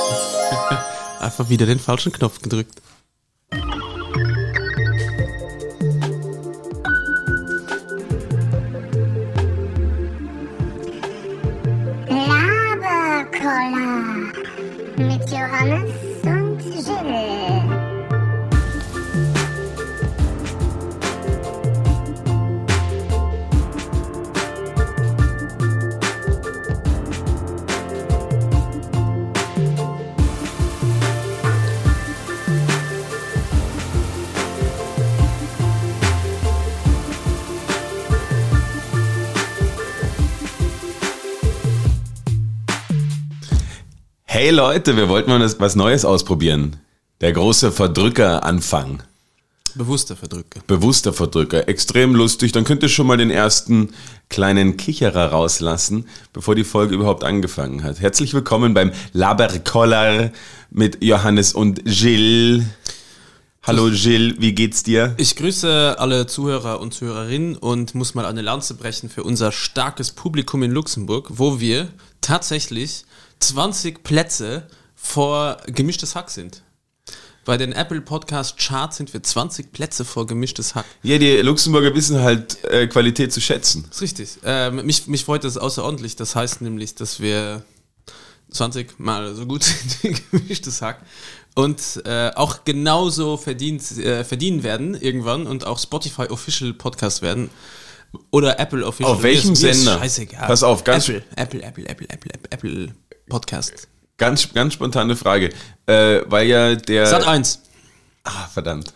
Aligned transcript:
Einfach 1.20 1.48
wieder 1.48 1.66
den 1.66 1.78
falschen 1.78 2.12
Knopf 2.12 2.40
gedrückt. 2.40 2.80
Leute, 44.72 44.96
wir 44.96 45.08
wollten 45.08 45.30
mal 45.30 45.54
was 45.58 45.74
Neues 45.74 46.04
ausprobieren. 46.04 46.76
Der 47.20 47.32
große 47.32 47.72
Verdrücker-Anfang. 47.72 49.02
Bewusster 49.74 50.14
Verdrücke. 50.14 50.60
Bewusster 50.68 51.12
Verdrücker. 51.12 51.68
Extrem 51.68 52.14
lustig. 52.14 52.52
Dann 52.52 52.62
könnt 52.62 52.84
ihr 52.84 52.88
schon 52.88 53.08
mal 53.08 53.16
den 53.16 53.32
ersten 53.32 53.88
kleinen 54.28 54.76
Kicherer 54.76 55.32
rauslassen, 55.32 56.06
bevor 56.32 56.54
die 56.54 56.62
Folge 56.62 56.94
überhaupt 56.94 57.24
angefangen 57.24 57.82
hat. 57.82 57.98
Herzlich 57.98 58.32
willkommen 58.32 58.72
beim 58.72 58.92
Laberkoller 59.12 60.30
mit 60.70 61.02
Johannes 61.02 61.52
und 61.52 61.82
Jill. 61.84 62.64
Hallo 63.64 63.88
Jill, 63.88 64.36
wie 64.38 64.52
geht's 64.54 64.84
dir? 64.84 65.14
Ich 65.16 65.34
grüße 65.34 65.96
alle 65.98 66.28
Zuhörer 66.28 66.78
und 66.78 66.94
Zuhörerinnen 66.94 67.56
und 67.56 67.96
muss 67.96 68.14
mal 68.14 68.24
eine 68.24 68.42
Lanze 68.42 68.74
brechen 68.74 69.10
für 69.10 69.24
unser 69.24 69.50
starkes 69.50 70.12
Publikum 70.12 70.62
in 70.62 70.70
Luxemburg, 70.70 71.26
wo 71.28 71.58
wir 71.58 71.88
tatsächlich 72.20 73.04
20 73.40 74.02
Plätze 74.02 74.68
vor 74.94 75.58
gemischtes 75.66 76.14
Hack 76.14 76.30
sind. 76.30 76.62
Bei 77.44 77.56
den 77.56 77.72
Apple 77.72 78.02
Podcast 78.02 78.58
Charts 78.58 78.98
sind 78.98 79.12
wir 79.12 79.22
20 79.22 79.72
Plätze 79.72 80.04
vor 80.04 80.26
gemischtes 80.26 80.74
Hack. 80.74 80.84
Ja, 81.02 81.18
die 81.18 81.38
Luxemburger 81.38 81.94
wissen 81.94 82.20
halt 82.20 82.62
äh, 82.64 82.86
Qualität 82.86 83.32
zu 83.32 83.40
schätzen. 83.40 83.86
Das 83.88 83.96
ist 83.96 84.02
richtig. 84.02 84.38
Ähm, 84.44 84.84
mich, 84.84 85.06
mich 85.06 85.24
freut 85.24 85.42
das 85.42 85.56
außerordentlich. 85.56 86.16
Das 86.16 86.36
heißt 86.36 86.60
nämlich, 86.60 86.94
dass 86.94 87.18
wir 87.18 87.64
20 88.50 88.98
Mal 89.00 89.34
so 89.34 89.46
gut 89.46 89.64
sind 89.64 90.02
wie 90.02 90.38
gemischtes 90.38 90.82
Hack 90.82 91.00
und 91.54 92.02
äh, 92.04 92.30
auch 92.34 92.64
genauso 92.64 93.36
verdient, 93.36 93.90
äh, 93.98 94.22
verdienen 94.24 94.62
werden 94.62 94.94
irgendwann 94.94 95.46
und 95.46 95.66
auch 95.66 95.78
Spotify 95.78 96.26
Official 96.28 96.72
Podcast 96.74 97.22
werden. 97.22 97.50
Oder 98.30 98.58
Apple 98.58 98.84
Official. 98.86 99.12
Auf 99.14 99.22
welchem 99.22 99.52
ist- 99.52 99.60
Sender? 99.60 99.98
Scheißegal. 99.98 100.46
Pass 100.46 100.62
auf, 100.62 100.84
ganz- 100.84 101.08
Apple, 101.08 101.22
Apple, 101.36 101.62
Apple, 101.62 101.84
Apple, 101.88 102.06
Apple, 102.08 102.32
Apple, 102.32 102.50
Apple 102.50 102.94
Podcast. 103.28 103.88
Ganz, 104.18 104.52
ganz 104.52 104.74
spontane 104.74 105.16
Frage. 105.16 105.50
Äh, 105.86 106.20
weil 106.26 106.46
ja 106.48 106.74
der. 106.74 107.06
Sat 107.06 107.26
1. 107.26 107.62
Ah, 108.24 108.46
verdammt. 108.52 108.92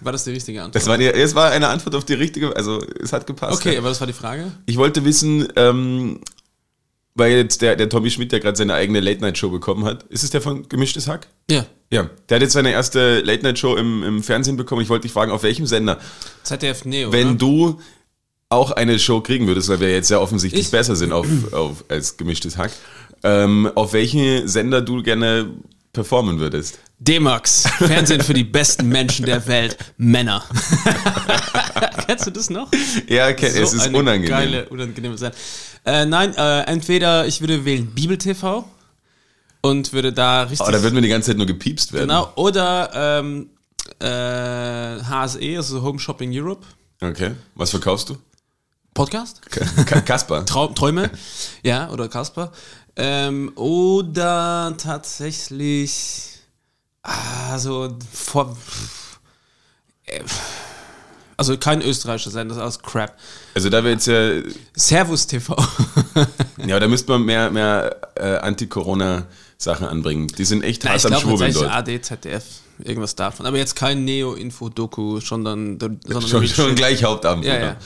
War 0.00 0.12
das 0.12 0.24
die 0.24 0.30
richtige 0.30 0.60
Antwort? 0.60 0.76
Das 0.76 0.86
war, 0.86 0.98
die, 0.98 1.06
es 1.06 1.34
war 1.34 1.50
eine 1.50 1.68
Antwort 1.68 1.94
auf 1.94 2.04
die 2.04 2.14
richtige, 2.14 2.54
also 2.54 2.82
es 3.02 3.12
hat 3.12 3.26
gepasst. 3.26 3.58
okay, 3.58 3.74
ja. 3.74 3.78
aber 3.78 3.88
das 3.88 4.00
war 4.00 4.06
die 4.06 4.12
Frage. 4.12 4.52
Ich 4.66 4.76
wollte 4.76 5.04
wissen, 5.04 5.48
ähm, 5.56 6.20
weil 7.14 7.32
jetzt 7.32 7.62
der, 7.62 7.76
der 7.76 7.88
Tommy 7.88 8.10
Schmidt 8.10 8.32
ja 8.32 8.38
gerade 8.38 8.56
seine 8.56 8.74
eigene 8.74 9.00
Late-Night-Show 9.00 9.50
bekommen 9.50 9.84
hat. 9.84 10.04
Ist 10.04 10.22
es 10.22 10.30
der 10.30 10.40
von 10.40 10.68
Gemischtes 10.68 11.08
Hack? 11.08 11.28
Ja. 11.50 11.66
Ja. 11.90 12.08
Der 12.28 12.36
hat 12.36 12.42
jetzt 12.42 12.52
seine 12.52 12.70
erste 12.72 13.20
Late-Night-Show 13.20 13.76
im, 13.76 14.02
im 14.02 14.22
Fernsehen 14.22 14.56
bekommen. 14.56 14.82
Ich 14.82 14.88
wollte 14.88 15.02
dich 15.02 15.12
fragen, 15.12 15.32
auf 15.32 15.42
welchem 15.42 15.66
Sender? 15.66 15.98
ZDF 16.42 16.84
Neo. 16.84 17.10
Wenn 17.12 17.30
ne? 17.30 17.36
du 17.36 17.80
auch 18.50 18.70
eine 18.72 18.98
Show 18.98 19.20
kriegen 19.20 19.46
würdest, 19.46 19.68
weil 19.68 19.80
wir 19.80 19.90
jetzt 19.92 20.10
ja 20.10 20.18
offensichtlich 20.18 20.66
Ich- 20.66 20.70
besser 20.70 20.96
sind 20.96 21.12
auf, 21.12 21.26
auf, 21.52 21.84
als 21.88 22.16
Gemischtes 22.16 22.56
Hack, 22.56 22.72
ähm, 23.22 23.70
auf 23.74 23.92
welchen 23.92 24.48
Sender 24.48 24.80
du 24.80 25.02
gerne 25.02 25.50
performen 25.92 26.38
würdest? 26.38 26.78
D-Max. 27.00 27.64
Fernsehen 27.78 28.22
für 28.22 28.34
die 28.34 28.44
besten 28.44 28.88
Menschen 28.88 29.24
der 29.26 29.46
Welt. 29.46 29.76
Männer. 29.98 30.44
Kennst 32.06 32.26
du 32.26 32.30
das 32.32 32.50
noch? 32.50 32.70
Ja, 33.06 33.32
kenn, 33.34 33.50
es 33.54 33.72
ist 33.72 33.82
eine 33.86 33.96
unangenehm. 33.98 34.28
Geile, 34.30 34.68
unangenehme 34.68 35.16
Sache. 35.16 35.34
Äh, 35.84 36.06
nein, 36.06 36.34
äh, 36.36 36.62
entweder 36.62 37.26
ich 37.26 37.40
würde 37.40 37.64
wählen 37.64 37.86
Bibel 37.94 38.18
TV 38.18 38.68
und 39.60 39.92
würde 39.92 40.12
da 40.12 40.42
richtig. 40.42 40.60
Aber 40.62 40.72
da 40.72 40.82
würden 40.82 40.94
wir 40.96 41.02
die 41.02 41.08
ganze 41.08 41.30
Zeit 41.30 41.36
nur 41.36 41.46
gepiepst 41.46 41.92
werden. 41.92 42.08
genau, 42.08 42.32
oder 42.34 42.90
ähm, 43.20 43.50
äh, 44.00 44.06
HSE, 45.04 45.56
also 45.56 45.82
Home 45.82 45.98
Shopping 46.00 46.30
Europe. 46.32 46.66
Okay. 47.00 47.32
Was 47.54 47.70
verkaufst 47.70 48.08
du? 48.08 48.16
Podcast? 48.94 49.42
Ka 49.86 50.00
Kasper. 50.00 50.44
Trau 50.44 50.68
Träume, 50.68 51.10
ja, 51.62 51.90
oder 51.90 52.08
Kasper. 52.08 52.52
Ähm, 52.96 53.52
oder 53.54 54.74
tatsächlich, 54.76 56.40
ah, 57.02 57.58
so 57.58 57.96
vor, 58.12 58.56
äh, 60.06 60.20
also 61.36 61.56
kein 61.56 61.80
österreichischer 61.80 62.32
Sender, 62.32 62.56
das 62.56 62.56
ist 62.56 62.62
alles 62.62 62.82
Crap. 62.82 63.16
Also 63.54 63.70
da 63.70 63.84
wir 63.84 63.92
jetzt 63.92 64.08
ja 64.08 64.42
Servus 64.74 65.26
TV. 65.26 65.56
Ja, 66.66 66.80
da 66.80 66.88
müsste 66.88 67.12
man 67.12 67.22
mehr, 67.22 67.50
mehr 67.50 67.96
äh, 68.16 68.38
Anti-Corona-Sachen 68.38 69.86
anbringen. 69.86 70.26
Die 70.26 70.44
sind 70.44 70.64
echt 70.64 70.82
Ja, 70.82 70.90
hart 70.90 71.04
ich 71.04 71.14
am 71.14 71.20
Schwurbeln 71.20 71.54
dort. 71.54 71.70
AD, 71.70 72.02
ZDF, 72.02 72.44
irgendwas 72.82 73.14
davon. 73.14 73.46
Aber 73.46 73.56
jetzt 73.56 73.76
kein 73.76 74.04
Neo-Info-Doku, 74.04 75.20
sondern, 75.20 75.78
sondern 75.78 76.00
Schon, 76.26 76.46
schon 76.48 76.74
gleich 76.74 77.04
Hauptabend. 77.04 77.44
Ja, 77.44 77.54
oder? 77.54 77.62
ja. 77.62 77.76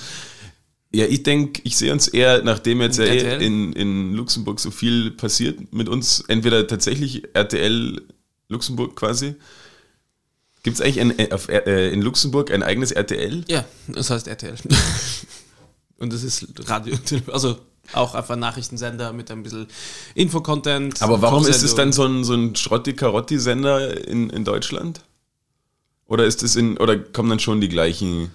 Ja, 0.95 1.07
ich 1.07 1.23
denke, 1.23 1.63
ich 1.65 1.77
sehe 1.77 1.93
uns 1.93 2.09
eher, 2.09 2.43
nachdem 2.43 2.81
jetzt 2.83 2.99
ja 2.99 3.05
eh 3.05 3.19
RTL? 3.19 3.43
in, 3.43 3.73
in 3.73 4.15
Luxemburg 4.15 4.61
so 4.61 4.71
viel 4.71 5.11
passiert 5.11 5.73
mit 5.73 5.89
uns, 5.89 6.23
entweder 6.29 6.67
tatsächlich 6.67 7.35
RTL 7.35 8.03
Luxemburg 8.49 8.95
quasi. 8.95 9.35
Gibt 10.63 10.77
es 10.77 10.81
eigentlich 10.83 11.01
ein, 11.01 11.19
äh, 11.19 11.33
auf, 11.33 11.49
äh, 11.49 11.91
in 11.91 12.03
Luxemburg 12.03 12.53
ein 12.53 12.63
eigenes 12.63 12.93
RTL? 12.93 13.45
Ja, 13.49 13.65
das 13.89 14.11
heißt 14.11 14.29
RTL. 14.29 14.55
Und 15.99 16.13
das 16.13 16.23
ist 16.23 16.47
Radio, 16.69 16.97
also 17.33 17.59
auch 17.93 18.15
einfach 18.15 18.37
Nachrichtensender 18.37 19.13
mit 19.13 19.31
ein 19.31 19.43
bisschen 19.43 19.67
Infocontent. 20.15 21.01
Aber 21.03 21.23
warum 21.23 21.47
ist 21.47 21.63
es 21.63 21.75
dann 21.75 21.93
so 21.93 22.05
ein, 22.05 22.23
so 22.25 22.35
ein 22.35 22.55
Schrotti-Karotti-Sender 22.55 24.07
in, 24.07 24.31
in 24.31 24.45
Deutschland? 24.45 25.01
Oder 26.07 26.27
ist 26.27 26.43
es 26.43 26.57
in, 26.57 26.77
oder 26.79 26.99
kommen 26.99 27.31
dann 27.31 27.41
schon 27.41 27.61
die 27.61 27.69
gleichen? 27.69 28.31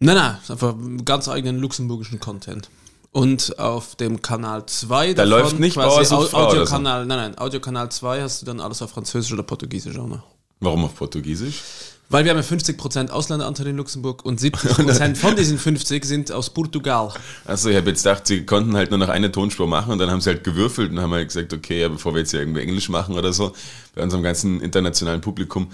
Nein, 0.00 0.16
nein, 0.16 0.36
einfach 0.48 0.74
ganz 1.04 1.28
eigenen 1.28 1.58
luxemburgischen 1.58 2.20
Content. 2.20 2.68
Und 3.12 3.58
auf 3.60 3.94
dem 3.94 4.22
Kanal 4.22 4.66
2 4.66 5.14
Da 5.14 5.22
läuft 5.22 5.60
nicht 5.60 5.74
Frau 5.74 5.94
oder 5.94 6.04
so. 6.04 6.16
Audiokanal, 6.32 7.06
nein, 7.06 7.18
nein, 7.18 7.38
Audiokanal 7.38 7.88
2 7.88 8.22
hast 8.22 8.42
du 8.42 8.46
dann 8.46 8.60
alles 8.60 8.82
auf 8.82 8.90
Französisch 8.90 9.32
oder 9.32 9.44
Portugiesisch 9.44 9.96
auch 9.98 10.08
noch. 10.08 10.24
Warum 10.58 10.84
auf 10.84 10.96
Portugiesisch? 10.96 11.62
Weil 12.10 12.24
wir 12.24 12.32
haben 12.32 12.38
ja 12.38 12.44
50% 12.44 13.10
Ausländeranteil 13.10 13.68
in 13.68 13.76
Luxemburg 13.76 14.24
und 14.24 14.40
70% 14.40 15.14
von 15.16 15.36
diesen 15.36 15.58
50% 15.58 16.04
sind 16.04 16.32
aus 16.32 16.50
Portugal. 16.50 17.12
Achso, 17.44 17.70
ich 17.70 17.76
habe 17.76 17.90
jetzt 17.90 18.02
gedacht, 18.02 18.26
sie 18.26 18.44
konnten 18.44 18.76
halt 18.76 18.90
nur 18.90 18.98
noch 18.98 19.08
eine 19.08 19.32
Tonspur 19.32 19.66
machen 19.66 19.92
und 19.92 19.98
dann 19.98 20.10
haben 20.10 20.20
sie 20.20 20.30
halt 20.30 20.44
gewürfelt 20.44 20.90
und 20.90 21.00
haben 21.00 21.12
halt 21.12 21.28
gesagt, 21.28 21.52
okay, 21.52 21.80
ja, 21.80 21.88
bevor 21.88 22.14
wir 22.14 22.20
jetzt 22.20 22.32
hier 22.32 22.40
irgendwie 22.40 22.60
Englisch 22.60 22.88
machen 22.88 23.16
oder 23.16 23.32
so, 23.32 23.52
bei 23.94 24.02
unserem 24.02 24.22
ganzen 24.22 24.60
internationalen 24.60 25.22
Publikum, 25.22 25.68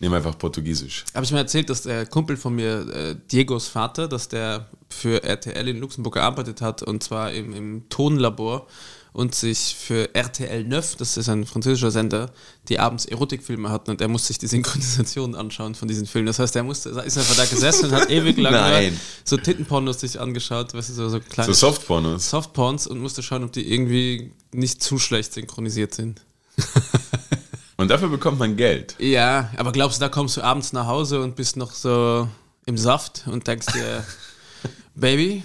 nehmen 0.00 0.12
wir 0.12 0.16
einfach 0.16 0.38
Portugiesisch. 0.38 1.04
Habe 1.14 1.24
ich 1.24 1.32
mir 1.32 1.38
erzählt, 1.38 1.70
dass 1.70 1.82
der 1.82 2.06
Kumpel 2.06 2.36
von 2.36 2.54
mir, 2.54 2.88
äh, 2.88 3.16
Diegos 3.30 3.68
Vater, 3.68 4.08
dass 4.08 4.28
der 4.28 4.66
für 4.88 5.22
RTL 5.22 5.68
in 5.68 5.78
Luxemburg 5.78 6.14
gearbeitet 6.14 6.60
hat 6.62 6.82
und 6.82 7.02
zwar 7.02 7.32
im, 7.32 7.52
im 7.54 7.88
Tonlabor 7.90 8.66
und 9.12 9.34
sich 9.34 9.76
für 9.78 10.14
RTL 10.14 10.64
9, 10.64 10.82
das 10.98 11.16
ist 11.16 11.28
ein 11.28 11.44
französischer 11.44 11.90
Sender, 11.90 12.32
die 12.68 12.78
abends 12.78 13.04
Erotikfilme 13.04 13.68
hatten 13.68 13.90
und 13.90 14.00
er 14.00 14.08
musste 14.08 14.28
sich 14.28 14.38
die 14.38 14.46
Synchronisation 14.46 15.34
anschauen 15.34 15.74
von 15.74 15.88
diesen 15.88 16.06
Filmen. 16.06 16.26
Das 16.26 16.38
heißt, 16.38 16.56
er 16.56 16.62
musste, 16.62 16.90
ist 16.90 17.18
einfach 17.18 17.36
da 17.36 17.44
gesessen 17.44 17.86
und 17.86 17.92
hat 17.92 18.10
ewig 18.10 18.38
lang 18.38 18.52
Nein. 18.52 18.92
nur 18.92 19.00
so 19.24 19.36
Tittenpornos 19.36 20.00
sich 20.00 20.18
angeschaut, 20.18 20.72
weißt 20.72 20.90
du, 20.90 20.94
so, 20.94 21.08
so 21.08 21.20
kleine 21.20 21.52
So 21.52 21.68
Softpornos. 21.68 22.30
Softporns 22.30 22.86
und 22.86 23.00
musste 23.00 23.22
schauen, 23.22 23.44
ob 23.44 23.52
die 23.52 23.70
irgendwie 23.70 24.32
nicht 24.52 24.82
zu 24.82 24.98
schlecht 24.98 25.34
synchronisiert 25.34 25.92
sind. 25.92 26.22
Und 27.80 27.88
dafür 27.88 28.10
bekommt 28.10 28.38
man 28.38 28.56
Geld. 28.56 28.94
Ja, 28.98 29.48
aber 29.56 29.72
glaubst 29.72 29.96
du, 29.96 30.00
da 30.04 30.10
kommst 30.10 30.36
du 30.36 30.42
abends 30.42 30.74
nach 30.74 30.86
Hause 30.86 31.22
und 31.22 31.34
bist 31.34 31.56
noch 31.56 31.72
so 31.72 32.28
im 32.66 32.76
Saft 32.76 33.22
und 33.26 33.46
denkst 33.46 33.68
dir, 33.72 34.04
Baby, 34.94 35.42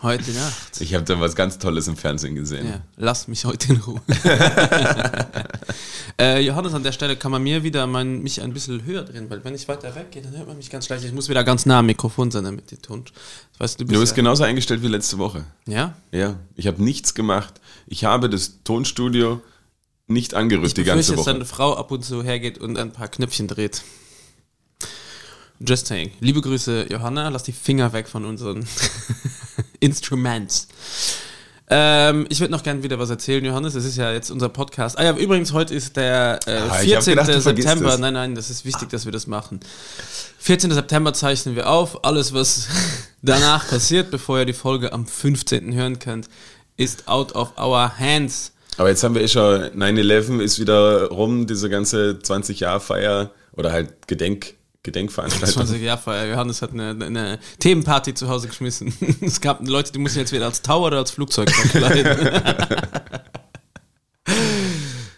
heute 0.00 0.30
Nacht. 0.30 0.80
Ich 0.80 0.94
habe 0.94 1.02
da 1.02 1.18
was 1.18 1.34
ganz 1.34 1.58
Tolles 1.58 1.88
im 1.88 1.96
Fernsehen 1.96 2.36
gesehen. 2.36 2.68
Ja, 2.68 2.80
lass 2.96 3.26
mich 3.26 3.44
heute 3.44 3.72
in 3.72 3.80
Ruhe. 3.80 4.00
äh, 6.20 6.38
Johannes, 6.46 6.74
an 6.74 6.84
der 6.84 6.92
Stelle 6.92 7.16
kann 7.16 7.32
man 7.32 7.42
mir 7.42 7.64
wieder 7.64 7.88
mein, 7.88 8.22
mich 8.22 8.40
ein 8.40 8.52
bisschen 8.52 8.84
höher 8.84 9.02
drehen, 9.02 9.28
weil 9.28 9.44
wenn 9.44 9.56
ich 9.56 9.66
weiter 9.66 9.92
weggehe, 9.96 10.22
dann 10.22 10.36
hört 10.36 10.46
man 10.46 10.56
mich 10.56 10.70
ganz 10.70 10.86
schlecht. 10.86 11.04
Ich 11.04 11.12
muss 11.12 11.28
wieder 11.28 11.42
ganz 11.42 11.66
nah 11.66 11.80
am 11.80 11.86
Mikrofon 11.86 12.30
sein, 12.30 12.44
damit 12.44 12.70
die 12.70 12.76
Ton. 12.76 13.04
Weißt 13.58 13.80
du, 13.80 13.84
du 13.84 13.88
Du 13.88 13.94
bist 13.94 14.00
bist 14.02 14.14
genauso 14.14 14.44
eingestellt 14.44 14.80
wie 14.80 14.86
letzte 14.86 15.18
Woche. 15.18 15.44
ja? 15.66 15.96
Ja, 16.12 16.36
ich 16.54 16.68
habe 16.68 16.80
nichts 16.84 17.14
gemacht. 17.14 17.54
Ich 17.88 18.04
habe 18.04 18.30
das 18.30 18.62
Tonstudio 18.62 19.42
nicht 20.06 20.34
angerührt 20.34 20.76
die 20.76 20.84
ganze 20.84 21.12
dass 21.12 21.20
Woche. 21.20 21.32
deine 21.32 21.44
Frau 21.44 21.76
ab 21.76 21.90
und 21.90 22.04
zu 22.04 22.22
hergeht 22.22 22.58
und 22.58 22.78
ein 22.78 22.92
paar 22.92 23.08
Knöpfchen 23.08 23.48
dreht. 23.48 23.82
Just 25.60 25.86
saying. 25.86 26.10
Liebe 26.20 26.40
Grüße, 26.40 26.86
Johanna. 26.90 27.28
Lass 27.28 27.44
die 27.44 27.52
Finger 27.52 27.92
weg 27.92 28.08
von 28.08 28.24
unseren 28.24 28.66
Instruments. 29.80 30.68
Ähm, 31.70 32.26
ich 32.28 32.40
würde 32.40 32.52
noch 32.52 32.62
gerne 32.62 32.82
wieder 32.82 32.98
was 32.98 33.08
erzählen, 33.08 33.42
Johannes. 33.42 33.74
Es 33.74 33.86
ist 33.86 33.96
ja 33.96 34.12
jetzt 34.12 34.30
unser 34.30 34.50
Podcast. 34.50 34.98
Ah 34.98 35.04
ja, 35.04 35.16
übrigens, 35.16 35.52
heute 35.52 35.74
ist 35.74 35.96
der 35.96 36.38
äh, 36.46 36.50
Ah, 36.50 36.82
ich 36.82 36.94
hab 36.94 37.04
14. 37.04 37.14
gedacht, 37.14 37.42
September. 37.42 37.96
Nein, 37.96 38.12
nein, 38.12 38.34
das 38.34 38.50
ist 38.50 38.66
wichtig, 38.66 38.90
dass 38.90 39.06
wir 39.06 39.12
das 39.12 39.26
machen. 39.26 39.60
14. 40.40 40.72
September 40.72 41.14
zeichnen 41.14 41.56
wir 41.56 41.70
auf. 41.70 42.04
Alles, 42.04 42.34
was 42.34 42.66
danach 43.22 43.66
passiert, 43.66 44.10
bevor 44.10 44.40
ihr 44.40 44.44
die 44.44 44.52
Folge 44.52 44.92
am 44.92 45.06
15. 45.06 45.72
hören 45.72 45.98
könnt, 45.98 46.28
ist 46.76 47.08
out 47.08 47.34
of 47.34 47.56
our 47.56 47.98
hands. 47.98 48.52
Aber 48.76 48.88
jetzt 48.88 49.02
haben 49.04 49.14
wir 49.14 49.22
eh 49.22 49.28
schon 49.28 49.62
9-11 49.72 50.40
ist 50.40 50.58
wieder 50.58 51.08
rum, 51.08 51.46
diese 51.46 51.68
ganze 51.70 52.18
20-Jahr-Feier 52.22 53.30
oder 53.52 53.70
halt 53.72 54.06
Gedenk, 54.08 54.54
Gedenkveranstaltung. 54.82 55.54
20 55.66 55.80
Jahre 55.82 56.00
Feier. 56.00 56.26
Johannes 56.30 56.60
hat 56.60 56.72
eine, 56.72 56.90
eine 57.04 57.38
Themenparty 57.60 58.14
zu 58.14 58.28
Hause 58.28 58.48
geschmissen. 58.48 58.92
Es 59.20 59.40
gab 59.40 59.66
Leute, 59.66 59.92
die 59.92 59.98
mussten 59.98 60.18
jetzt 60.18 60.32
wieder 60.32 60.46
als 60.46 60.60
Tower 60.62 60.88
oder 60.88 60.98
als 60.98 61.10
Flugzeug 61.12 61.50
verkleiden. 61.50 62.16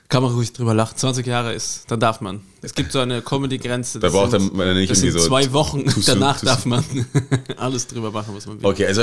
Kann 0.08 0.22
man 0.22 0.32
ruhig 0.32 0.52
drüber 0.52 0.72
lachen. 0.72 0.96
20 0.96 1.26
Jahre 1.26 1.52
ist, 1.52 1.90
dann 1.90 1.98
darf 1.98 2.20
man. 2.20 2.40
Es 2.62 2.74
gibt 2.74 2.92
so 2.92 3.00
eine 3.00 3.22
Comedy-Grenze. 3.22 3.98
Da 3.98 4.08
braucht 4.08 4.30
sind- 4.30 4.54
man 4.54 4.74
nicht 4.76 4.88
Das 4.90 5.02
irgendwie 5.02 5.18
so 5.18 5.26
zwei 5.26 5.52
Wochen. 5.52 5.84
Danach 6.06 6.40
darf 6.42 6.64
man 6.64 6.84
alles 7.56 7.88
drüber 7.88 8.12
machen, 8.12 8.34
was 8.36 8.46
man 8.46 8.60
will. 8.60 8.66
Okay, 8.66 8.86
also 8.86 9.02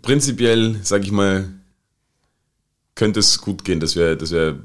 prinzipiell, 0.00 0.78
sag 0.82 1.02
ich 1.02 1.10
mal, 1.10 1.48
könnte 2.94 3.20
es 3.20 3.40
gut 3.40 3.64
gehen, 3.64 3.80
dass 3.80 3.96
wir, 3.96 4.16
dass 4.16 4.30
wir 4.30 4.58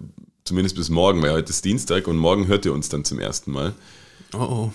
zumindest 0.46 0.76
bis 0.76 0.90
morgen, 0.90 1.22
weil 1.22 1.32
heute 1.34 1.50
ist 1.52 1.64
Dienstag 1.66 2.08
und 2.08 2.18
morgen 2.18 2.48
hört 2.48 2.66
ihr 2.66 2.74
uns 2.74 2.90
dann 2.90 3.04
zum 3.06 3.20
ersten 3.20 3.52
Mal, 3.52 3.74
Oh, 4.34 4.38
oh. 4.38 4.74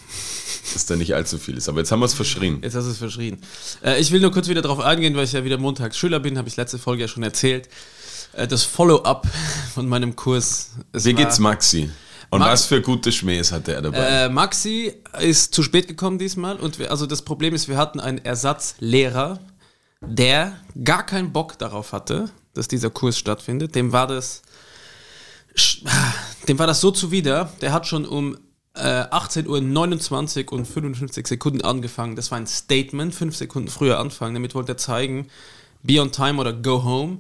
dass 0.73 0.87
da 0.87 0.97
nicht 0.97 1.15
allzu 1.15 1.39
viel 1.39 1.57
ist. 1.57 1.69
Aber 1.69 1.79
jetzt 1.79 1.93
haben 1.93 2.01
wir 2.01 2.07
es 2.07 2.15
verschrien. 2.15 2.59
Jetzt 2.63 2.75
hast 2.75 2.87
du 2.87 2.91
es 2.91 2.99
verschrien. 2.99 3.39
Äh, 3.85 4.01
ich 4.01 4.11
will 4.11 4.21
nur 4.21 4.33
kurz 4.33 4.49
wieder 4.49 4.63
darauf 4.63 4.81
eingehen, 4.81 5.15
weil 5.15 5.25
ich 5.25 5.33
ja 5.33 5.45
wieder 5.45 5.59
montags 5.59 5.97
Schüler 5.97 6.19
bin, 6.19 6.37
habe 6.39 6.49
ich 6.49 6.57
letzte 6.57 6.77
Folge 6.79 7.03
ja 7.03 7.09
schon 7.09 7.23
erzählt. 7.23 7.69
Äh, 8.33 8.49
das 8.49 8.65
Follow-up 8.65 9.29
von 9.73 9.89
meinem 9.89 10.17
Kurs. 10.17 10.71
Es 10.93 11.05
Wie 11.05 11.15
geht's 11.15 11.39
Maxi? 11.39 11.89
Und 12.31 12.41
Max- 12.41 12.51
was 12.53 12.67
für 12.67 12.83
gute 12.83 13.13
Schmähs 13.13 13.53
hatte 13.53 13.75
er 13.75 13.83
dabei? 13.83 13.99
Äh, 14.25 14.29
Maxi 14.29 14.93
ist 15.21 15.55
zu 15.55 15.63
spät 15.63 15.87
gekommen 15.87 16.19
diesmal 16.19 16.57
und 16.57 16.81
wir, 16.81 16.91
also 16.91 17.07
das 17.07 17.23
Problem 17.23 17.55
ist, 17.55 17.69
wir 17.69 17.77
hatten 17.77 18.01
einen 18.01 18.19
Ersatzlehrer, 18.19 19.39
der 20.01 20.57
gar 20.83 21.07
keinen 21.07 21.33
Bock 21.33 21.59
darauf 21.59 21.93
hatte, 21.93 22.29
dass 22.55 22.69
dieser 22.69 22.91
Kurs 22.91 23.19
stattfindet. 23.19 23.75
Dem 23.75 23.93
war 23.93 24.07
das, 24.07 24.43
dem 26.49 26.59
war 26.59 26.67
das 26.67 26.81
so 26.81 26.91
zuwider. 26.91 27.53
Der 27.61 27.73
hat 27.73 27.87
schon 27.87 28.07
um 28.07 28.37
äh, 28.75 28.81
18.29 28.81 30.47
Uhr 30.47 30.53
und 30.53 30.67
55 30.67 31.27
Sekunden 31.27 31.61
angefangen. 31.63 32.17
Das 32.17 32.31
war 32.31 32.39
ein 32.39 32.47
Statement, 32.47 33.15
fünf 33.15 33.37
Sekunden 33.37 33.69
früher 33.69 33.99
anfangen. 33.99 34.35
Damit 34.35 34.55
wollte 34.55 34.73
er 34.73 34.77
zeigen, 34.79 35.29
be 35.83 36.01
on 36.01 36.13
time 36.13 36.41
oder 36.41 36.53
go 36.53 36.83
home. 36.83 37.19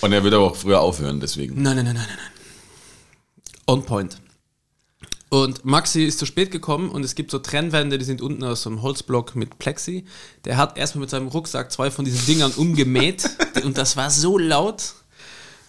Und 0.00 0.12
er 0.12 0.24
wird 0.24 0.34
aber 0.34 0.44
auch 0.44 0.56
früher 0.56 0.80
aufhören, 0.80 1.20
deswegen. 1.20 1.62
Nein, 1.62 1.76
nein, 1.76 1.84
nein, 1.86 1.94
nein, 1.94 2.06
nein. 2.08 2.18
On 3.66 3.84
point. 3.84 4.16
Und 5.30 5.64
Maxi 5.64 6.02
ist 6.02 6.18
zu 6.18 6.26
spät 6.26 6.50
gekommen 6.50 6.90
und 6.90 7.04
es 7.04 7.14
gibt 7.14 7.30
so 7.30 7.38
Trennwände, 7.38 7.98
die 7.98 8.04
sind 8.04 8.20
unten 8.20 8.42
aus 8.42 8.62
so 8.62 8.70
einem 8.70 8.82
Holzblock 8.82 9.36
mit 9.36 9.60
Plexi. 9.60 10.04
Der 10.44 10.56
hat 10.56 10.76
erstmal 10.76 11.02
mit 11.02 11.10
seinem 11.10 11.28
Rucksack 11.28 11.70
zwei 11.70 11.92
von 11.92 12.04
diesen 12.04 12.26
Dingern 12.26 12.50
umgemäht 12.50 13.30
und 13.64 13.78
das 13.78 13.96
war 13.96 14.10
so 14.10 14.38
laut. 14.38 14.94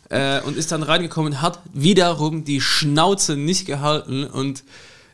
Äh, 0.10 0.42
und 0.42 0.58
ist 0.58 0.72
dann 0.72 0.82
reingekommen, 0.82 1.42
hat 1.42 1.60
wiederum 1.74 2.44
die 2.44 2.60
Schnauze 2.60 3.38
nicht 3.38 3.68
gehalten 3.68 4.26
und 4.26 4.64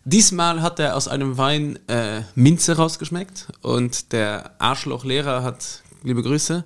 diesmal 0.05 0.61
hat 0.61 0.79
er 0.79 0.95
aus 0.95 1.09
einem 1.09 1.37
Wein 1.37 1.77
äh, 1.87 2.21
Minze 2.33 2.77
rausgeschmeckt 2.77 3.47
und 3.61 4.13
der 4.13 4.59
Arschlochlehrer 4.59 5.43
hat, 5.43 5.83
liebe 6.03 6.23
Grüße, 6.23 6.63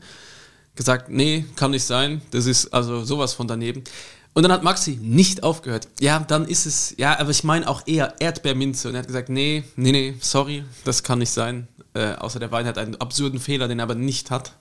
gesagt, 0.75 1.09
nee, 1.09 1.45
kann 1.55 1.71
nicht 1.71 1.83
sein, 1.83 2.21
das 2.29 2.45
ist 2.45 2.67
also 2.67 3.03
sowas 3.03 3.33
von 3.33 3.47
daneben. 3.47 3.83
Und 4.33 4.43
dann 4.43 4.51
hat 4.51 4.63
Maxi 4.63 4.97
nicht 5.01 5.43
aufgehört. 5.43 5.89
Ja, 5.99 6.19
dann 6.19 6.45
ist 6.45 6.65
es, 6.65 6.95
ja, 6.97 7.19
aber 7.19 7.31
ich 7.31 7.43
meine 7.43 7.67
auch 7.67 7.81
eher 7.85 8.13
Erdbeerminze. 8.19 8.87
Und 8.87 8.95
er 8.95 8.99
hat 8.99 9.07
gesagt, 9.07 9.29
nee, 9.29 9.63
nee, 9.75 9.91
nee, 9.91 10.15
sorry, 10.21 10.63
das 10.85 11.03
kann 11.03 11.19
nicht 11.19 11.31
sein. 11.31 11.67
Äh, 11.93 12.13
außer 12.13 12.39
der 12.39 12.51
Wein 12.51 12.65
hat 12.65 12.77
einen 12.77 12.95
absurden 12.95 13.39
Fehler, 13.39 13.67
den 13.67 13.79
er 13.79 13.83
aber 13.83 13.95
nicht 13.95 14.31
hat. 14.31 14.53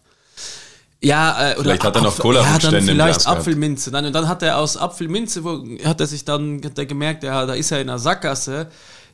Ja, 1.01 1.51
äh, 1.51 1.55
oder 1.55 1.63
Vielleicht 1.63 1.85
hat 1.85 1.97
er 1.97 2.03
noch 2.03 2.19
Cola-Rückstände 2.19 2.79
Ja, 2.79 2.87
dann 2.87 2.95
vielleicht. 2.95 3.27
Apfelminze. 3.27 3.91
Nein, 3.91 4.07
und 4.07 4.13
dann 4.13 4.29
hat 4.29 4.43
er 4.43 4.59
aus 4.59 4.77
Apfelminze, 4.77 5.45
wo, 5.45 5.65
hat 5.85 6.01
er 6.01 6.07
sich 6.07 6.25
dann 6.25 6.61
hat 6.65 6.77
er 6.77 6.87
gemerkt, 6.87 7.23
ja, 7.23 7.47
da 7.47 7.55
ist 7.55 7.71
er 7.71 7.81
in 7.81 7.89
einer 7.89 7.99
Sackgasse. 7.99 8.67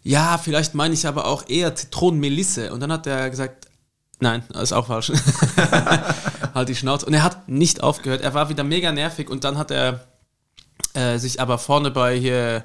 Ja, 0.03 0.39
vielleicht 0.39 0.75
meine 0.75 0.95
ich 0.95 1.07
aber 1.07 1.27
auch 1.27 1.49
eher 1.49 1.75
Zitronenmelisse. 1.75 2.73
Und 2.73 2.81
dann 2.81 2.91
hat 2.91 3.07
er 3.07 3.29
gesagt, 3.29 3.67
nein, 4.21 4.43
ist 4.61 4.73
auch 4.73 4.87
falsch. 4.87 5.13
halt 6.55 6.69
die 6.69 6.75
Schnauze. 6.75 7.07
Und 7.07 7.15
er 7.15 7.23
hat 7.23 7.49
nicht 7.49 7.83
aufgehört. 7.83 8.23
Er 8.23 8.33
war 8.33 8.49
wieder 8.49 8.65
mega 8.65 8.91
nervig 8.91 9.29
und 9.29 9.45
dann 9.45 9.59
hat 9.59 9.71
er 9.71 10.07
äh, 10.95 11.19
sich 11.19 11.41
aber 11.41 11.59
vorne 11.59 11.91
bei 11.91 12.19
hier 12.19 12.65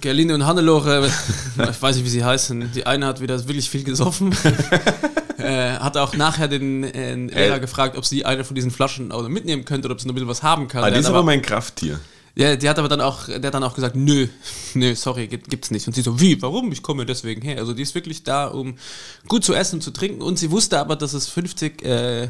Gerline 0.00 0.34
und 0.34 0.46
Hannelore, 0.46 1.10
ich 1.70 1.82
weiß 1.82 1.96
nicht, 1.96 2.04
wie 2.04 2.10
sie 2.10 2.24
heißen, 2.24 2.72
die 2.72 2.86
eine 2.86 3.06
hat 3.06 3.20
wieder 3.20 3.38
wirklich 3.46 3.68
viel 3.68 3.84
gesoffen. 3.84 4.32
äh, 5.38 5.72
hat 5.72 5.96
auch 5.96 6.14
nachher 6.14 6.48
den 6.48 6.84
äh, 6.84 7.14
Lehrer 7.14 7.58
gefragt, 7.58 7.96
ob 7.96 8.04
sie 8.04 8.24
eine 8.24 8.44
von 8.44 8.54
diesen 8.54 8.70
Flaschen 8.70 9.12
auch 9.12 9.26
mitnehmen 9.28 9.64
könnte 9.64 9.86
oder 9.86 9.94
ob 9.94 10.00
sie 10.00 10.06
noch 10.06 10.12
ein 10.12 10.16
bisschen 10.16 10.28
was 10.28 10.42
haben 10.42 10.68
kann. 10.68 10.84
Ah, 10.84 10.90
die 10.90 10.98
ist 10.98 11.06
hat 11.06 11.14
aber 11.14 11.24
mein 11.24 11.42
Krafttier. 11.42 11.98
ja, 12.36 12.56
die 12.56 12.68
hat 12.68 12.78
aber 12.78 12.88
dann 12.88 13.00
auch, 13.00 13.26
der 13.26 13.42
hat 13.42 13.54
dann 13.54 13.64
auch 13.64 13.74
gesagt, 13.74 13.96
nö, 13.96 14.28
nö, 14.74 14.94
sorry, 14.94 15.26
gibt, 15.26 15.50
gibt's 15.50 15.70
nicht. 15.70 15.86
Und 15.86 15.94
sie 15.94 16.02
so, 16.02 16.20
wie, 16.20 16.40
warum? 16.42 16.70
Ich 16.72 16.82
komme 16.82 17.06
deswegen 17.06 17.42
her. 17.42 17.58
Also 17.58 17.72
die 17.72 17.82
ist 17.82 17.94
wirklich 17.94 18.22
da, 18.22 18.46
um 18.46 18.76
gut 19.26 19.44
zu 19.44 19.54
essen 19.54 19.76
und 19.76 19.82
zu 19.82 19.90
trinken. 19.90 20.22
Und 20.22 20.38
sie 20.38 20.50
wusste 20.50 20.78
aber, 20.78 20.96
dass 20.96 21.12
es 21.12 21.26
50 21.28 21.82
äh, 21.82 22.28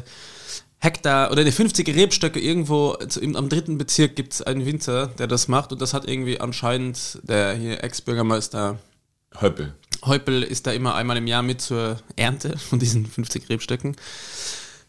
Hektar 0.79 1.31
oder 1.31 1.43
ne, 1.43 1.51
50 1.51 1.87
Rebstöcke 1.93 2.39
irgendwo 2.39 2.95
zu, 3.07 3.19
im, 3.19 3.35
am 3.35 3.49
dritten 3.49 3.77
Bezirk 3.77 4.15
gibt's 4.15 4.41
einen 4.41 4.65
Winzer, 4.65 5.07
der 5.07 5.27
das 5.27 5.47
macht. 5.47 5.71
Und 5.71 5.81
das 5.81 5.93
hat 5.93 6.07
irgendwie 6.07 6.39
anscheinend 6.39 7.19
der 7.23 7.53
hier 7.53 7.83
Ex-Bürgermeister 7.83 8.79
Höppel. 9.39 9.73
Heupel 10.05 10.43
ist 10.43 10.65
da 10.65 10.71
immer 10.71 10.95
einmal 10.95 11.17
im 11.17 11.27
Jahr 11.27 11.43
mit 11.43 11.61
zur 11.61 11.99
Ernte 12.15 12.57
von 12.57 12.79
diesen 12.79 13.05
50 13.05 13.49
Rebstöcken. 13.49 13.95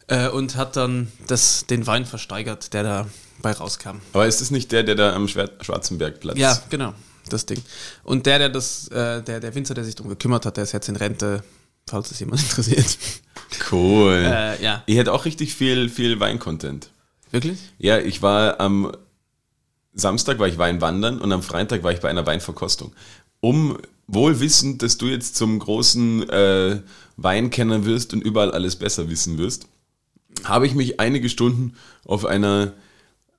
Äh, 0.07 0.29
und 0.29 0.55
hat 0.55 0.75
dann 0.77 1.11
das, 1.27 1.65
den 1.67 1.85
Wein 1.87 2.05
versteigert, 2.05 2.73
der 2.73 2.83
dabei 2.83 3.51
rauskam. 3.51 3.97
Aber 4.13 4.27
ist 4.27 4.41
das 4.41 4.51
nicht 4.51 4.71
der, 4.71 4.83
der 4.83 4.95
da 4.95 5.13
am 5.13 5.27
Schwarzenbergplatz 5.27 6.37
Ja, 6.37 6.57
genau, 6.69 6.93
das 7.29 7.45
Ding. 7.45 7.61
Und 8.03 8.25
der, 8.25 8.39
der 8.39 8.49
das, 8.49 8.87
äh, 8.87 9.21
der, 9.21 9.39
der 9.39 9.55
Winzer, 9.55 9.73
der 9.73 9.83
sich 9.83 9.95
darum 9.95 10.09
gekümmert 10.09 10.45
hat, 10.45 10.57
der 10.57 10.63
ist 10.63 10.71
jetzt 10.71 10.89
in 10.89 10.95
Rente, 10.95 11.43
falls 11.87 12.11
es 12.11 12.19
jemand 12.19 12.41
interessiert. 12.49 12.97
Cool. 13.71 14.23
Äh, 14.25 14.63
ja. 14.63 14.83
Ich 14.85 14.97
hätte 14.97 15.13
auch 15.13 15.25
richtig 15.25 15.55
viel, 15.55 15.89
viel 15.89 16.19
Wein-Content. 16.19 16.89
Wirklich? 17.31 17.59
Ja, 17.77 17.97
ich 17.99 18.21
war 18.21 18.59
am 18.59 18.91
Samstag 19.93 20.39
war 20.39 20.47
ich 20.47 20.57
Weinwandern 20.57 21.19
und 21.19 21.31
am 21.31 21.43
Freitag 21.43 21.83
war 21.83 21.91
ich 21.91 21.99
bei 21.99 22.09
einer 22.09 22.25
Weinverkostung. 22.25 22.93
Um 23.41 23.77
wohl 24.07 24.39
wissend, 24.39 24.81
dass 24.81 24.97
du 24.97 25.07
jetzt 25.07 25.35
zum 25.35 25.59
großen 25.59 26.29
äh, 26.29 26.81
Weinkenner 27.17 27.85
wirst 27.85 28.13
und 28.13 28.21
überall 28.21 28.51
alles 28.51 28.75
besser 28.75 29.09
wissen 29.09 29.37
wirst, 29.37 29.67
habe 30.43 30.65
ich 30.65 30.75
mich 30.75 30.99
einige 30.99 31.29
Stunden 31.29 31.75
auf 32.05 32.25
einer, 32.25 32.73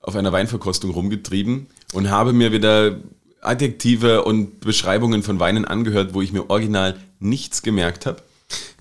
auf 0.01 0.15
einer 0.15 0.31
Weinverkostung 0.31 0.91
rumgetrieben 0.91 1.67
und 1.93 2.09
habe 2.09 2.33
mir 2.33 2.51
wieder 2.51 2.97
Adjektive 3.41 4.23
und 4.23 4.61
Beschreibungen 4.61 5.23
von 5.23 5.39
Weinen 5.39 5.65
angehört, 5.65 6.13
wo 6.13 6.21
ich 6.21 6.31
mir 6.31 6.49
original 6.49 6.97
nichts 7.19 7.61
gemerkt 7.61 8.05
habe. 8.05 8.21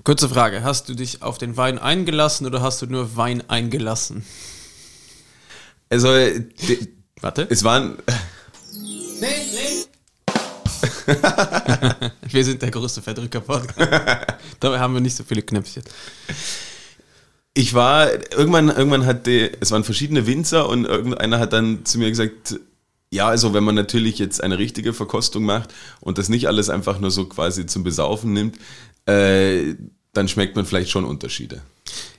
Kurze 0.04 0.28
Frage, 0.28 0.62
hast 0.64 0.88
du 0.88 0.94
dich 0.94 1.22
auf 1.22 1.38
den 1.38 1.56
Wein 1.56 1.78
eingelassen 1.78 2.46
oder 2.46 2.60
hast 2.60 2.82
du 2.82 2.86
nur 2.86 3.16
Wein 3.16 3.48
eingelassen? 3.48 4.24
Also, 5.90 6.08
de- 6.08 6.88
Warte. 7.20 7.46
es 7.48 7.62
waren, 7.62 7.98
Wir 12.30 12.44
sind 12.44 12.62
der 12.62 12.70
größte 12.70 13.02
Verdrücker-Podcast. 13.02 13.80
Dabei 14.60 14.78
haben 14.80 14.94
wir 14.94 15.00
nicht 15.00 15.14
so 15.16 15.22
viele 15.24 15.42
Knöpfchen. 15.42 15.82
Ich 17.54 17.74
war, 17.74 18.10
irgendwann, 18.32 18.68
irgendwann 18.70 19.04
hat 19.06 19.26
die, 19.26 19.50
es 19.60 19.70
waren 19.70 19.84
verschiedene 19.84 20.26
Winzer 20.26 20.68
und 20.68 20.84
irgendeiner 20.86 21.38
hat 21.38 21.52
dann 21.52 21.84
zu 21.84 21.98
mir 21.98 22.08
gesagt, 22.08 22.58
ja, 23.10 23.28
also 23.28 23.52
wenn 23.52 23.62
man 23.62 23.74
natürlich 23.74 24.18
jetzt 24.18 24.42
eine 24.42 24.56
richtige 24.58 24.94
Verkostung 24.94 25.44
macht 25.44 25.74
und 26.00 26.16
das 26.16 26.30
nicht 26.30 26.46
alles 26.48 26.70
einfach 26.70 26.98
nur 26.98 27.10
so 27.10 27.26
quasi 27.26 27.66
zum 27.66 27.84
Besaufen 27.84 28.32
nimmt, 28.32 28.56
äh, 29.06 29.74
dann 30.12 30.28
schmeckt 30.28 30.56
man 30.56 30.66
vielleicht 30.66 30.90
schon 30.90 31.04
Unterschiede. 31.04 31.62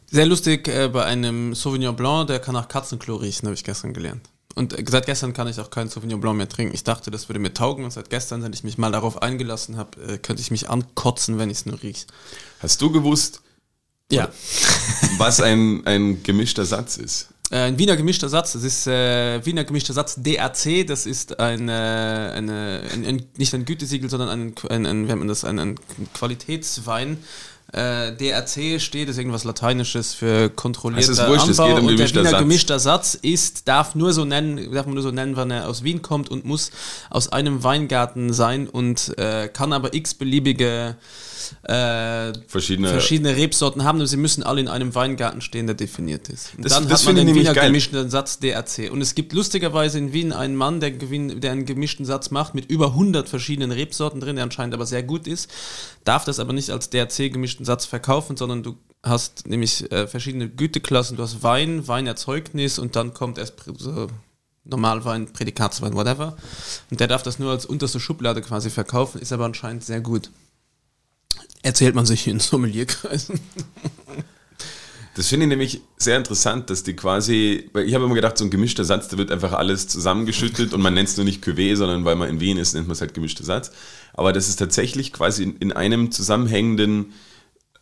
Sehr 0.09 0.25
lustig 0.25 0.67
äh, 0.67 0.89
bei 0.89 1.05
einem 1.05 1.55
Sauvignon 1.55 1.95
Blanc, 1.95 2.27
der 2.27 2.39
kann 2.39 2.53
nach 2.53 2.67
Katzenklo 2.67 3.15
riechen, 3.15 3.47
habe 3.47 3.55
ich 3.55 3.63
gestern 3.63 3.93
gelernt. 3.93 4.29
Und 4.55 4.77
äh, 4.77 4.83
seit 4.87 5.05
gestern 5.07 5.33
kann 5.33 5.47
ich 5.47 5.59
auch 5.59 5.69
keinen 5.71 5.89
Sauvignon 5.89 6.21
Blanc 6.21 6.37
mehr 6.37 6.49
trinken. 6.49 6.73
Ich 6.75 6.83
dachte, 6.83 7.09
das 7.09 7.29
würde 7.29 7.39
mir 7.39 7.53
taugen 7.53 7.83
und 7.85 7.91
seit 7.91 8.09
gestern, 8.09 8.41
seit 8.41 8.53
ich 8.53 8.63
mich 8.63 8.77
mal 8.77 8.91
darauf 8.91 9.21
eingelassen 9.21 9.77
habe, 9.77 9.99
äh, 10.03 10.17
könnte 10.17 10.41
ich 10.41 10.51
mich 10.51 10.69
ankotzen, 10.69 11.39
wenn 11.39 11.49
ich 11.49 11.57
es 11.57 11.65
nur 11.65 11.81
rieche. 11.81 12.05
Hast 12.59 12.81
du 12.81 12.91
gewusst, 12.91 13.41
Ja. 14.11 14.29
was 15.17 15.41
ein, 15.41 15.85
ein 15.87 16.21
gemischter 16.21 16.65
Satz 16.65 16.97
ist? 16.97 17.29
Äh, 17.51 17.57
ein 17.57 17.77
Wiener 17.77 17.95
gemischter 17.95 18.29
Satz, 18.29 18.53
das 18.53 18.63
ist 18.63 18.87
äh, 18.87 19.45
Wiener 19.45 19.63
gemischter 19.63 19.93
Satz 19.93 20.15
DAC, 20.17 20.87
das 20.87 21.05
ist 21.05 21.39
ein, 21.39 21.69
äh, 21.69 21.71
eine, 21.71 22.81
ein, 22.93 23.05
ein, 23.05 23.25
nicht 23.37 23.53
ein 23.53 23.65
Gütesiegel, 23.65 24.09
sondern 24.09 24.29
ein, 24.29 24.55
ein, 24.69 24.85
ein, 24.85 25.07
wie 25.07 25.15
man 25.15 25.27
das, 25.27 25.43
ein, 25.43 25.59
ein 25.59 25.75
Qualitätswein. 26.13 27.17
Äh, 27.71 28.11
DRC 28.15 28.79
steht, 28.79 29.09
ist 29.09 29.17
irgendwas 29.17 29.45
Lateinisches 29.45 30.13
für 30.13 30.49
kontrollierter 30.49 31.11
Es 31.11 31.17
ist 31.17 31.27
wurscht, 31.27 31.49
es 31.49 31.59
Anbau 31.59 31.73
geht 31.73 31.83
um 31.83 31.89
und 31.89 31.97
der 31.97 32.09
Wiener 32.09 32.29
Satz. 32.29 32.39
gemischter 32.39 32.79
Satz 32.79 33.17
ist, 33.19 33.67
darf 33.67 33.95
nur 33.95 34.13
so 34.13 34.25
nennen, 34.25 34.71
darf 34.71 34.85
man 34.85 34.93
nur 34.93 35.03
so 35.03 35.09
nennen, 35.09 35.35
wann 35.35 35.49
er 35.49 35.67
aus 35.67 35.83
Wien 35.83 36.03
kommt 36.03 36.29
und 36.29 36.45
muss 36.45 36.69
aus 37.09 37.31
einem 37.31 37.63
Weingarten 37.63 38.31
sein 38.31 38.67
und 38.69 39.17
äh, 39.17 39.47
kann 39.47 39.73
aber 39.73 39.95
x 39.95 40.13
beliebige 40.13 40.97
äh, 41.63 42.33
Verschiedene. 42.47 42.89
verschiedene 42.89 43.35
Rebsorten 43.35 43.83
haben, 43.83 43.97
aber 43.99 44.07
sie 44.07 44.17
müssen 44.17 44.43
alle 44.43 44.61
in 44.61 44.67
einem 44.67 44.93
Weingarten 44.95 45.41
stehen, 45.41 45.65
der 45.67 45.75
definiert 45.75 46.29
ist. 46.29 46.55
Und 46.55 46.65
Das- 46.65 46.73
dann 46.73 46.87
das 46.87 47.01
hat 47.07 47.13
man 47.15 47.25
den 47.25 47.35
Wiener 47.35 47.53
geil. 47.53 47.67
gemischten 47.67 48.09
Satz 48.09 48.39
DRC. 48.39 48.89
Und 48.91 49.01
es 49.01 49.15
gibt 49.15 49.33
lustigerweise 49.33 49.97
in 49.97 50.13
Wien 50.13 50.31
einen 50.33 50.55
Mann, 50.55 50.79
der, 50.79 50.91
der 50.91 51.51
einen 51.51 51.65
gemischten 51.65 52.05
Satz 52.05 52.31
macht 52.31 52.55
mit 52.55 52.69
über 52.69 52.93
100 52.93 53.27
verschiedenen 53.29 53.71
Rebsorten 53.71 54.19
drin, 54.19 54.35
der 54.35 54.43
anscheinend 54.43 54.73
aber 54.73 54.85
sehr 54.85 55.03
gut 55.03 55.27
ist, 55.27 55.49
darf 56.03 56.25
das 56.25 56.39
aber 56.39 56.53
nicht 56.53 56.69
als 56.69 56.89
DRC 56.89 57.29
gemischten 57.31 57.65
Satz 57.65 57.85
verkaufen, 57.85 58.37
sondern 58.37 58.63
du 58.63 58.75
hast 59.03 59.47
nämlich 59.47 59.91
äh, 59.91 60.07
verschiedene 60.07 60.47
Güteklassen. 60.49 61.17
Du 61.17 61.23
hast 61.23 61.43
Wein, 61.43 61.87
Weinerzeugnis 61.87 62.79
und 62.79 62.95
dann 62.95 63.13
kommt 63.13 63.37
erst 63.37 63.55
so 63.77 64.07
Normalwein, 64.65 65.27
Prädikatswein, 65.33 65.93
whatever. 65.93 66.37
Und 66.89 67.01
der 67.01 67.07
darf 67.07 67.21
das 67.21 67.37
nur 67.37 67.51
als 67.51 67.65
unterste 67.65 67.99
Schublade 67.99 68.41
quasi 68.41 68.69
verkaufen, 68.69 69.19
ist 69.19 69.33
aber 69.33 69.43
anscheinend 69.43 69.83
sehr 69.83 69.99
gut. 69.99 70.29
Erzählt 71.63 71.95
man 71.95 72.05
sich 72.05 72.27
in 72.27 72.39
Sommelierkreisen. 72.39 73.39
Das 75.15 75.27
finde 75.27 75.45
ich 75.45 75.49
nämlich 75.49 75.81
sehr 75.97 76.17
interessant, 76.17 76.69
dass 76.69 76.83
die 76.83 76.95
quasi, 76.95 77.69
weil 77.73 77.87
ich 77.87 77.93
habe 77.93 78.05
immer 78.05 78.15
gedacht, 78.15 78.37
so 78.37 78.45
ein 78.45 78.49
gemischter 78.49 78.83
Satz, 78.83 79.09
da 79.09 79.17
wird 79.17 79.31
einfach 79.31 79.53
alles 79.53 79.87
zusammengeschüttelt 79.87 80.73
und 80.73 80.81
man 80.81 80.95
nennt 80.95 81.09
es 81.09 81.17
nur 81.17 81.23
nicht 81.23 81.43
Cuvée, 81.43 81.75
sondern 81.75 82.03
weil 82.03 82.15
man 82.15 82.29
in 82.29 82.39
Wien 82.39 82.57
ist, 82.57 82.73
nennt 82.73 82.87
man 82.87 82.93
es 82.93 83.01
halt 83.01 83.13
gemischter 83.13 83.43
Satz. 83.43 83.71
Aber 84.13 84.33
das 84.33 84.49
ist 84.49 84.57
tatsächlich 84.57 85.13
quasi 85.13 85.43
in, 85.43 85.57
in 85.57 85.71
einem 85.71 86.11
zusammenhängenden 86.11 87.13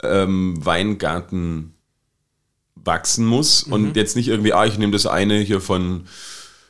ähm, 0.03 0.63
Weingarten 0.65 1.73
wachsen 2.75 3.25
muss 3.25 3.63
und 3.63 3.95
jetzt 3.95 4.15
nicht 4.15 4.27
irgendwie, 4.27 4.53
ah, 4.53 4.65
ich 4.65 4.77
nehme 4.77 4.91
das 4.91 5.05
eine 5.05 5.39
hier 5.39 5.61
von, 5.61 6.07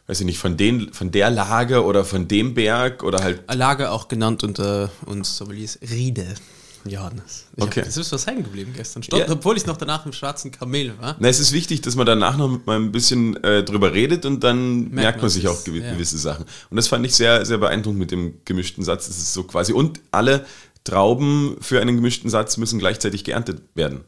weiß 0.07 0.19
ich 0.19 0.25
nicht, 0.25 0.39
von, 0.39 0.57
den, 0.57 0.93
von 0.93 1.09
der 1.11 1.31
Lage 1.31 1.83
oder 1.85 2.05
von 2.05 2.27
dem 2.27 2.53
Berg 2.53 3.03
oder 3.03 3.23
halt 3.23 3.41
Lage 3.51 3.89
auch 3.89 4.07
genannt 4.07 4.43
unter 4.43 4.91
uns 5.05 5.37
Sommeliers 5.37 5.79
Riede. 5.89 6.35
Johannes. 6.85 7.45
Ich 7.55 7.63
Okay. 7.63 7.83
Das 7.85 7.97
ist 7.97 8.11
was 8.11 8.27
hängen 8.27 8.43
geblieben 8.43 8.73
gestern. 8.75 9.03
Stopp, 9.03 9.19
Ja. 9.19 9.29
Obwohl 9.29 9.57
ich 9.57 9.65
noch 9.65 9.77
danach 9.77 10.05
im 10.05 10.13
schwarzen 10.13 10.51
Kamel 10.51 10.93
war. 10.99 11.15
Na, 11.19 11.27
es 11.27 11.39
ist 11.39 11.51
wichtig, 11.51 11.81
dass 11.81 11.95
man 11.95 12.05
danach 12.05 12.37
noch 12.37 12.65
mal 12.65 12.77
ein 12.77 12.91
bisschen 12.91 13.41
äh, 13.43 13.63
drüber 13.63 13.93
redet 13.93 14.25
und 14.25 14.43
dann 14.43 14.89
merkt, 14.89 15.17
man 15.17 15.23
man 15.23 15.29
sich 15.29 15.45
es, 15.45 15.51
auch 15.51 15.63
gewi 15.63 15.79
ja. 15.79 15.93
gewisse 15.93 16.17
Sachen. 16.17 16.45
Und 16.69 16.77
das 16.77 16.87
fand 16.87 17.05
ich 17.05 17.15
sehr, 17.15 17.45
sehr 17.45 17.57
beeindruckend 17.57 17.99
mit 17.99 18.11
dem 18.11 18.39
gemischten 18.45 18.83
Satz. 18.83 19.07
Das 19.07 19.17
ist 19.17 19.33
so 19.33 19.43
quasi. 19.43 19.73
Und 19.73 19.99
alle 20.11 20.45
Trauben 20.83 21.57
für 21.61 21.79
einen 21.79 21.95
gemischten 21.95 22.29
Satz 22.29 22.57
müssen 22.57 22.79
gleichzeitig 22.79 23.23
geerntet 23.23 23.61
werden. 23.75 24.01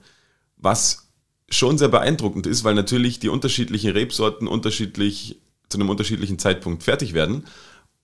Was 0.57 1.09
schon 1.49 1.77
sehr 1.77 1.89
beeindruckend 1.89 2.47
ist, 2.47 2.63
weil 2.63 2.73
natürlich 2.73 3.19
die 3.19 3.29
unterschiedlichen 3.29 3.91
Rebsorten 3.91 4.47
unterschiedlich 4.47 5.39
zu 5.69 5.77
einem 5.77 5.89
unterschiedlichen 5.89 6.39
Zeitpunkt 6.39 6.83
fertig 6.83 7.13
werden 7.13 7.45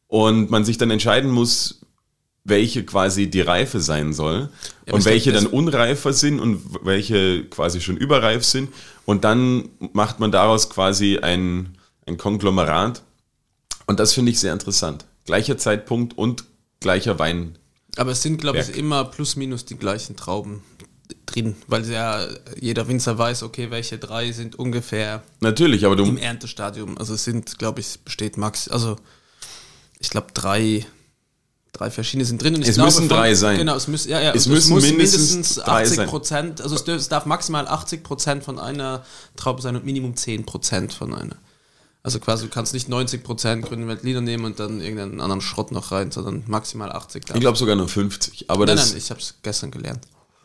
und 0.07 0.49
man 0.49 0.65
sich 0.65 0.77
dann 0.77 0.91
entscheiden 0.91 1.31
muss, 1.31 1.81
welche 2.49 2.83
quasi 2.83 3.29
die 3.29 3.41
Reife 3.41 3.79
sein 3.79 4.13
soll 4.13 4.49
aber 4.85 4.95
und 4.95 5.05
welche 5.05 5.31
dann 5.31 5.45
unreifer 5.45 6.13
sind 6.13 6.39
und 6.39 6.61
welche 6.83 7.45
quasi 7.45 7.81
schon 7.81 7.97
überreif 7.97 8.43
sind. 8.43 8.69
Und 9.05 9.23
dann 9.23 9.69
macht 9.93 10.19
man 10.19 10.31
daraus 10.31 10.69
quasi 10.69 11.19
ein, 11.19 11.77
ein 12.05 12.17
Konglomerat. 12.17 13.03
Und 13.87 13.99
das 13.99 14.13
finde 14.13 14.31
ich 14.31 14.39
sehr 14.39 14.53
interessant. 14.53 15.05
Gleicher 15.25 15.57
Zeitpunkt 15.57 16.17
und 16.17 16.43
gleicher 16.79 17.19
Wein. 17.19 17.57
Aber 17.97 18.11
es 18.11 18.21
sind, 18.21 18.39
glaube 18.39 18.59
ich, 18.59 18.77
immer 18.77 19.05
plus 19.05 19.35
minus 19.35 19.65
die 19.65 19.77
gleichen 19.77 20.15
Trauben 20.15 20.63
drin, 21.25 21.55
weil 21.67 21.89
ja 21.89 22.27
jeder 22.59 22.87
Winzer 22.87 23.17
weiß, 23.17 23.43
okay, 23.43 23.71
welche 23.71 23.97
drei 23.97 24.31
sind 24.31 24.57
ungefähr 24.57 25.23
Natürlich, 25.39 25.85
aber 25.85 25.97
im 25.97 26.15
du, 26.15 26.21
Erntestadium. 26.21 26.97
Also 26.97 27.13
es 27.13 27.23
sind, 27.23 27.57
glaube 27.59 27.79
ich, 27.79 27.99
besteht 27.99 28.37
max, 28.37 28.67
also 28.67 28.97
ich 29.99 30.09
glaube 30.09 30.27
drei, 30.33 30.85
drei 31.73 31.91
verschiedene 31.91 32.25
sind 32.25 32.41
drin. 32.41 32.55
Und 32.55 32.61
ich 32.61 32.69
Es 32.69 32.75
glaube, 32.75 32.87
müssen 32.87 33.07
von- 33.07 33.17
drei 33.17 33.33
sein. 33.35 33.57
Genau, 33.57 33.75
es, 33.75 33.87
müssen 33.87 34.09
ja, 34.09 34.19
ja, 34.21 34.33
Es 34.33 34.47
und 34.47 34.53
müssen 34.53 34.73
muss 34.73 34.83
mindestens 34.83 35.31
mindestens 35.31 35.63
drei 35.63 35.83
80 35.83 35.95
sein. 35.97 36.07
Prozent, 36.09 36.61
also 36.61 36.75
es, 36.75 36.85
dür- 36.85 36.95
es 36.95 37.09
darf 37.09 37.25
maximal 37.25 37.67
80 37.67 38.03
Prozent 38.03 38.43
von 38.43 38.59
einer 38.59 39.03
Traube 39.35 39.61
sein 39.61 39.75
und 39.75 39.85
Minimum 39.85 40.15
10 40.15 40.45
Prozent 40.45 40.93
von 40.93 41.13
einer. 41.13 41.35
Also 42.01 42.19
quasi, 42.19 42.45
du 42.45 42.49
kannst 42.49 42.73
nicht 42.73 42.87
90 42.89 43.23
Prozent 43.23 43.65
grünen 43.65 43.87
Veltliner 43.87 44.21
nehmen 44.21 44.45
und 44.45 44.59
dann 44.59 44.79
irgendeinen 44.81 45.19
anderen 45.19 45.41
Schrott 45.41 45.71
noch 45.71 45.91
rein, 45.91 46.11
sondern 46.11 46.43
maximal 46.47 46.91
80. 46.91 47.23
ich 47.33 47.39
glaube 47.41 47.57
sogar 47.57 47.75
nur 47.75 47.89
50. 47.89 48.49
Aber 48.49 48.65
nein, 48.65 48.77
das, 48.77 48.89
nein, 48.89 48.97
ich 48.97 49.09
habe 49.09 49.19
es 49.19 49.35
gestern 49.43 49.69
gelernt. 49.69 49.99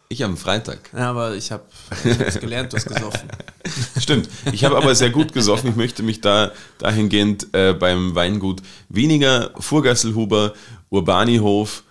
ich 0.09 0.25
am 0.25 0.37
Freitag. 0.37 0.90
Ja, 0.93 1.11
aber 1.11 1.35
ich 1.37 1.52
habe 1.52 1.62
es 2.04 2.40
gelernt, 2.40 2.73
du 2.73 2.76
hast 2.76 2.87
gesoffen. 2.87 3.28
Stimmt. 4.00 4.28
Ich 4.52 4.64
habe 4.64 4.76
aber 4.76 4.95
sehr 4.97 5.11
gut 5.11 5.33
gesoffen. 5.33 5.71
Ich 5.71 5.76
möchte 5.76 6.02
mich 6.02 6.21
da 6.21 6.50
dahingehend 6.78 7.47
äh, 7.54 7.73
beim 7.73 8.14
Weingut 8.16 8.61
weniger 8.88 9.50
Furgasselhuber, 9.59 10.54
Urbanihof 10.95 11.85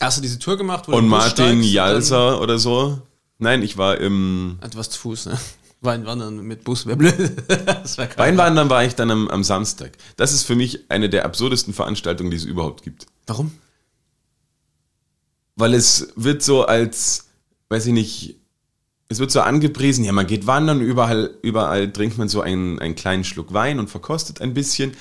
Hast 0.00 0.18
du 0.18 0.22
diese 0.22 0.38
Tour 0.38 0.56
gemacht? 0.56 0.84
Wo 0.86 0.96
und 0.96 1.08
Martin 1.08 1.62
Jalser 1.62 2.40
oder 2.40 2.58
so. 2.58 3.02
Nein, 3.38 3.62
ich 3.62 3.76
war 3.78 3.98
im 3.98 4.58
ah, 4.60 4.68
du 4.68 4.76
warst 4.76 4.92
zu 4.92 5.00
Fuß, 5.00 5.26
ne? 5.26 5.38
Weinwandern 5.80 6.40
mit 6.40 6.64
Bus 6.64 6.86
wäre 6.86 6.96
blöd. 6.96 7.14
wär. 7.48 8.08
Weinwandern 8.16 8.68
war 8.68 8.84
ich 8.84 8.94
dann 8.96 9.10
am, 9.10 9.28
am 9.28 9.44
Samstag. 9.44 9.92
Das 10.16 10.32
ist 10.32 10.42
für 10.42 10.56
mich 10.56 10.90
eine 10.90 11.08
der 11.08 11.24
absurdesten 11.24 11.72
Veranstaltungen, 11.72 12.30
die 12.30 12.36
es 12.36 12.44
überhaupt 12.44 12.82
gibt. 12.82 13.06
Warum? 13.26 13.52
Weil 15.54 15.74
es 15.74 16.12
wird 16.16 16.42
so 16.42 16.64
als, 16.64 17.28
weiß 17.68 17.86
ich 17.86 17.92
nicht, 17.92 18.36
es 19.08 19.20
wird 19.20 19.30
so 19.30 19.40
angepriesen, 19.40 20.04
ja, 20.04 20.12
man 20.12 20.26
geht 20.26 20.46
wandern, 20.46 20.80
überall, 20.80 21.34
überall 21.42 21.92
trinkt 21.92 22.18
man 22.18 22.28
so 22.28 22.40
einen, 22.40 22.78
einen 22.78 22.94
kleinen 22.94 23.24
Schluck 23.24 23.52
Wein 23.52 23.78
und 23.78 23.88
verkostet 23.88 24.40
ein 24.40 24.54
bisschen. 24.54 24.96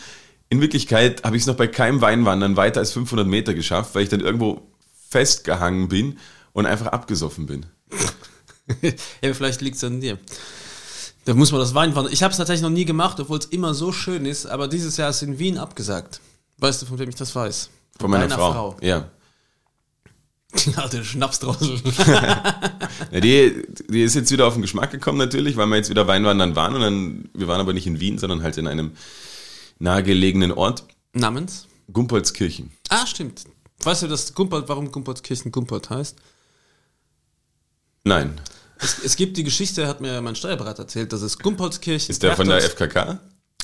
In 0.50 0.62
Wirklichkeit 0.62 1.24
habe 1.24 1.36
ich 1.36 1.44
es 1.44 1.48
noch 1.48 1.56
bei 1.56 1.68
keinem 1.68 2.02
Weinwandern 2.02 2.56
weiter 2.56 2.80
als 2.80 2.94
500 2.94 3.28
Meter 3.28 3.54
geschafft, 3.54 3.96
weil 3.96 4.04
ich 4.04 4.10
dann 4.10 4.22
irgendwo 4.22 4.62
festgehangen 5.10 5.90
bin 5.90 6.18
und 6.54 6.66
einfach 6.66 6.88
abgesoffen 6.88 7.48
bin. 7.48 7.66
ja, 9.22 9.34
vielleicht 9.34 9.62
liegt 9.62 9.78
es 9.78 9.84
an 9.84 10.00
dir. 10.02 10.18
Da 11.26 11.34
muss 11.34 11.52
man 11.52 11.60
das 11.60 11.74
Weinwandern. 11.74 12.14
Ich 12.14 12.24
habe 12.24 12.32
es 12.32 12.38
tatsächlich 12.38 12.64
noch 12.64 12.70
nie 12.70 12.86
gemacht, 12.86 13.20
obwohl 13.20 13.38
es 13.38 13.46
immer 13.48 13.74
so 13.74 13.92
schön 13.92 14.26
ist, 14.26 14.46
aber 14.46 14.70
dieses 14.70 14.96
Jahr 14.96 15.10
ist 15.10 15.22
in 15.22 15.38
Wien 15.40 15.58
abgesagt. 15.58 16.22
Weißt 16.60 16.82
du, 16.82 16.86
von 16.86 16.98
wem 17.00 17.10
ich 17.10 17.16
das 17.16 17.36
weiß? 17.36 17.70
Von 18.00 18.10
meiner 18.10 18.28
deiner 18.28 18.38
Frau. 18.38 18.78
Ja. 18.82 19.10
Alte 20.78 21.04
Schnapsdrossel. 21.04 21.82
ja 23.12 23.20
die, 23.20 23.64
die 23.90 24.04
ist 24.04 24.16
jetzt 24.16 24.32
wieder 24.32 24.48
auf 24.48 24.54
den 24.54 24.62
Geschmack 24.62 24.92
gekommen 24.92 25.18
natürlich, 25.18 25.58
weil 25.58 25.68
wir 25.68 25.76
jetzt 25.76 25.90
wieder 25.90 26.08
Weinwandern 26.08 26.56
waren 26.56 26.76
und 26.76 26.82
dann, 26.82 27.30
wir 27.34 27.48
waren 27.48 27.60
aber 27.60 27.74
nicht 27.74 27.88
in 27.88 28.00
Wien, 28.00 28.18
sondern 28.18 28.42
halt 28.42 28.58
in 28.58 28.68
einem 28.68 28.94
nahegelegenen 29.80 30.52
Ort, 30.52 30.84
Namens? 31.14 31.68
Gumpolskirchen. 31.92 32.72
Ah, 32.90 33.06
stimmt. 33.06 33.46
Weißt 33.84 34.04
du, 34.04 34.08
dass 34.08 34.34
Gumpold, 34.34 34.68
warum 34.68 34.92
Gumpoldskirchen 34.92 35.52
Gumpold 35.52 35.90
heißt? 35.90 36.16
Nein. 38.04 38.40
Es, 38.80 39.00
es 39.04 39.16
gibt 39.16 39.38
die 39.38 39.44
Geschichte, 39.44 39.88
hat 39.88 40.02
mir 40.02 40.22
mein 40.22 40.36
Steuerberater 40.36 40.84
erzählt, 40.84 41.14
dass 41.14 41.22
es 41.22 41.40
Gumpoldskirchen 41.40 42.12
Ist 42.12 42.24
der 42.24 42.36
von 42.36 42.48
der 42.48 42.62
FKK? 42.62 43.20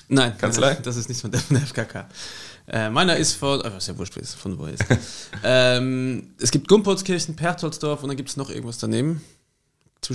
Nein, 0.08 0.38
Kanzlei? 0.38 0.76
das 0.76 0.98
ist 0.98 1.10
nicht 1.10 1.22
von 1.22 1.32
der, 1.32 1.40
von 1.40 1.58
der 1.58 1.66
FKK. 1.66 2.08
Äh, 2.68 2.90
meiner 2.90 3.18
ist 3.18 3.34
von, 3.34 3.62
äh, 3.62 3.78
ist 3.78 3.88
ja 3.88 3.98
wurscht, 3.98 4.14
von 4.38 4.58
wo 4.58 4.66
ist. 4.66 4.84
ähm, 5.44 6.34
es 6.40 6.52
gibt 6.52 6.68
Gumpoldskirchen, 6.68 7.36
Perchtoldsdorf 7.36 8.04
und 8.04 8.10
dann 8.10 8.18
gibt 8.18 8.30
es 8.30 8.38
noch 8.38 8.50
irgendwas 8.50 8.78
daneben. 8.78 9.22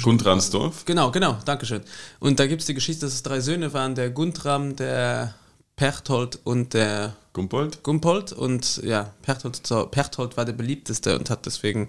Gundransdorf? 0.02 0.85
Genau, 0.85 1.11
genau, 1.11 1.38
Dankeschön. 1.45 1.83
Und 2.21 2.38
da 2.38 2.47
gibt 2.47 2.61
es 2.61 2.67
die 2.67 2.75
Geschichte, 2.75 3.07
dass 3.07 3.14
es 3.14 3.23
drei 3.23 3.40
Söhne 3.40 3.73
waren, 3.73 3.95
der 3.95 4.11
Guntram, 4.11 4.76
der 4.76 5.35
Perchtold 5.78 6.40
und 6.44 6.75
der 6.75 7.16
Gumpold? 7.32 7.82
Gumpold. 7.85 8.32
Und 8.32 8.80
ja, 8.82 9.14
Perchtold, 9.23 9.64
so, 9.66 9.87
Perchtold 9.87 10.37
war 10.37 10.44
der 10.44 10.52
beliebteste 10.52 11.16
und 11.16 11.30
hat 11.30 11.47
deswegen 11.47 11.88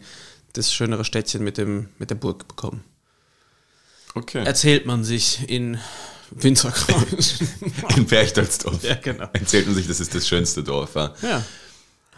das 0.54 0.72
schönere 0.72 1.04
Städtchen 1.04 1.44
mit, 1.44 1.58
dem, 1.58 1.90
mit 1.98 2.12
der 2.12 2.16
Burg 2.16 2.48
bekommen. 2.48 2.84
Okay. 4.14 4.44
Erzählt 4.46 4.86
man 4.86 5.04
sich 5.04 5.50
in 5.50 5.80
Winterkreuz. 6.32 7.40
In 7.96 8.06
Berchtoldsdorf. 8.06 8.84
ja, 8.84 8.94
genau. 8.96 9.28
Erzählt 9.34 9.66
man 9.66 9.76
sich, 9.76 9.88
das 9.88 10.00
ist 10.00 10.14
das 10.14 10.28
schönste 10.28 10.64
Dorf. 10.64 10.94
Ja. 10.96 11.14
Ja. 11.24 11.44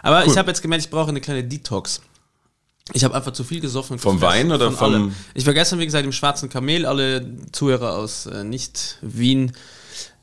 Aber 0.01 0.25
ich 0.25 0.37
habe 0.37 0.49
jetzt 0.49 0.61
gemerkt, 0.61 0.83
ich 0.83 0.89
brauche 0.89 1.09
eine 1.09 1.21
kleine 1.21 1.43
Detox. 1.45 2.01
Ich 2.91 3.05
habe 3.05 3.15
einfach 3.15 3.31
zu 3.31 3.45
viel 3.45 3.61
gesoffen. 3.61 3.97
Vom 3.99 4.19
Wein 4.19 4.51
oder 4.51 4.67
von 4.71 4.75
vom- 4.77 4.93
allem. 4.93 5.15
Ich 5.33 5.45
war 5.45 5.53
gestern, 5.53 5.79
wie 5.79 5.85
gesagt, 5.85 6.03
im 6.03 6.11
Schwarzen 6.11 6.49
Kamel. 6.49 6.85
Alle 6.85 7.25
Zuhörer 7.53 7.95
aus 7.95 8.25
äh, 8.25 8.43
Nicht-Wien, 8.43 9.53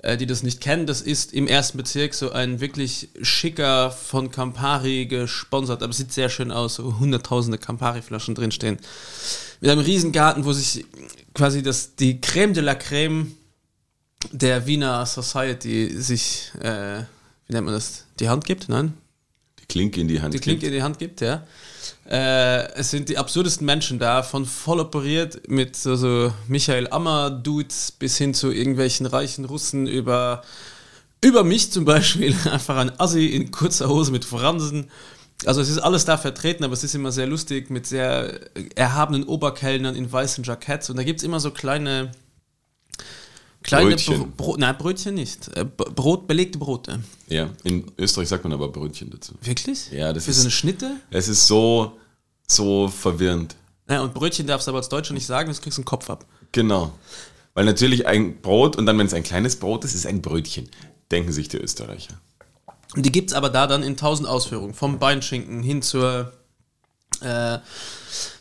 die 0.05 0.27
das 0.27 0.43
nicht 0.43 0.61
kennen, 0.61 0.87
das 0.87 1.01
ist 1.01 1.33
im 1.33 1.49
ersten 1.49 1.77
Bezirk 1.77 2.15
so 2.15 2.31
ein 2.31 2.61
wirklich 2.61 3.09
schicker, 3.21 3.91
von 3.91 4.31
Campari 4.31 5.07
gesponsert, 5.07 5.83
aber 5.83 5.93
sieht 5.93 6.13
sehr 6.13 6.29
schön 6.29 6.53
aus, 6.53 6.77
so 6.77 6.99
hunderttausende 6.99 7.59
Campari-Flaschen 7.59 8.35
drinstehen. 8.35 8.79
Mit 9.61 9.71
einem 9.71 9.81
riesen 9.81 10.13
Garten, 10.13 10.45
wo 10.45 10.53
sich 10.53 10.85
quasi 11.35 11.63
das, 11.63 11.97
die 11.97 12.21
Creme 12.21 12.55
de 12.55 12.63
la 12.63 12.77
Creme 12.77 13.33
der 14.31 14.67
Wiener 14.67 15.05
Society 15.05 16.01
sich, 16.01 16.53
äh, 16.61 17.01
wie 17.47 17.53
nennt 17.53 17.65
man 17.65 17.75
das, 17.75 18.05
die 18.21 18.29
Hand 18.29 18.45
gibt, 18.45 18.69
nein? 18.69 18.95
Die 19.61 19.67
Klinke 19.67 20.01
in 20.01 20.09
die 20.09 20.21
Hand. 20.21 20.35
Die 20.35 20.39
Klinke 20.39 20.67
in 20.67 20.73
die 20.73 20.83
Hand 20.83 20.99
gibt, 20.99 21.21
ja. 21.21 21.45
Äh, 22.09 22.73
es 22.75 22.91
sind 22.91 23.09
die 23.09 23.19
absurdesten 23.19 23.67
Menschen 23.67 23.99
da, 23.99 24.23
von 24.23 24.47
voll 24.47 24.81
operiert 24.81 25.49
mit 25.49 25.77
so, 25.77 25.97
so 25.97 26.33
Michael 26.47 26.89
Ammer-Dudes 26.89 27.93
bis 27.93 28.17
hin 28.17 28.35
zu 28.35 28.51
irgendwelchen 28.51 29.07
reichen 29.07 29.45
Russen 29.45 29.87
über, 29.87 30.43
über 31.21 31.45
mich 31.45 31.73
zum 31.73 31.85
Beispiel. 31.85 32.35
Einfach 32.51 32.77
ein 32.77 32.99
Assi 33.01 33.27
in 33.27 33.51
kurzer 33.51 33.89
Hose 33.89 34.13
mit 34.13 34.25
Fransen. 34.25 34.91
Also 35.45 35.61
es 35.61 35.69
ist 35.69 35.79
alles 35.79 36.05
da 36.05 36.17
vertreten, 36.17 36.65
aber 36.65 36.73
es 36.73 36.83
ist 36.83 36.95
immer 36.95 37.13
sehr 37.13 37.27
lustig 37.27 37.71
mit 37.71 37.87
sehr 37.87 38.41
erhabenen 38.75 39.25
Oberkellnern 39.25 39.95
in 39.95 40.11
weißen 40.11 40.43
Jacketts 40.43 40.91
und 40.91 40.97
da 40.97 41.05
gibt 41.05 41.21
es 41.21 41.25
immer 41.25 41.39
so 41.39 41.53
kleine 41.53 42.11
kleine 43.63 43.91
Brötchen. 43.91 44.33
Bro 44.37 44.57
Nein, 44.59 44.77
Brötchen 44.79 45.15
nicht. 45.15 45.49
Äh, 45.57 45.65
Brot, 45.65 46.27
belegte 46.27 46.59
Brote. 46.59 47.01
Ja, 47.29 47.51
in 47.65 47.85
Österreich 47.99 48.29
sagt 48.29 48.45
man 48.45 48.53
aber 48.53 48.69
Brötchen 48.69 49.11
dazu. 49.11 49.35
Wirklich? 49.43 49.91
Ja, 49.91 50.13
das 50.13 50.25
Für 50.25 50.31
ist- 50.31 50.37
so 50.39 50.43
eine 50.43 50.51
Schnitte? 50.51 50.97
Es 51.11 51.29
ist 51.29 51.47
so, 51.47 51.99
so 52.47 52.89
verwirrend. 52.89 53.57
Ja, 53.89 54.03
und 54.03 54.15
Brötchen 54.15 54.47
darfst 54.47 54.67
du 54.67 54.71
aber 54.71 54.79
als 54.79 54.89
Deutscher 54.89 55.15
nicht 55.15 55.27
sagen, 55.27 55.49
sonst 55.49 55.63
kriegst 55.63 55.79
du 55.79 55.83
einen 55.83 55.87
Kopf 55.87 56.11
ab. 56.11 56.27
Genau. 56.53 56.93
Weil 57.55 57.65
natürlich 57.65 58.07
ein 58.07 58.41
Brot 58.41 58.77
und 58.77 58.87
dann, 58.87 58.99
wenn 58.99 59.07
es 59.07 59.15
ein 59.15 59.23
kleines 59.23 59.57
Brot 59.57 59.85
ist, 59.85 59.95
ist 59.95 60.07
ein 60.07 60.23
Brötchen. 60.23 60.69
Denken 61.11 61.33
sich 61.33 61.49
die 61.49 61.57
Österreicher. 61.57 62.15
Und 62.95 63.05
die 63.05 63.13
gibt 63.13 63.31
es 63.31 63.37
aber 63.37 63.49
da 63.51 63.67
dann 63.67 63.83
in 63.83 63.97
tausend 63.97 64.29
Ausführungen. 64.29 64.75
Vom 64.75 64.99
Beinschinken 64.99 65.63
hin 65.63 65.83
zur, 65.83 66.33
äh, 67.23 67.59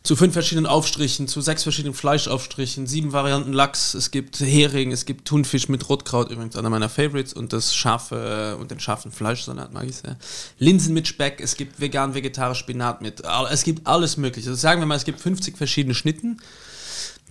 zu 0.03 0.15
fünf 0.15 0.33
verschiedenen 0.33 0.65
Aufstrichen, 0.65 1.27
zu 1.27 1.41
sechs 1.41 1.63
verschiedenen 1.63 1.93
Fleischaufstrichen, 1.93 2.87
sieben 2.87 3.11
Varianten 3.11 3.51
Lachs, 3.51 3.93
es 3.93 4.11
gibt 4.11 4.39
Hering, 4.39 4.91
es 4.91 5.05
gibt 5.05 5.27
Thunfisch 5.27 5.67
mit 5.67 5.89
Rotkraut, 5.89 6.31
übrigens 6.31 6.55
einer 6.55 6.69
meiner 6.69 6.89
Favorites, 6.89 7.33
und 7.33 7.51
das 7.51 7.75
scharfe 7.75 8.57
und 8.59 8.71
den 8.71 8.79
scharfen 8.79 9.11
Fleischsalat 9.11 9.73
mag 9.73 9.85
ich 9.85 9.97
sehr. 9.97 10.17
Linsen 10.59 10.93
mit 10.93 11.07
Speck, 11.07 11.41
es 11.41 11.57
gibt 11.57 11.79
vegan, 11.79 12.13
vegetarisch 12.13 12.59
Spinat 12.59 13.01
mit, 13.01 13.23
es 13.51 13.63
gibt 13.63 13.85
alles 13.85 14.17
mögliche. 14.17 14.49
Also 14.49 14.59
sagen 14.59 14.81
wir 14.81 14.85
mal, 14.85 14.95
es 14.95 15.05
gibt 15.05 15.19
50 15.19 15.57
verschiedene 15.57 15.93
Schnitten, 15.93 16.39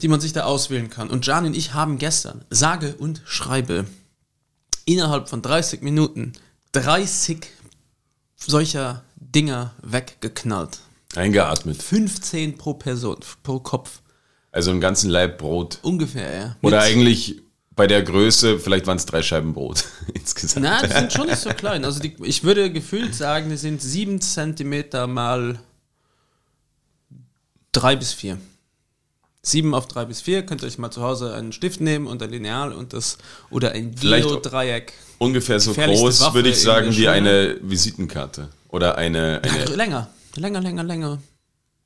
die 0.02 0.08
man 0.08 0.20
sich 0.20 0.34
da 0.34 0.44
auswählen 0.44 0.90
kann. 0.90 1.08
Und 1.08 1.26
Jan 1.26 1.46
und 1.46 1.56
ich 1.56 1.72
haben 1.72 1.98
gestern, 1.98 2.44
sage 2.50 2.94
und 2.98 3.22
schreibe, 3.24 3.86
innerhalb 4.84 5.28
von 5.28 5.40
30 5.40 5.82
Minuten 5.82 6.32
30 6.72 7.46
solcher 8.36 9.02
Dinger 9.16 9.74
weggeknallt. 9.82 10.80
Eingeatmet. 11.16 11.82
15 11.82 12.56
pro 12.58 12.74
Person, 12.74 13.16
pro 13.42 13.58
Kopf. 13.60 14.00
Also 14.52 14.70
einen 14.70 14.80
ganzen 14.80 15.10
Laib 15.10 15.38
Brot. 15.38 15.78
Ungefähr, 15.82 16.34
ja. 16.34 16.56
Oder 16.62 16.76
Mit- 16.78 16.86
eigentlich 16.86 17.42
bei 17.74 17.86
der 17.86 18.02
Größe, 18.02 18.58
vielleicht 18.58 18.86
waren 18.86 18.96
es 18.96 19.04
drei 19.04 19.22
Scheiben 19.22 19.52
Brot 19.52 19.84
insgesamt. 20.14 20.64
Na, 20.64 20.80
die 20.82 20.92
sind 20.92 21.12
schon 21.12 21.26
nicht 21.26 21.38
so 21.40 21.50
klein. 21.50 21.84
Also 21.84 22.00
die, 22.00 22.16
ich 22.22 22.42
würde 22.42 22.72
gefühlt 22.72 23.14
sagen, 23.14 23.50
die 23.50 23.58
sind 23.58 23.82
7 23.82 24.20
Zentimeter 24.20 25.06
mal 25.06 25.58
3 27.72 27.96
bis 27.96 28.12
4. 28.14 28.38
7 29.42 29.74
auf 29.74 29.86
3 29.86 30.06
bis 30.06 30.22
4, 30.22 30.44
könnt 30.44 30.62
ihr 30.62 30.66
euch 30.66 30.78
mal 30.78 30.90
zu 30.90 31.02
Hause 31.02 31.34
einen 31.34 31.52
Stift 31.52 31.80
nehmen 31.80 32.06
und 32.06 32.22
ein 32.22 32.30
Lineal 32.30 32.72
und 32.72 32.92
das 32.94 33.18
oder 33.50 33.72
ein 33.72 33.94
Geodreieck. 33.94 34.92
Ungefähr 35.18 35.60
so 35.60 35.72
groß, 35.72 36.20
Waffe 36.22 36.34
würde 36.34 36.48
ich 36.48 36.60
sagen, 36.60 36.96
wie 36.96 37.08
eine 37.08 37.56
Visitenkarte. 37.62 38.48
Oder 38.70 38.98
eine, 38.98 39.40
eine 39.44 39.64
Länger, 39.76 40.08
länger, 40.36 40.60
länger, 40.60 40.84
länger. 40.84 41.18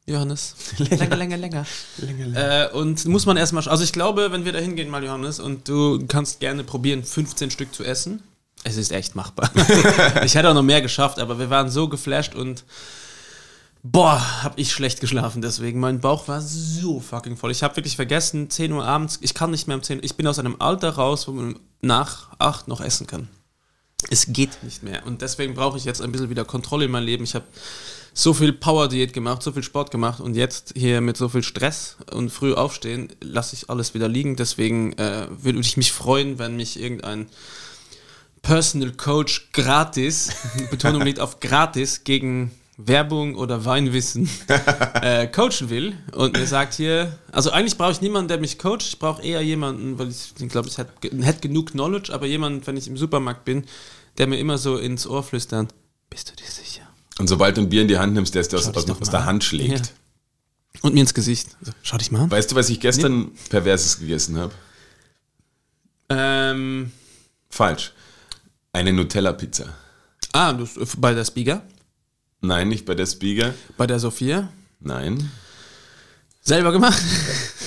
Johannes. 0.06 0.54
Länger, 0.78 1.16
länger, 1.16 1.36
länger. 1.36 1.66
Äh, 2.34 2.72
und 2.72 3.04
muss 3.06 3.26
man 3.26 3.36
erstmal, 3.36 3.66
also 3.68 3.84
ich 3.84 3.92
glaube, 3.92 4.32
wenn 4.32 4.44
wir 4.44 4.52
da 4.52 4.58
hingehen 4.58 4.90
mal, 4.90 5.04
Johannes, 5.04 5.38
und 5.38 5.68
du 5.68 6.04
kannst 6.08 6.40
gerne 6.40 6.64
probieren, 6.64 7.04
15 7.04 7.50
Stück 7.50 7.74
zu 7.74 7.84
essen. 7.84 8.22
Es 8.64 8.76
ist 8.76 8.92
echt 8.92 9.14
machbar. 9.14 9.50
ich 10.24 10.34
hätte 10.34 10.48
auch 10.48 10.54
noch 10.54 10.62
mehr 10.62 10.82
geschafft, 10.82 11.18
aber 11.18 11.38
wir 11.38 11.48
waren 11.48 11.70
so 11.70 11.88
geflasht 11.88 12.34
und 12.34 12.64
boah, 13.82 14.20
hab 14.42 14.58
ich 14.58 14.72
schlecht 14.72 15.00
geschlafen 15.00 15.40
deswegen. 15.40 15.80
Mein 15.80 16.00
Bauch 16.00 16.28
war 16.28 16.42
so 16.42 17.00
fucking 17.00 17.36
voll. 17.36 17.52
Ich 17.52 17.62
habe 17.62 17.76
wirklich 17.76 17.96
vergessen, 17.96 18.50
10 18.50 18.72
Uhr 18.72 18.84
abends, 18.84 19.18
ich 19.22 19.32
kann 19.32 19.50
nicht 19.50 19.66
mehr 19.66 19.76
um 19.76 19.82
10 19.82 19.98
Uhr, 19.98 20.04
ich 20.04 20.16
bin 20.16 20.26
aus 20.26 20.38
einem 20.38 20.56
Alter 20.58 20.90
raus, 20.90 21.26
wo 21.26 21.32
man 21.32 21.58
nach 21.80 22.28
8 22.38 22.68
noch 22.68 22.80
essen 22.80 23.06
kann. 23.06 23.28
Es 24.10 24.26
geht 24.32 24.62
nicht 24.62 24.82
mehr. 24.82 25.06
Und 25.06 25.22
deswegen 25.22 25.54
brauche 25.54 25.78
ich 25.78 25.84
jetzt 25.84 26.02
ein 26.02 26.12
bisschen 26.12 26.30
wieder 26.30 26.44
Kontrolle 26.44 26.86
in 26.86 26.90
meinem 26.90 27.06
Leben. 27.06 27.24
Ich 27.24 27.34
habe 27.34 27.44
so 28.12 28.34
viel 28.34 28.52
Power-Diät 28.52 29.12
gemacht, 29.12 29.42
so 29.42 29.52
viel 29.52 29.62
Sport 29.62 29.90
gemacht 29.90 30.20
und 30.20 30.34
jetzt 30.34 30.72
hier 30.76 31.00
mit 31.00 31.16
so 31.16 31.28
viel 31.28 31.42
Stress 31.42 31.96
und 32.12 32.30
früh 32.30 32.54
aufstehen, 32.54 33.08
lasse 33.20 33.54
ich 33.54 33.70
alles 33.70 33.94
wieder 33.94 34.08
liegen. 34.08 34.36
Deswegen 34.36 34.92
äh, 34.94 35.26
würde 35.30 35.60
ich 35.60 35.76
mich 35.76 35.92
freuen, 35.92 36.38
wenn 36.38 36.56
mich 36.56 36.80
irgendein 36.80 37.26
Personal 38.42 38.92
Coach 38.92 39.50
gratis, 39.52 40.30
Betonung 40.70 41.02
liegt 41.02 41.20
auf 41.20 41.40
gratis, 41.40 42.04
gegen 42.04 42.50
Werbung 42.86 43.34
oder 43.34 43.64
Weinwissen 43.64 44.28
äh, 45.02 45.26
coachen 45.26 45.68
will 45.68 45.96
und 46.12 46.36
mir 46.36 46.46
sagt 46.46 46.74
hier, 46.74 47.18
also 47.30 47.50
eigentlich 47.50 47.76
brauche 47.76 47.92
ich 47.92 48.00
niemanden, 48.00 48.28
der 48.28 48.38
mich 48.38 48.58
coacht, 48.58 48.82
ich 48.82 48.98
brauche 48.98 49.22
eher 49.22 49.42
jemanden, 49.42 49.98
weil 49.98 50.08
ich 50.08 50.48
glaube, 50.48 50.68
ich 50.68 50.78
hätte 50.78 50.92
hätte 51.22 51.40
genug 51.46 51.72
Knowledge, 51.72 52.12
aber 52.12 52.26
jemanden, 52.26 52.66
wenn 52.66 52.76
ich 52.76 52.88
im 52.88 52.96
Supermarkt 52.96 53.44
bin, 53.44 53.64
der 54.18 54.26
mir 54.26 54.38
immer 54.38 54.58
so 54.58 54.78
ins 54.78 55.06
Ohr 55.06 55.22
flüstert, 55.22 55.74
bist 56.08 56.30
du 56.30 56.36
dir 56.36 56.50
sicher? 56.50 56.89
Und 57.20 57.26
sobald 57.26 57.58
du 57.58 57.60
ein 57.60 57.68
Bier 57.68 57.82
in 57.82 57.88
die 57.88 57.98
Hand 57.98 58.14
nimmst, 58.14 58.34
der 58.34 58.40
es 58.40 58.48
dir 58.48 58.56
aus, 58.56 58.66
aus, 58.68 58.88
aus 58.88 59.10
der 59.10 59.20
an. 59.20 59.26
Hand 59.26 59.44
schlägt. 59.44 59.86
Ja. 59.86 60.80
Und 60.80 60.94
mir 60.94 61.00
ins 61.00 61.12
Gesicht. 61.12 61.54
Also, 61.60 61.72
schau 61.82 61.98
dich 61.98 62.10
mal 62.10 62.22
an. 62.22 62.30
Weißt 62.30 62.50
du, 62.50 62.56
was 62.56 62.70
ich 62.70 62.80
gestern 62.80 63.32
Perverses 63.50 63.98
gegessen 63.98 64.38
habe? 64.38 64.54
Ähm, 66.08 66.92
Falsch. 67.50 67.92
Eine 68.72 68.94
Nutella-Pizza. 68.94 69.66
ah, 70.32 70.54
du, 70.54 70.66
bei 70.96 71.12
der 71.12 71.26
Spiga, 71.26 71.62
Nein, 72.40 72.68
nicht 72.68 72.86
bei 72.86 72.94
der 72.94 73.04
Spiegel. 73.04 73.52
bei 73.76 73.86
der 73.86 73.98
Sophia, 73.98 74.48
Nein. 74.80 75.30
selber 76.40 76.72
gemacht. 76.72 77.02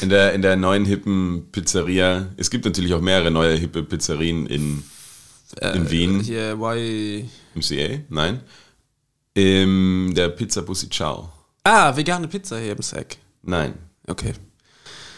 In 0.02 0.10
der, 0.10 0.34
in 0.34 0.42
der 0.42 0.56
neuen 0.56 0.84
hippen 0.84 1.50
Pizzeria. 1.52 2.26
Es 2.38 2.50
gibt 2.50 2.66
natürlich 2.66 2.96
auch 2.96 3.02
mehrere 3.02 3.30
neue 3.30 3.56
hippe 3.56 3.84
Pizzerien 3.84 4.48
in, 4.48 4.84
in 5.62 5.92
Wien. 5.92 6.22
Hier, 6.22 6.60
why... 6.60 7.30
Im 7.54 7.62
CA? 7.62 8.00
Nein. 8.10 8.42
In 9.36 10.14
der 10.14 10.30
Pizza 10.30 10.62
Bussi 10.62 10.90
Ciao. 10.90 11.32
Ah, 11.64 11.96
vegane 11.96 12.28
Pizza 12.28 12.60
hier 12.60 12.74
im 12.74 12.82
Sack. 12.82 13.18
Nein. 13.42 13.74
Okay. 14.06 14.34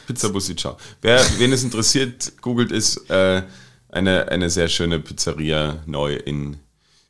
Pizza 0.08 0.30
Bussi 0.30 0.56
Ciao. 0.56 0.78
Wer, 1.02 1.20
wen 1.38 1.52
es 1.52 1.64
interessiert, 1.64 2.42
googelt 2.42 2.72
es. 2.72 2.98
Äh, 3.10 3.44
eine, 3.90 4.30
eine 4.30 4.50
sehr 4.50 4.68
schöne 4.68 5.00
Pizzeria 5.00 5.84
neu 5.86 6.16
in 6.16 6.58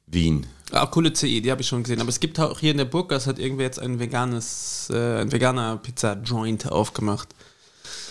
Wien. 0.08 0.46
Ah, 0.72 0.88
coole 0.88 1.14
CI, 1.14 1.42
die 1.42 1.52
habe 1.52 1.62
ich 1.62 1.68
schon 1.68 1.84
gesehen. 1.84 2.02
Aber 2.02 2.10
es 2.10 2.20
gibt 2.20 2.40
auch 2.40 2.60
hier 2.60 2.72
in 2.72 2.78
der 2.78 2.86
Burgas 2.86 3.28
hat 3.28 3.40
irgendwer 3.40 3.66
jetzt 3.66 3.80
ein 3.80 4.00
veganes, 4.00 4.90
äh, 4.92 5.22
ein 5.22 5.32
veganer 5.32 5.78
Pizza-Joint 5.78 6.72
aufgemacht. 6.72 7.30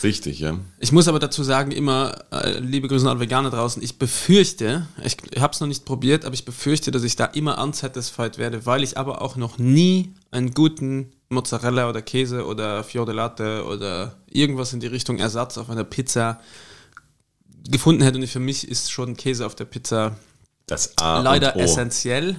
Richtig, 0.05 0.39
ja. 0.39 0.59
Ich 0.79 0.93
muss 0.93 1.09
aber 1.09 1.19
dazu 1.19 1.43
sagen, 1.43 1.71
immer, 1.73 2.15
äh, 2.31 2.59
liebe 2.59 2.89
Grüße 2.89 3.11
an 3.11 3.21
Veganer 3.21 3.51
draußen, 3.51 3.83
ich 3.83 3.99
befürchte, 3.99 4.87
ich 5.03 5.17
habe 5.41 5.53
es 5.55 5.61
noch 5.61 5.67
nicht 5.67 5.87
probiert, 5.87 6.27
aber 6.27 6.35
ich 6.35 6.45
befürchte, 6.45 6.91
dass 6.91 7.03
ich 7.05 7.17
da 7.17 7.25
immer 7.25 7.63
unsatisfied 7.63 8.37
werde, 8.37 8.67
weil 8.67 8.83
ich 8.83 8.99
aber 8.99 9.23
auch 9.23 9.37
noch 9.37 9.57
nie 9.59 10.15
einen 10.31 10.53
guten 10.53 11.13
Mozzarella 11.31 11.89
oder 11.89 12.03
Käse 12.03 12.45
oder 12.45 12.85
Fior 12.85 13.07
de 13.07 13.15
Latte 13.15 13.65
oder 13.65 14.17
irgendwas 14.31 14.75
in 14.75 14.81
die 14.81 14.87
Richtung 14.89 15.19
Ersatz 15.19 15.57
auf 15.57 15.71
einer 15.71 15.85
Pizza 15.85 16.41
gefunden 17.69 18.03
hätte. 18.03 18.19
Und 18.19 18.27
für 18.27 18.41
mich 18.41 18.69
ist 18.69 18.93
schon 18.93 19.17
Käse 19.17 19.47
auf 19.47 19.55
der 19.55 19.65
Pizza 19.65 20.17
leider 21.01 21.57
essentiell. 21.57 22.37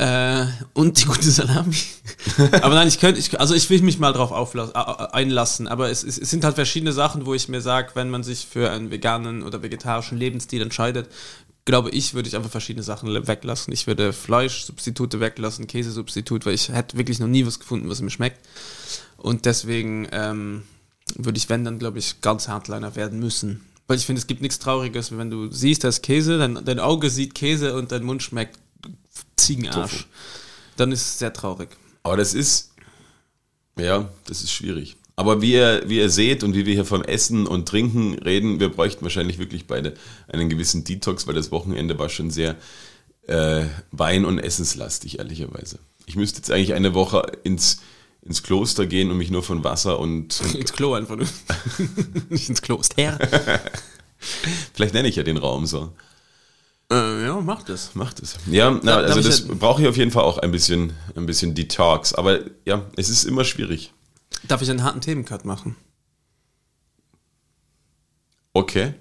Äh, 0.00 0.46
und 0.72 0.98
die 0.98 1.04
gute 1.04 1.30
Salami. 1.30 1.76
aber 2.62 2.74
nein, 2.74 2.88
ich 2.88 3.00
könnte, 3.00 3.20
ich, 3.20 3.38
also 3.38 3.54
ich 3.54 3.68
will 3.68 3.82
mich 3.82 3.98
mal 3.98 4.14
drauf 4.14 4.32
auflassen, 4.32 4.74
einlassen, 4.74 5.68
aber 5.68 5.90
es, 5.90 6.02
es, 6.02 6.16
es 6.16 6.30
sind 6.30 6.42
halt 6.42 6.54
verschiedene 6.54 6.92
Sachen, 6.92 7.26
wo 7.26 7.34
ich 7.34 7.50
mir 7.50 7.60
sage, 7.60 7.90
wenn 7.92 8.08
man 8.08 8.22
sich 8.22 8.46
für 8.46 8.70
einen 8.70 8.90
veganen 8.90 9.42
oder 9.42 9.62
vegetarischen 9.62 10.16
Lebensstil 10.16 10.62
entscheidet, 10.62 11.10
glaube 11.66 11.90
ich, 11.90 12.14
würde 12.14 12.30
ich 12.30 12.34
einfach 12.34 12.50
verschiedene 12.50 12.82
Sachen 12.82 13.12
weglassen. 13.26 13.74
Ich 13.74 13.86
würde 13.86 14.14
Fleischsubstitute 14.14 15.20
weglassen, 15.20 15.66
Käsesubstitut, 15.66 16.46
weil 16.46 16.54
ich 16.54 16.70
hätte 16.70 16.96
wirklich 16.96 17.18
noch 17.18 17.28
nie 17.28 17.44
was 17.44 17.60
gefunden, 17.60 17.90
was 17.90 18.00
mir 18.00 18.08
schmeckt. 18.08 18.40
Und 19.18 19.44
deswegen 19.44 20.08
ähm, 20.12 20.62
würde 21.14 21.36
ich, 21.36 21.50
wenn, 21.50 21.62
dann 21.62 21.78
glaube 21.78 21.98
ich, 21.98 22.22
ganz 22.22 22.48
Hardliner 22.48 22.96
werden 22.96 23.20
müssen. 23.20 23.66
Weil 23.86 23.98
ich 23.98 24.06
finde, 24.06 24.20
es 24.20 24.26
gibt 24.26 24.40
nichts 24.40 24.60
Trauriges, 24.60 25.14
wenn 25.14 25.28
du 25.28 25.50
siehst, 25.52 25.84
da 25.84 25.88
ist 25.88 26.00
Käse, 26.00 26.38
dein, 26.38 26.64
dein 26.64 26.80
Auge 26.80 27.10
sieht 27.10 27.34
Käse 27.34 27.76
und 27.76 27.92
dein 27.92 28.04
Mund 28.04 28.22
schmeckt 28.22 28.56
Ziegenarsch. 29.40 30.06
Dann 30.76 30.92
ist 30.92 31.02
es 31.02 31.18
sehr 31.18 31.32
traurig. 31.32 31.70
Aber 32.02 32.16
das 32.16 32.34
ist, 32.34 32.72
ja, 33.78 34.08
das 34.26 34.42
ist 34.42 34.52
schwierig. 34.52 34.96
Aber 35.16 35.42
wie 35.42 35.52
ihr, 35.52 35.82
wie 35.86 35.98
ihr 35.98 36.08
seht 36.08 36.42
und 36.42 36.54
wie 36.54 36.64
wir 36.64 36.72
hier 36.72 36.86
vom 36.86 37.02
Essen 37.02 37.46
und 37.46 37.68
Trinken 37.68 38.14
reden, 38.20 38.58
wir 38.58 38.70
bräuchten 38.70 39.02
wahrscheinlich 39.02 39.38
wirklich 39.38 39.66
beide 39.66 39.94
einen 40.28 40.48
gewissen 40.48 40.82
Detox, 40.82 41.26
weil 41.26 41.34
das 41.34 41.50
Wochenende 41.50 41.98
war 41.98 42.08
schon 42.08 42.30
sehr 42.30 42.56
äh, 43.26 43.66
Wein- 43.92 44.24
und 44.24 44.38
Essenslastig, 44.38 45.18
ehrlicherweise. 45.18 45.78
Ich 46.06 46.16
müsste 46.16 46.38
jetzt 46.38 46.50
eigentlich 46.50 46.72
eine 46.72 46.94
Woche 46.94 47.30
ins, 47.44 47.80
ins 48.22 48.42
Kloster 48.42 48.86
gehen 48.86 49.10
und 49.10 49.18
mich 49.18 49.30
nur 49.30 49.42
von 49.42 49.62
Wasser 49.62 49.98
und 49.98 50.40
Ins 50.54 50.72
Klo 50.72 50.94
einfach 50.94 51.16
nur. 51.16 51.28
Nicht 52.30 52.48
ins 52.48 52.62
Kloster. 52.62 53.18
Vielleicht 54.72 54.94
nenne 54.94 55.08
ich 55.08 55.16
ja 55.16 55.22
den 55.22 55.36
Raum 55.36 55.66
so. 55.66 55.92
Äh, 56.90 57.24
ja, 57.24 57.40
mach 57.40 57.62
das. 57.62 57.94
Macht 57.94 58.20
es. 58.20 58.36
Ja, 58.46 58.78
na, 58.82 58.96
also 58.96 59.20
das 59.20 59.46
ja- 59.46 59.54
brauche 59.54 59.82
ich 59.82 59.88
auf 59.88 59.96
jeden 59.96 60.10
Fall 60.10 60.24
auch 60.24 60.38
ein 60.38 60.50
bisschen, 60.50 60.92
ein 61.14 61.26
bisschen 61.26 61.54
Detox. 61.54 62.14
Aber 62.14 62.40
ja, 62.64 62.82
es 62.96 63.08
ist 63.08 63.24
immer 63.24 63.44
schwierig. 63.44 63.92
Darf 64.48 64.62
ich 64.62 64.70
einen 64.70 64.82
harten 64.82 65.00
Themencut 65.00 65.44
machen? 65.44 65.76
Okay. 68.52 68.94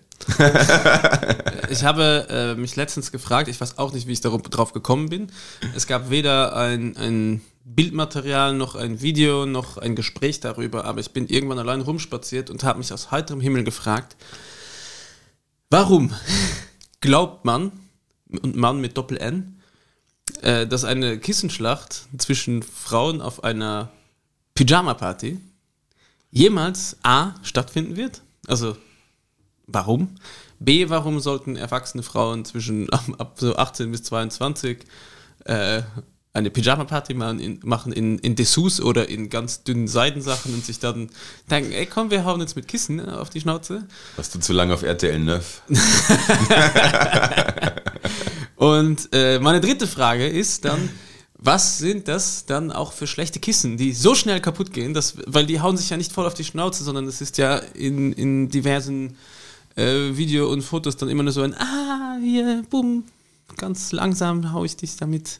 Ich 1.69 1.83
habe 1.83 2.27
äh, 2.29 2.55
mich 2.55 2.75
letztens 2.75 3.11
gefragt, 3.11 3.47
ich 3.47 3.59
weiß 3.59 3.77
auch 3.77 3.93
nicht, 3.93 4.05
wie 4.07 4.11
ich 4.11 4.21
darauf 4.21 4.73
gekommen 4.73 5.09
bin. 5.09 5.31
Es 5.75 5.87
gab 5.87 6.09
weder 6.09 6.55
ein, 6.55 6.95
ein 6.97 7.41
Bildmaterial, 7.63 8.53
noch 8.53 8.75
ein 8.75 9.01
Video, 9.01 9.45
noch 9.45 9.77
ein 9.77 9.95
Gespräch 9.95 10.39
darüber, 10.39 10.85
aber 10.85 10.99
ich 10.99 11.11
bin 11.11 11.27
irgendwann 11.27 11.59
allein 11.59 11.81
rumspaziert 11.81 12.49
und 12.49 12.63
habe 12.63 12.79
mich 12.79 12.91
aus 12.91 13.11
heiterem 13.11 13.39
Himmel 13.41 13.63
gefragt, 13.63 14.17
warum 15.69 16.13
glaubt 17.01 17.45
man, 17.45 17.71
und 18.43 18.55
Mann 18.55 18.79
mit 18.79 18.97
Doppel-N, 18.97 19.59
äh, 20.41 20.67
dass 20.67 20.83
eine 20.83 21.19
Kissenschlacht 21.19 22.07
zwischen 22.17 22.61
Frauen 22.61 23.21
auf 23.21 23.43
einer 23.43 23.89
Pyjama-Party 24.53 25.39
jemals 26.31 26.97
A 27.03 27.35
stattfinden 27.43 27.95
wird? 27.95 28.21
Also 28.47 28.77
Warum? 29.71 30.15
B, 30.59 30.89
warum 30.89 31.19
sollten 31.19 31.55
erwachsene 31.55 32.03
Frauen 32.03 32.43
zwischen 32.43 32.89
ab, 32.89 33.03
ab 33.19 33.37
so 33.39 33.55
18 33.55 33.91
bis 33.91 34.03
22 34.03 34.79
äh, 35.45 35.83
eine 36.31 36.51
Pyjama-Party 36.51 37.15
machen 37.15 37.91
in, 37.91 37.93
in, 37.93 38.19
in 38.19 38.35
Dessous 38.35 38.81
oder 38.81 39.09
in 39.09 39.29
ganz 39.29 39.63
dünnen 39.63 39.87
Seidensachen 39.87 40.53
und 40.53 40.63
sich 40.63 40.79
dann 40.79 41.09
denken, 41.49 41.71
ey 41.71 41.87
komm, 41.87 42.11
wir 42.11 42.23
hauen 42.23 42.39
jetzt 42.39 42.55
mit 42.55 42.67
Kissen 42.67 43.09
auf 43.09 43.29
die 43.29 43.41
Schnauze. 43.41 43.87
Warst 44.15 44.35
du 44.35 44.39
zu 44.39 44.53
lange 44.53 44.73
auf 44.73 44.83
RTL 44.83 45.19
9? 45.19 45.41
Und 48.59 49.07
äh, 49.13 49.39
meine 49.39 49.61
dritte 49.61 49.87
Frage 49.87 50.27
ist 50.27 50.65
dann, 50.65 50.89
was 51.35 51.77
sind 51.77 52.09
das 52.09 52.45
dann 52.45 52.73
auch 52.73 52.91
für 52.91 53.07
schlechte 53.07 53.39
Kissen, 53.39 53.77
die 53.77 53.93
so 53.93 54.15
schnell 54.15 54.41
kaputt 54.41 54.73
gehen, 54.73 54.93
dass, 54.93 55.15
weil 55.25 55.45
die 55.45 55.61
hauen 55.61 55.77
sich 55.77 55.89
ja 55.89 55.95
nicht 55.95 56.11
voll 56.11 56.25
auf 56.25 56.33
die 56.33 56.43
Schnauze, 56.43 56.83
sondern 56.83 57.07
es 57.07 57.21
ist 57.21 57.37
ja 57.37 57.55
in, 57.55 58.11
in 58.11 58.49
diversen 58.49 59.15
äh, 59.77 60.17
Video 60.17 60.51
und 60.51 60.61
Fotos 60.61 60.97
dann 60.97 61.07
immer 61.07 61.23
nur 61.23 61.31
so 61.31 61.41
ein, 61.41 61.53
ah, 61.53 62.17
hier, 62.21 62.63
bumm, 62.69 63.05
ganz 63.55 63.93
langsam 63.93 64.51
hau 64.51 64.65
ich 64.65 64.75
dich 64.75 64.97
damit 64.97 65.39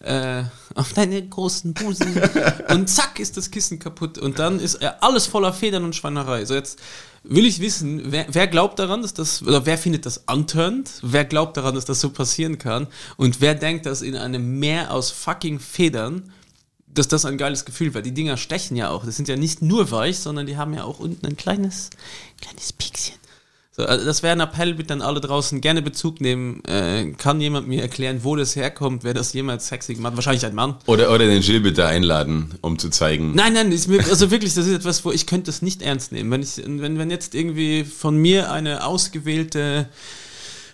äh, 0.00 0.44
auf 0.74 0.92
deine 0.92 1.26
großen 1.26 1.74
Busen 1.74 2.20
und 2.68 2.88
zack 2.88 3.18
ist 3.18 3.36
das 3.36 3.50
Kissen 3.50 3.78
kaputt 3.78 4.18
und 4.18 4.38
dann 4.38 4.60
ist 4.60 4.82
alles 5.00 5.26
voller 5.26 5.52
Federn 5.52 5.84
und 5.84 5.96
Schweinerei. 5.96 6.44
So 6.44 6.54
jetzt 6.54 6.78
will 7.22 7.46
ich 7.46 7.60
wissen, 7.60 8.12
wer, 8.12 8.26
wer 8.28 8.46
glaubt 8.46 8.78
daran, 8.78 9.02
dass 9.02 9.14
das, 9.14 9.42
oder 9.42 9.66
wer 9.66 9.78
findet 9.78 10.06
das 10.06 10.18
unturned, 10.30 10.90
wer 11.02 11.24
glaubt 11.24 11.56
daran, 11.56 11.74
dass 11.74 11.86
das 11.86 12.00
so 12.00 12.10
passieren 12.10 12.58
kann 12.58 12.86
und 13.16 13.40
wer 13.40 13.54
denkt, 13.54 13.86
dass 13.86 14.02
in 14.02 14.16
einem 14.16 14.58
Meer 14.58 14.92
aus 14.92 15.10
fucking 15.10 15.60
Federn 15.60 16.30
dass 16.96 17.08
das 17.08 17.26
ein 17.26 17.36
geiles 17.36 17.64
Gefühl 17.64 17.92
war. 17.94 18.00
Die 18.00 18.14
Dinger 18.14 18.38
stechen 18.38 18.74
ja 18.74 18.88
auch. 18.88 19.04
Das 19.04 19.16
sind 19.16 19.28
ja 19.28 19.36
nicht 19.36 19.60
nur 19.60 19.90
weich, 19.90 20.18
sondern 20.18 20.46
die 20.46 20.56
haben 20.56 20.72
ja 20.72 20.84
auch 20.84 20.98
unten 20.98 21.26
ein 21.26 21.36
kleines, 21.36 21.90
kleines 22.40 22.72
Piekschen. 22.72 23.16
So, 23.76 23.84
also 23.84 24.06
das 24.06 24.22
wäre 24.22 24.32
ein 24.32 24.40
Appell, 24.40 24.72
bitte 24.72 24.94
an 24.94 25.02
alle 25.02 25.20
draußen 25.20 25.60
gerne 25.60 25.82
Bezug 25.82 26.22
nehmen. 26.22 26.64
Äh, 26.64 27.12
kann 27.18 27.42
jemand 27.42 27.68
mir 27.68 27.82
erklären, 27.82 28.20
wo 28.22 28.34
das 28.34 28.56
herkommt, 28.56 29.04
wer 29.04 29.12
das 29.12 29.34
jemals 29.34 29.68
sexy 29.68 29.94
gemacht 29.94 30.12
hat? 30.12 30.16
Wahrscheinlich 30.16 30.46
ein 30.46 30.54
Mann. 30.54 30.76
Oder, 30.86 31.12
oder 31.12 31.26
den 31.26 31.42
Gilles 31.42 31.62
bitte 31.62 31.84
einladen, 31.84 32.54
um 32.62 32.78
zu 32.78 32.88
zeigen. 32.88 33.34
Nein, 33.34 33.52
nein, 33.52 33.70
ist 33.72 33.86
mir, 33.88 33.98
also 33.98 34.30
wirklich, 34.30 34.54
das 34.54 34.66
ist 34.66 34.76
etwas, 34.76 35.04
wo 35.04 35.12
ich 35.12 35.26
könnte 35.26 35.46
das 35.46 35.60
nicht 35.60 35.82
ernst 35.82 36.10
nehmen. 36.10 36.30
Wenn, 36.30 36.40
ich, 36.40 36.56
wenn, 36.56 36.98
wenn 36.98 37.10
jetzt 37.10 37.34
irgendwie 37.34 37.84
von 37.84 38.16
mir 38.16 38.50
eine 38.50 38.86
ausgewählte 38.86 39.90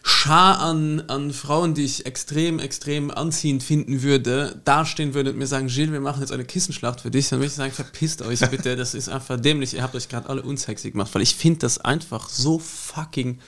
Schar 0.04 0.58
an, 0.60 1.00
an 1.08 1.32
Frauen, 1.32 1.74
die 1.74 1.84
ich 1.84 2.06
extrem, 2.06 2.58
extrem 2.58 3.10
anziehend 3.12 3.62
finden 3.62 4.02
würde, 4.02 4.60
dastehen 4.64 5.14
würde 5.14 5.30
und 5.30 5.38
mir 5.38 5.46
sagen, 5.46 5.68
Gilles, 5.68 5.92
wir 5.92 6.00
machen 6.00 6.20
jetzt 6.20 6.32
eine 6.32 6.44
Kissenschlacht 6.44 7.00
für 7.02 7.10
dich, 7.12 7.28
dann 7.28 7.38
würde 7.38 7.46
ich 7.46 7.52
sagen, 7.52 7.72
verpisst 7.72 8.20
euch 8.22 8.40
bitte, 8.50 8.74
das 8.74 8.94
ist 8.94 9.08
einfach 9.08 9.38
dämlich, 9.40 9.74
ihr 9.74 9.82
habt 9.82 9.94
euch 9.94 10.08
gerade 10.08 10.28
alle 10.28 10.42
unsexy 10.42 10.90
gemacht, 10.90 11.10
weil 11.14 11.22
ich 11.22 11.36
finde 11.36 11.60
das 11.60 11.78
einfach 11.78 12.28
so 12.28 12.58
fucking 12.58 13.38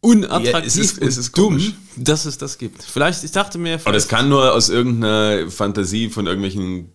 unattraktiv 0.00 0.52
Ja, 0.52 0.58
es 0.60 0.76
ist- 0.76 1.02
es 1.02 1.16
ist 1.16 1.36
dumm, 1.36 1.54
komisch. 1.54 1.72
dass 1.96 2.24
es 2.24 2.38
das 2.38 2.56
gibt. 2.58 2.82
Vielleicht, 2.82 3.24
ich 3.24 3.32
dachte 3.32 3.58
mir... 3.58 3.74
Aber 3.74 3.92
das 3.92 4.08
kann 4.08 4.28
nur 4.28 4.54
aus 4.54 4.68
irgendeiner 4.68 5.50
Fantasie 5.50 6.08
von 6.08 6.26
irgendwelchen 6.26 6.92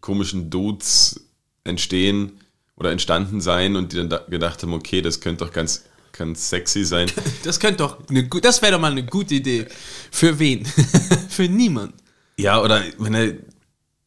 komischen 0.00 0.50
Dudes 0.50 1.20
entstehen 1.64 2.32
oder 2.76 2.90
entstanden 2.92 3.40
sein 3.40 3.76
und 3.76 3.92
die 3.92 3.96
dann 3.96 4.08
da 4.08 4.18
gedacht 4.18 4.62
haben, 4.62 4.72
okay, 4.72 5.02
das 5.02 5.20
könnte 5.20 5.44
doch 5.44 5.52
ganz, 5.52 5.82
ganz 6.16 6.48
sexy 6.48 6.84
sein. 6.84 7.10
Das 7.44 7.60
könnte 7.60 7.78
doch 7.78 7.98
eine 8.08 8.26
gut, 8.26 8.44
das 8.44 8.62
wäre 8.62 8.72
doch 8.72 8.80
mal 8.80 8.92
eine 8.92 9.04
gute 9.04 9.34
Idee. 9.34 9.66
Für 10.10 10.38
wen? 10.38 10.64
Für 11.28 11.48
niemand. 11.48 11.94
Ja, 12.38 12.62
oder 12.62 12.82
wenn 12.98 13.14
er, 13.14 13.34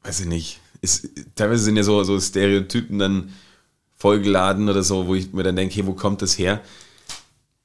weiß 0.04 0.22
ich 0.22 0.26
nicht, 0.26 0.60
ist, 0.82 1.08
teilweise 1.36 1.63
sind 1.63 1.78
ja 1.78 1.84
so, 1.84 2.04
so 2.04 2.20
Stereotypen 2.20 3.00
dann 3.00 3.34
vollgeladen 3.96 4.70
oder 4.70 4.84
so, 4.84 5.08
wo 5.08 5.15
ich 5.15 5.32
mir 5.34 5.43
dann 5.43 5.56
denke, 5.56 5.76
hey, 5.76 5.86
wo 5.86 5.93
kommt 5.93 6.22
das 6.22 6.38
her? 6.38 6.62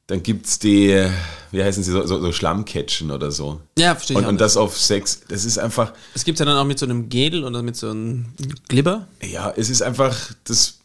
Dann 0.07 0.23
gibt's 0.23 0.59
die, 0.59 1.09
wie 1.51 1.63
heißen 1.63 1.83
sie, 1.83 1.93
so, 1.93 2.07
so, 2.07 2.21
so 2.21 2.33
Schlammcatchen 2.33 3.11
oder 3.11 3.31
so. 3.31 3.61
Ja, 3.79 3.95
verstehe 3.95 4.15
ich. 4.15 4.19
Und, 4.19 4.25
auch 4.25 4.29
und 4.31 4.41
das 4.41 4.57
auf 4.57 4.79
Sex, 4.79 5.23
das 5.29 5.45
ist 5.45 5.59
einfach, 5.59 5.93
es 6.15 6.25
gibt 6.25 6.39
ja 6.39 6.45
dann 6.45 6.57
auch 6.59 6.65
mit 6.65 6.79
so 6.79 6.87
einem 6.87 7.09
Gel 7.09 7.45
oder 7.45 7.63
mit 7.63 7.77
so 7.77 7.91
einem 7.91 8.27
Glibber. 8.69 9.09
ja, 9.23 9.53
es 9.57 9.71
ist 9.71 9.83
einfach, 9.83 10.33
das, 10.45 10.79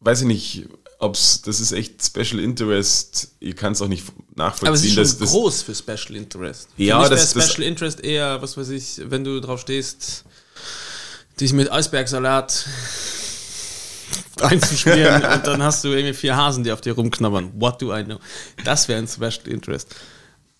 weiß 0.00 0.22
ich 0.22 0.26
nicht, 0.26 0.68
ob's, 1.00 1.42
das 1.42 1.58
ist 1.60 1.72
echt 1.72 2.04
Special 2.04 2.38
Interest, 2.40 3.28
ihr 3.40 3.54
kann 3.54 3.72
es 3.72 3.82
auch 3.82 3.88
nicht 3.88 4.04
nachvollziehen. 4.36 4.68
Aber 4.68 4.76
es 4.76 4.84
ist 4.84 4.94
schon 4.94 5.02
dass, 5.02 5.18
das, 5.18 5.30
groß 5.30 5.62
für 5.62 5.74
Special 5.74 6.14
Interest. 6.16 6.68
Ja, 6.76 6.96
für 7.02 7.10
mich 7.10 7.18
das- 7.20 7.34
wäre 7.34 7.44
das- 7.44 7.52
Special 7.52 7.66
Interest 7.68 8.00
eher, 8.00 8.42
was 8.42 8.56
weiß 8.56 8.68
ich, 8.68 9.00
wenn 9.04 9.24
du 9.24 9.40
drauf 9.40 9.60
stehst, 9.60 10.24
dich 11.40 11.52
mit 11.52 11.72
Eisbergsalat 11.72 12.66
einzuschmieren 14.40 15.22
und 15.34 15.46
dann 15.46 15.62
hast 15.62 15.84
du 15.84 15.88
irgendwie 15.88 16.14
vier 16.14 16.36
Hasen, 16.36 16.64
die 16.64 16.72
auf 16.72 16.80
dir 16.80 16.92
rumknabbern. 16.94 17.52
What 17.60 17.80
do 17.82 17.94
I 17.96 18.04
know? 18.04 18.18
Das 18.64 18.88
wäre 18.88 18.98
ein 18.98 19.08
Special 19.08 19.46
Interest. 19.48 19.88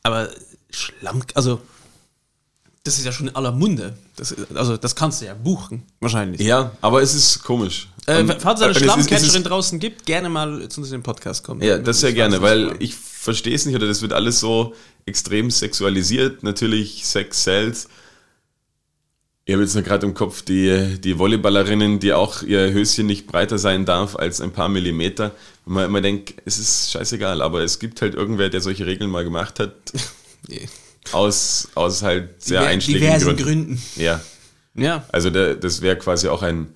Aber 0.02 0.30
Schlamm, 0.70 1.22
also 1.34 1.60
das 2.84 2.98
ist 2.98 3.04
ja 3.04 3.12
schon 3.12 3.28
in 3.28 3.36
aller 3.36 3.52
Munde. 3.52 3.94
Das, 4.16 4.34
also 4.54 4.76
das 4.76 4.94
kannst 4.96 5.20
du 5.20 5.26
ja 5.26 5.34
buchen, 5.34 5.82
wahrscheinlich. 6.00 6.40
ja, 6.40 6.72
aber 6.80 7.02
es 7.02 7.14
ist 7.14 7.42
komisch. 7.42 7.88
Äh, 8.06 8.24
falls 8.38 8.60
es 8.60 8.66
eine 8.66 8.70
und 8.70 8.76
es 8.76 8.76
ist- 8.76 8.82
Schlammcatcherin 8.84 9.44
draußen 9.44 9.78
gibt, 9.78 10.06
gerne 10.06 10.28
mal 10.30 10.68
zu 10.68 10.80
uns 10.80 10.88
in 10.90 10.98
den 10.98 11.02
Podcast 11.02 11.44
kommen. 11.44 11.62
Ja, 11.62 11.78
das 11.78 12.00
sehr 12.00 12.12
gerne, 12.14 12.40
weil 12.40 12.74
ich 12.78 12.94
verstehe 12.94 13.54
es 13.54 13.66
nicht 13.66 13.74
oder 13.74 13.86
das 13.86 14.00
wird 14.00 14.12
alles 14.14 14.40
so 14.40 14.74
extrem 15.04 15.50
sexualisiert. 15.50 16.42
Natürlich 16.42 17.04
Sex 17.04 17.44
sells. 17.44 17.88
Ich 19.44 19.52
habe 19.54 19.62
jetzt 19.64 19.74
noch 19.74 19.82
gerade 19.84 20.06
im 20.06 20.14
Kopf 20.14 20.42
die, 20.42 20.98
die 21.00 21.18
Volleyballerinnen, 21.18 21.98
die 21.98 22.12
auch 22.12 22.42
ihr 22.42 22.72
Höschen 22.72 23.06
nicht 23.06 23.26
breiter 23.26 23.58
sein 23.58 23.84
darf 23.84 24.16
als 24.16 24.40
ein 24.40 24.52
paar 24.52 24.68
Millimeter. 24.68 25.32
Und 25.66 25.74
man 25.74 25.84
immer 25.86 26.00
denkt, 26.00 26.34
es 26.46 26.58
ist 26.58 26.92
scheißegal, 26.92 27.42
aber 27.42 27.60
es 27.62 27.78
gibt 27.78 28.00
halt 28.00 28.14
irgendwer, 28.14 28.48
der 28.48 28.60
solche 28.60 28.86
Regeln 28.86 29.10
mal 29.10 29.24
gemacht 29.24 29.58
hat, 29.58 29.74
Nee. 30.48 30.68
Aus, 31.12 31.68
aus 31.74 32.02
halt 32.02 32.42
sehr 32.42 32.60
Diver- 32.60 32.68
einschlägigen 32.70 33.06
diversen 33.08 33.36
Gründen. 33.36 33.44
Gründen. 33.76 33.82
Ja, 33.96 34.20
Ja. 34.74 35.04
also 35.12 35.30
der, 35.30 35.54
das 35.56 35.80
wäre 35.82 35.96
quasi 35.96 36.28
auch 36.28 36.42
ein, 36.42 36.74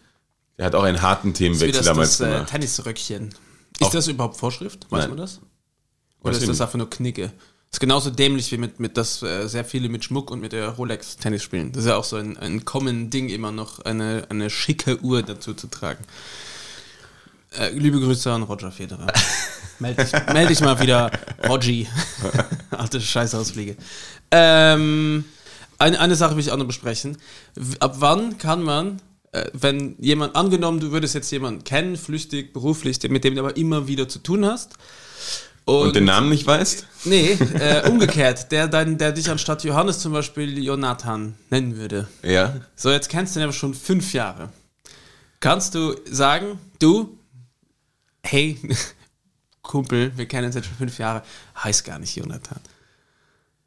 er 0.56 0.66
hat 0.66 0.74
auch 0.74 0.82
einen 0.84 1.02
harten 1.02 1.34
Themenwechsel 1.34 1.72
das, 1.78 1.86
damals 1.86 2.18
das 2.18 2.26
äh, 2.28 2.30
gemacht. 2.32 2.50
Tennisröckchen. 2.50 3.28
Ist 3.28 3.82
Auch- 3.82 3.90
das 3.92 4.08
überhaupt 4.08 4.36
Vorschrift? 4.36 4.86
Weiß 4.90 5.00
Nein. 5.00 5.08
man 5.10 5.18
das? 5.18 5.36
Weiß 5.36 5.40
Oder 6.22 6.36
ich 6.36 6.42
ist 6.42 6.48
das 6.48 6.60
einfach 6.60 6.78
nur 6.78 6.88
Knicke? 6.90 7.32
ist 7.72 7.80
genauso 7.80 8.08
dämlich 8.10 8.52
wie 8.52 8.56
mit, 8.56 8.78
mit 8.78 8.96
das 8.96 9.20
äh, 9.24 9.48
sehr 9.48 9.64
viele 9.64 9.88
mit 9.88 10.04
Schmuck 10.04 10.30
und 10.30 10.40
mit 10.40 10.52
der 10.52 10.68
Rolex 10.68 11.16
Tennis 11.16 11.42
spielen. 11.42 11.72
Das 11.72 11.82
ist 11.82 11.88
ja 11.88 11.96
auch 11.96 12.04
so 12.04 12.14
ein, 12.16 12.36
ein 12.36 12.64
common 12.64 13.10
Ding 13.10 13.28
immer 13.28 13.50
noch, 13.50 13.80
eine, 13.80 14.26
eine 14.30 14.48
schicke 14.48 15.00
Uhr 15.02 15.24
dazu 15.24 15.54
zu 15.54 15.66
tragen. 15.66 16.04
Äh, 17.58 17.70
liebe 17.70 18.00
Grüße 18.00 18.30
an 18.32 18.42
Roger 18.42 18.72
Federer. 18.72 19.06
meld, 19.78 19.98
dich, 19.98 20.12
meld 20.32 20.50
dich 20.50 20.60
mal 20.60 20.80
wieder, 20.80 21.10
Rogi. 21.48 21.86
Alte 22.70 23.00
Scheißausfliege. 23.00 23.76
Ähm, 24.30 25.24
eine, 25.78 26.00
eine 26.00 26.16
Sache 26.16 26.34
will 26.34 26.42
ich 26.42 26.50
auch 26.50 26.56
noch 26.56 26.66
besprechen. 26.66 27.16
Ab 27.78 27.96
wann 27.98 28.38
kann 28.38 28.62
man, 28.62 29.00
äh, 29.32 29.44
wenn 29.52 29.94
jemand, 30.00 30.34
angenommen, 30.34 30.80
du 30.80 30.90
würdest 30.90 31.14
jetzt 31.14 31.30
jemanden 31.30 31.62
kennen, 31.62 31.96
flüchtig, 31.96 32.52
beruflich, 32.52 32.98
mit 33.08 33.22
dem 33.22 33.34
du 33.34 33.40
aber 33.40 33.56
immer 33.56 33.86
wieder 33.86 34.08
zu 34.08 34.18
tun 34.18 34.44
hast. 34.44 34.72
Und 35.64 35.96
den 35.96 36.04
Namen 36.04 36.28
nicht 36.28 36.46
weißt? 36.46 36.86
Nee, 37.04 37.38
äh, 37.58 37.88
umgekehrt, 37.88 38.52
der, 38.52 38.68
dein, 38.68 38.98
der 38.98 39.12
dich 39.12 39.30
anstatt 39.30 39.64
Johannes 39.64 39.98
zum 40.00 40.12
Beispiel 40.12 40.62
Jonathan 40.62 41.36
nennen 41.50 41.76
würde. 41.76 42.06
Ja. 42.22 42.56
So, 42.76 42.90
jetzt 42.90 43.08
kennst 43.08 43.34
du 43.34 43.40
ihn 43.40 43.44
aber 43.44 43.52
schon 43.52 43.72
fünf 43.72 44.12
Jahre. 44.12 44.50
Kannst 45.40 45.74
du 45.74 45.94
sagen, 46.10 46.58
du, 46.80 47.18
hey, 48.24 48.58
Kumpel, 49.62 50.12
wir 50.16 50.26
kennen 50.26 50.46
uns 50.46 50.54
jetzt 50.54 50.66
schon 50.66 50.76
fünf 50.76 50.98
Jahre, 50.98 51.22
heißt 51.62 51.84
gar 51.84 51.98
nicht 51.98 52.16
Jonathan. 52.16 52.60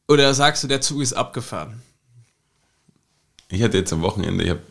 Oder 0.08 0.34
sagst 0.34 0.64
du, 0.64 0.68
der 0.68 0.82
Zug 0.82 1.02
ist 1.02 1.14
abgefahren? 1.14 1.82
Ich 3.50 3.62
hatte 3.64 3.78
jetzt 3.78 3.94
am 3.94 4.02
Wochenende, 4.02 4.44
ich 4.44 4.50
habe 4.50 4.62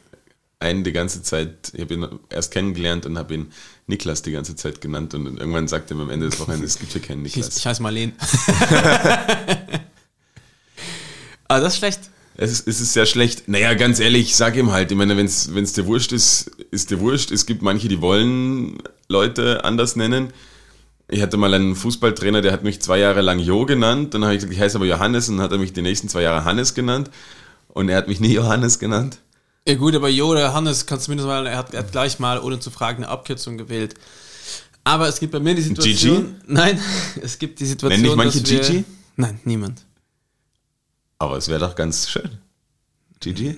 einen 0.59 0.85
die 0.85 0.93
ganze 0.93 1.23
Zeit, 1.23 1.73
ich 1.75 1.81
habe 1.81 1.95
ihn 1.95 2.07
erst 2.31 2.53
kennengelernt 2.53 3.07
und 3.07 3.19
habe 3.19 3.35
ihn 3.35 3.53
Niklas 3.87 4.23
die 4.23 4.33
ganze 4.33 4.57
Zeit 4.57 4.81
genannt 4.81 5.15
und 5.15 5.39
irgendwann 5.39 5.69
sagte 5.69 5.95
er 5.95 5.97
mir 5.99 6.05
am 6.05 6.11
Ende 6.11 6.29
des 6.31 6.41
Wochenendes, 6.41 6.75
es 6.75 6.79
gibt 6.79 6.93
hier 6.93 7.03
keinen 7.03 7.23
Niklas. 7.23 7.57
ich 7.57 7.67
heiße 7.67 7.83
Marleen. 7.83 8.13
Aber 11.49 11.61
das 11.61 11.75
ist 11.75 11.79
schlecht. 11.79 12.01
Es 12.39 12.51
ist, 12.51 12.69
es 12.69 12.81
ist 12.81 12.93
sehr 12.93 13.07
schlecht. 13.07 13.49
Naja, 13.49 13.73
ganz 13.75 13.99
ehrlich, 13.99 14.37
sag 14.37 14.57
ihm 14.57 14.71
halt, 14.71 14.91
ich 14.91 14.97
meine, 14.97 15.17
wenn 15.17 15.27
es 15.27 15.73
dir 15.73 15.87
wurscht 15.87 16.13
ist, 16.13 16.49
ist 16.71 16.91
dir 16.91 17.01
wurscht. 17.01 17.31
Es 17.31 17.47
gibt 17.47 17.63
manche, 17.63 17.89
die 17.89 18.01
wollen 18.03 18.79
Leute 19.09 19.65
anders 19.65 19.97
nennen. 19.97 20.33
Ich 21.09 21.23
hatte 21.23 21.37
mal 21.37 21.55
einen 21.55 21.77
Fußballtrainer, 21.77 22.43
der 22.43 22.53
hat 22.53 22.65
mich 22.65 22.83
zwei 22.83 22.99
Jahre 22.99 23.21
lang 23.21 23.39
Jo 23.39 23.65
genannt. 23.65 24.15
Dann 24.15 24.25
habe 24.25 24.35
ich 24.35 24.39
gesagt, 24.39 24.53
ich 24.53 24.61
heiße 24.61 24.77
aber 24.77 24.87
Johannes 24.87 25.29
und 25.29 25.37
dann 25.37 25.45
hat 25.45 25.53
er 25.53 25.59
mich 25.59 25.73
die 25.73 25.83
nächsten 25.83 26.09
zwei 26.09 26.23
Jahre 26.23 26.45
Hannes 26.45 26.75
genannt. 26.75 27.11
Und 27.69 27.89
er 27.89 27.97
hat 27.97 28.09
mich 28.09 28.21
nie 28.21 28.33
Johannes 28.33 28.79
genannt. 28.79 29.19
Ja 29.69 29.75
gut, 29.75 29.95
aber 29.95 30.09
Jo 30.09 30.29
oder 30.29 30.53
Hannes 30.55 30.87
kann 30.87 31.01
zumindest 31.01 31.29
mal, 31.29 31.47
er 31.47 31.59
hat, 31.59 31.75
er 31.75 31.81
hat 31.81 31.93
gleich 31.93 32.19
mal 32.19 32.41
ohne 32.41 32.59
zu 32.59 32.71
fragen 32.71 33.05
eine 33.05 33.13
Abkürzung 33.13 33.59
gewählt. 33.59 33.95
Aber 34.85 35.09
es 35.09 35.19
gibt 35.19 35.33
bei 35.33 35.41
mir 35.41 35.55
die 35.55 35.63
Situation. 35.63 36.17
Gigi? 36.17 36.35
Nein, 36.47 36.81
es 37.21 37.39
gibt 37.39 37.59
die 37.59 37.67
Situation. 37.67 38.03
Nennen 38.03 38.17
dich 38.17 38.25
manche 38.25 38.49
wir, 38.49 38.61
Gigi? 38.61 38.85
Nein, 39.17 39.41
niemand. 39.45 39.85
Aber 41.19 41.37
es 41.37 41.49
wäre 41.49 41.61
doch 41.61 41.75
ganz 41.75 42.09
schön. 42.09 42.31
Gigi? 43.21 43.57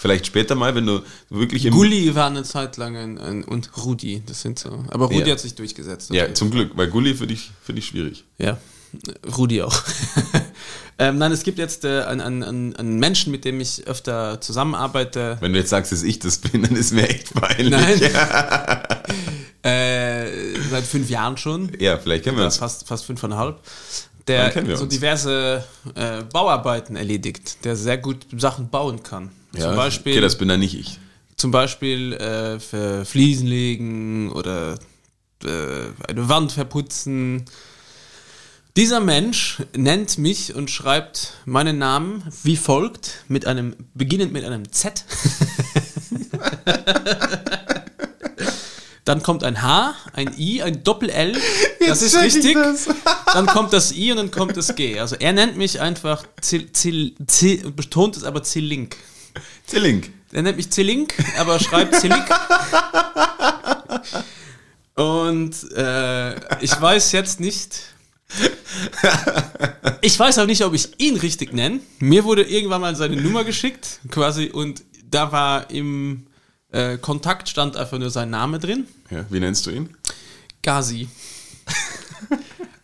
Vielleicht 0.00 0.24
später 0.26 0.54
mal, 0.54 0.74
wenn 0.74 0.86
du 0.86 1.02
wirklich 1.28 1.66
im... 1.66 1.74
Gulli 1.74 2.14
war 2.14 2.28
eine 2.28 2.42
Zeit 2.42 2.78
lang 2.78 2.96
ein, 2.96 3.18
ein, 3.18 3.44
und 3.44 3.68
Rudi, 3.84 4.22
das 4.24 4.40
sind 4.40 4.58
so. 4.58 4.82
Aber 4.88 5.06
Rudi 5.06 5.26
Ja. 5.26 5.32
hat 5.32 5.40
sich 5.40 5.54
durchgesetzt. 5.54 6.10
Ja, 6.10 6.32
zum 6.32 6.50
Glück, 6.50 6.70
weil 6.74 6.88
Gulli 6.88 7.14
für 7.14 7.26
dich, 7.26 7.50
für 7.62 7.74
dich 7.74 7.84
schwierig. 7.88 8.24
Ja, 8.38 8.56
Rudi 9.36 9.60
auch. 9.60 9.78
ähm, 10.98 11.18
nein, 11.18 11.32
es 11.32 11.42
gibt 11.42 11.58
jetzt 11.58 11.84
äh, 11.84 12.00
einen, 12.04 12.42
einen, 12.42 12.74
einen- 12.76 12.98
Menschen, 12.98 13.30
mit 13.30 13.44
dem 13.44 13.60
ich 13.60 13.86
öfter 13.86 14.40
zusammenarbeite. 14.40 15.36
Wenn 15.40 15.52
du 15.52 15.58
jetzt 15.58 15.68
sagst, 15.68 15.92
dass 15.92 16.02
ich 16.02 16.18
das 16.18 16.38
bin, 16.38 16.62
dann 16.66 16.76
ist 16.76 16.94
mir 16.94 17.06
echt 17.06 17.34
peinlich. 17.34 17.70
Nein. 17.70 18.00
äh, 19.62 20.26
seit 20.70 20.84
fünf 20.84 21.10
Jahren 21.10 21.36
schon. 21.36 21.72
Ja, 21.78 21.98
vielleicht 21.98 22.24
kennen 22.24 22.38
wir 22.38 22.46
uns. 22.46 22.56
fast, 22.56 22.88
fast 22.88 23.04
fünfeinhalb. 23.04 23.60
Der 24.28 24.76
so 24.78 24.86
diverse 24.86 25.62
äh, 25.94 26.22
Bauarbeiten 26.22 26.96
erledigt, 26.96 27.64
der 27.64 27.76
sehr 27.76 27.98
gut 27.98 28.26
Sachen 28.38 28.70
bauen 28.70 29.02
kann. 29.02 29.30
Ja, 29.54 29.62
zum 29.62 29.76
Beispiel, 29.76 30.12
Okay, 30.12 30.20
das 30.20 30.36
bin 30.38 30.48
dann 30.48 30.60
nicht 30.60 30.74
ich. 30.74 30.98
zum 31.36 31.50
Beispiel 31.50 32.12
äh, 32.14 32.60
für 32.60 33.04
Fliesen 33.04 33.46
legen 33.46 34.30
oder 34.32 34.78
äh, 35.44 36.08
eine 36.08 36.28
Wand 36.28 36.52
verputzen. 36.52 37.44
Dieser 38.76 39.00
Mensch 39.00 39.62
nennt 39.76 40.16
mich 40.18 40.54
und 40.54 40.70
schreibt 40.70 41.34
meinen 41.44 41.78
Namen 41.78 42.22
wie 42.44 42.56
folgt, 42.56 43.24
mit 43.26 43.46
einem, 43.46 43.74
beginnend 43.94 44.32
mit 44.32 44.44
einem 44.44 44.70
Z. 44.70 45.04
Dann 49.04 49.22
kommt 49.24 49.42
ein 49.42 49.60
H, 49.62 49.94
ein 50.12 50.32
I, 50.38 50.62
ein 50.62 50.84
Doppel-L. 50.84 51.36
Das 51.84 52.00
ist 52.02 52.14
richtig. 52.20 52.54
das. 52.54 52.86
Dann 53.32 53.46
kommt 53.46 53.72
das 53.72 53.92
I 53.92 54.12
und 54.12 54.18
dann 54.18 54.30
kommt 54.30 54.56
das 54.56 54.76
G. 54.76 55.00
Also 55.00 55.16
er 55.16 55.32
nennt 55.32 55.56
mich 55.56 55.80
einfach 55.80 56.24
Zil, 56.40 56.70
Zil, 56.72 57.14
Zil, 57.26 57.70
betont 57.72 58.16
es 58.16 58.24
aber 58.24 58.42
Zillink. 58.44 58.96
Zillink. 59.70 60.10
Er 60.32 60.42
nennt 60.42 60.56
mich 60.56 60.70
Zillink, 60.70 61.14
aber 61.38 61.58
schreibt 61.58 61.94
Zillink. 61.96 62.26
Und 64.94 65.72
äh, 65.72 66.34
ich 66.60 66.78
weiß 66.78 67.12
jetzt 67.12 67.40
nicht. 67.40 67.80
Ich 70.02 70.18
weiß 70.18 70.38
auch 70.38 70.46
nicht, 70.46 70.64
ob 70.64 70.74
ich 70.74 71.00
ihn 71.00 71.16
richtig 71.16 71.52
nenne. 71.52 71.80
Mir 71.98 72.24
wurde 72.24 72.42
irgendwann 72.42 72.80
mal 72.80 72.96
seine 72.96 73.16
Nummer 73.16 73.44
geschickt, 73.44 74.00
quasi, 74.10 74.46
und 74.46 74.82
da 75.10 75.32
war 75.32 75.70
im 75.70 76.26
äh, 76.72 76.98
Kontakt 76.98 77.48
stand 77.48 77.76
einfach 77.76 77.98
nur 77.98 78.10
sein 78.10 78.30
Name 78.30 78.58
drin. 78.58 78.86
Ja, 79.10 79.24
wie 79.30 79.40
nennst 79.40 79.66
du 79.66 79.70
ihn? 79.70 79.96
Gazi. 80.62 81.08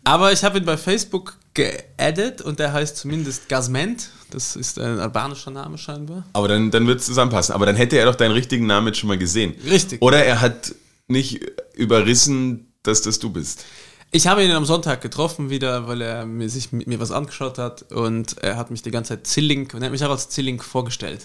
Aber 0.04 0.32
ich 0.32 0.42
habe 0.44 0.58
ihn 0.58 0.64
bei 0.64 0.76
Facebook 0.76 1.36
geaddet 1.54 2.40
und 2.40 2.58
der 2.58 2.72
heißt 2.72 2.96
zumindest 2.96 3.48
Gazment. 3.48 4.10
Das 4.36 4.54
ist 4.54 4.78
ein 4.78 5.00
albanischer 5.00 5.50
Name 5.50 5.78
scheinbar. 5.78 6.26
Aber 6.34 6.46
dann, 6.46 6.70
dann 6.70 6.86
wird 6.86 7.00
es 7.00 7.06
zusammenpassen. 7.06 7.54
Aber 7.54 7.64
dann 7.64 7.74
hätte 7.74 7.96
er 7.96 8.04
doch 8.04 8.16
deinen 8.16 8.32
richtigen 8.32 8.66
Namen 8.66 8.88
jetzt 8.88 8.98
schon 8.98 9.08
mal 9.08 9.16
gesehen. 9.16 9.54
Richtig. 9.64 10.02
Oder 10.02 10.26
er 10.26 10.42
hat 10.42 10.74
nicht 11.08 11.40
überrissen, 11.72 12.70
dass 12.82 13.00
das 13.00 13.18
du 13.18 13.30
bist. 13.30 13.64
Ich 14.10 14.26
habe 14.26 14.44
ihn 14.44 14.50
am 14.50 14.66
Sonntag 14.66 15.00
getroffen 15.00 15.48
wieder, 15.48 15.88
weil 15.88 16.02
er 16.02 16.26
mir, 16.26 16.50
sich 16.50 16.70
mit 16.70 16.86
mir 16.86 17.00
was 17.00 17.12
angeschaut 17.12 17.56
hat 17.56 17.90
und 17.90 18.36
er 18.42 18.58
hat 18.58 18.70
mich 18.70 18.82
die 18.82 18.90
ganze 18.90 19.14
Zeit 19.14 19.26
Zillink 19.26 19.72
und 19.72 19.80
er 19.80 19.86
hat 19.86 19.92
mich 19.92 20.04
auch 20.04 20.10
als 20.10 20.28
Zillink 20.28 20.62
vorgestellt. 20.62 21.22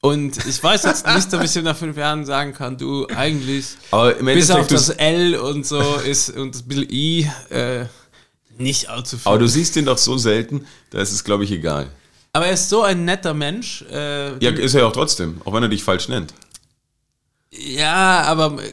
Und 0.00 0.44
ich 0.44 0.60
weiß 0.60 0.82
jetzt 0.82 1.06
nicht, 1.06 1.32
ob 1.34 1.44
ich 1.44 1.54
ihm 1.54 1.62
nach 1.62 1.76
fünf 1.76 1.96
Jahren 1.96 2.26
sagen 2.26 2.52
kann, 2.52 2.76
du 2.78 3.06
eigentlich 3.14 3.76
Aber 3.92 4.16
im 4.16 4.26
bis 4.26 4.50
auf 4.50 4.66
das 4.66 4.88
L 4.88 5.36
und 5.36 5.64
so 5.64 5.80
ist 6.04 6.36
und 6.36 6.52
das 6.52 6.62
bisschen 6.62 6.90
I 6.90 7.30
äh, 7.50 7.84
nicht 8.58 8.88
allzu 8.88 9.16
viel. 9.18 9.26
aber 9.28 9.38
du 9.38 9.48
siehst 9.48 9.76
ihn 9.76 9.84
doch 9.84 9.98
so 9.98 10.16
selten, 10.18 10.66
da 10.90 11.00
ist 11.00 11.12
es, 11.12 11.24
glaube 11.24 11.44
ich, 11.44 11.52
egal. 11.52 11.88
Aber 12.32 12.46
er 12.46 12.52
ist 12.52 12.68
so 12.68 12.82
ein 12.82 13.04
netter 13.04 13.32
Mensch. 13.34 13.82
Äh, 13.90 14.38
Ja, 14.44 14.50
ist 14.50 14.74
er 14.74 14.82
ja 14.82 14.86
auch 14.86 14.92
trotzdem, 14.92 15.40
auch 15.44 15.52
wenn 15.52 15.62
er 15.62 15.68
dich 15.68 15.82
falsch 15.82 16.08
nennt. 16.08 16.34
ja, 17.50 18.22
aber 18.22 18.62
äh, 18.62 18.72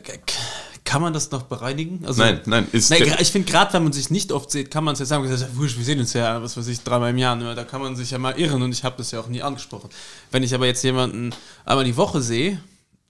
kann 0.85 1.01
man 1.01 1.13
das 1.13 1.31
noch 1.31 1.43
bereinigen? 1.43 2.03
Also, 2.05 2.21
Nein, 2.21 2.41
nein, 2.45 2.67
ist 2.71 2.89
Nein, 2.89 3.15
ich 3.19 3.31
finde, 3.31 3.49
gerade 3.49 3.73
wenn 3.73 3.83
man 3.83 3.93
sich 3.93 4.09
nicht 4.09 4.31
oft 4.31 4.51
sieht, 4.51 4.69
kann 4.69 4.83
man 4.83 4.93
es 4.93 4.99
ja 4.99 5.05
sagen, 5.05 5.27
wurscht, 5.55 5.77
wir 5.77 5.85
sehen 5.85 5.99
uns 5.99 6.13
ja, 6.13 6.41
was 6.43 6.57
weiß 6.57 6.67
ich, 6.67 6.81
dreimal 6.81 7.11
im 7.11 7.17
Jahr, 7.17 7.35
nur 7.35 7.55
da 7.55 7.63
kann 7.63 7.81
man 7.81 7.95
sich 7.95 8.11
ja 8.11 8.17
mal 8.17 8.37
irren 8.37 8.61
und 8.61 8.71
ich 8.71 8.83
habe 8.83 8.95
das 8.97 9.11
ja 9.11 9.19
auch 9.19 9.27
nie 9.27 9.41
angesprochen. 9.41 9.89
Wenn 10.31 10.43
ich 10.43 10.53
aber 10.53 10.65
jetzt 10.65 10.83
jemanden 10.83 11.33
einmal 11.65 11.85
die 11.85 11.95
Woche 11.95 12.21
sehe, 12.21 12.61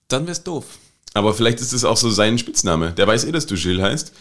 dann 0.07 0.27
wär's 0.27 0.43
doof. 0.43 0.65
Aber 1.15 1.33
vielleicht 1.33 1.59
ist 1.61 1.73
es 1.73 1.83
auch 1.83 1.97
so 1.97 2.09
sein 2.09 2.37
Spitzname. 2.37 2.91
Der 2.91 3.07
weiß 3.07 3.25
eh, 3.25 3.31
dass 3.31 3.45
du 3.45 3.55
Gilles 3.55 3.83
heißt, 3.83 4.13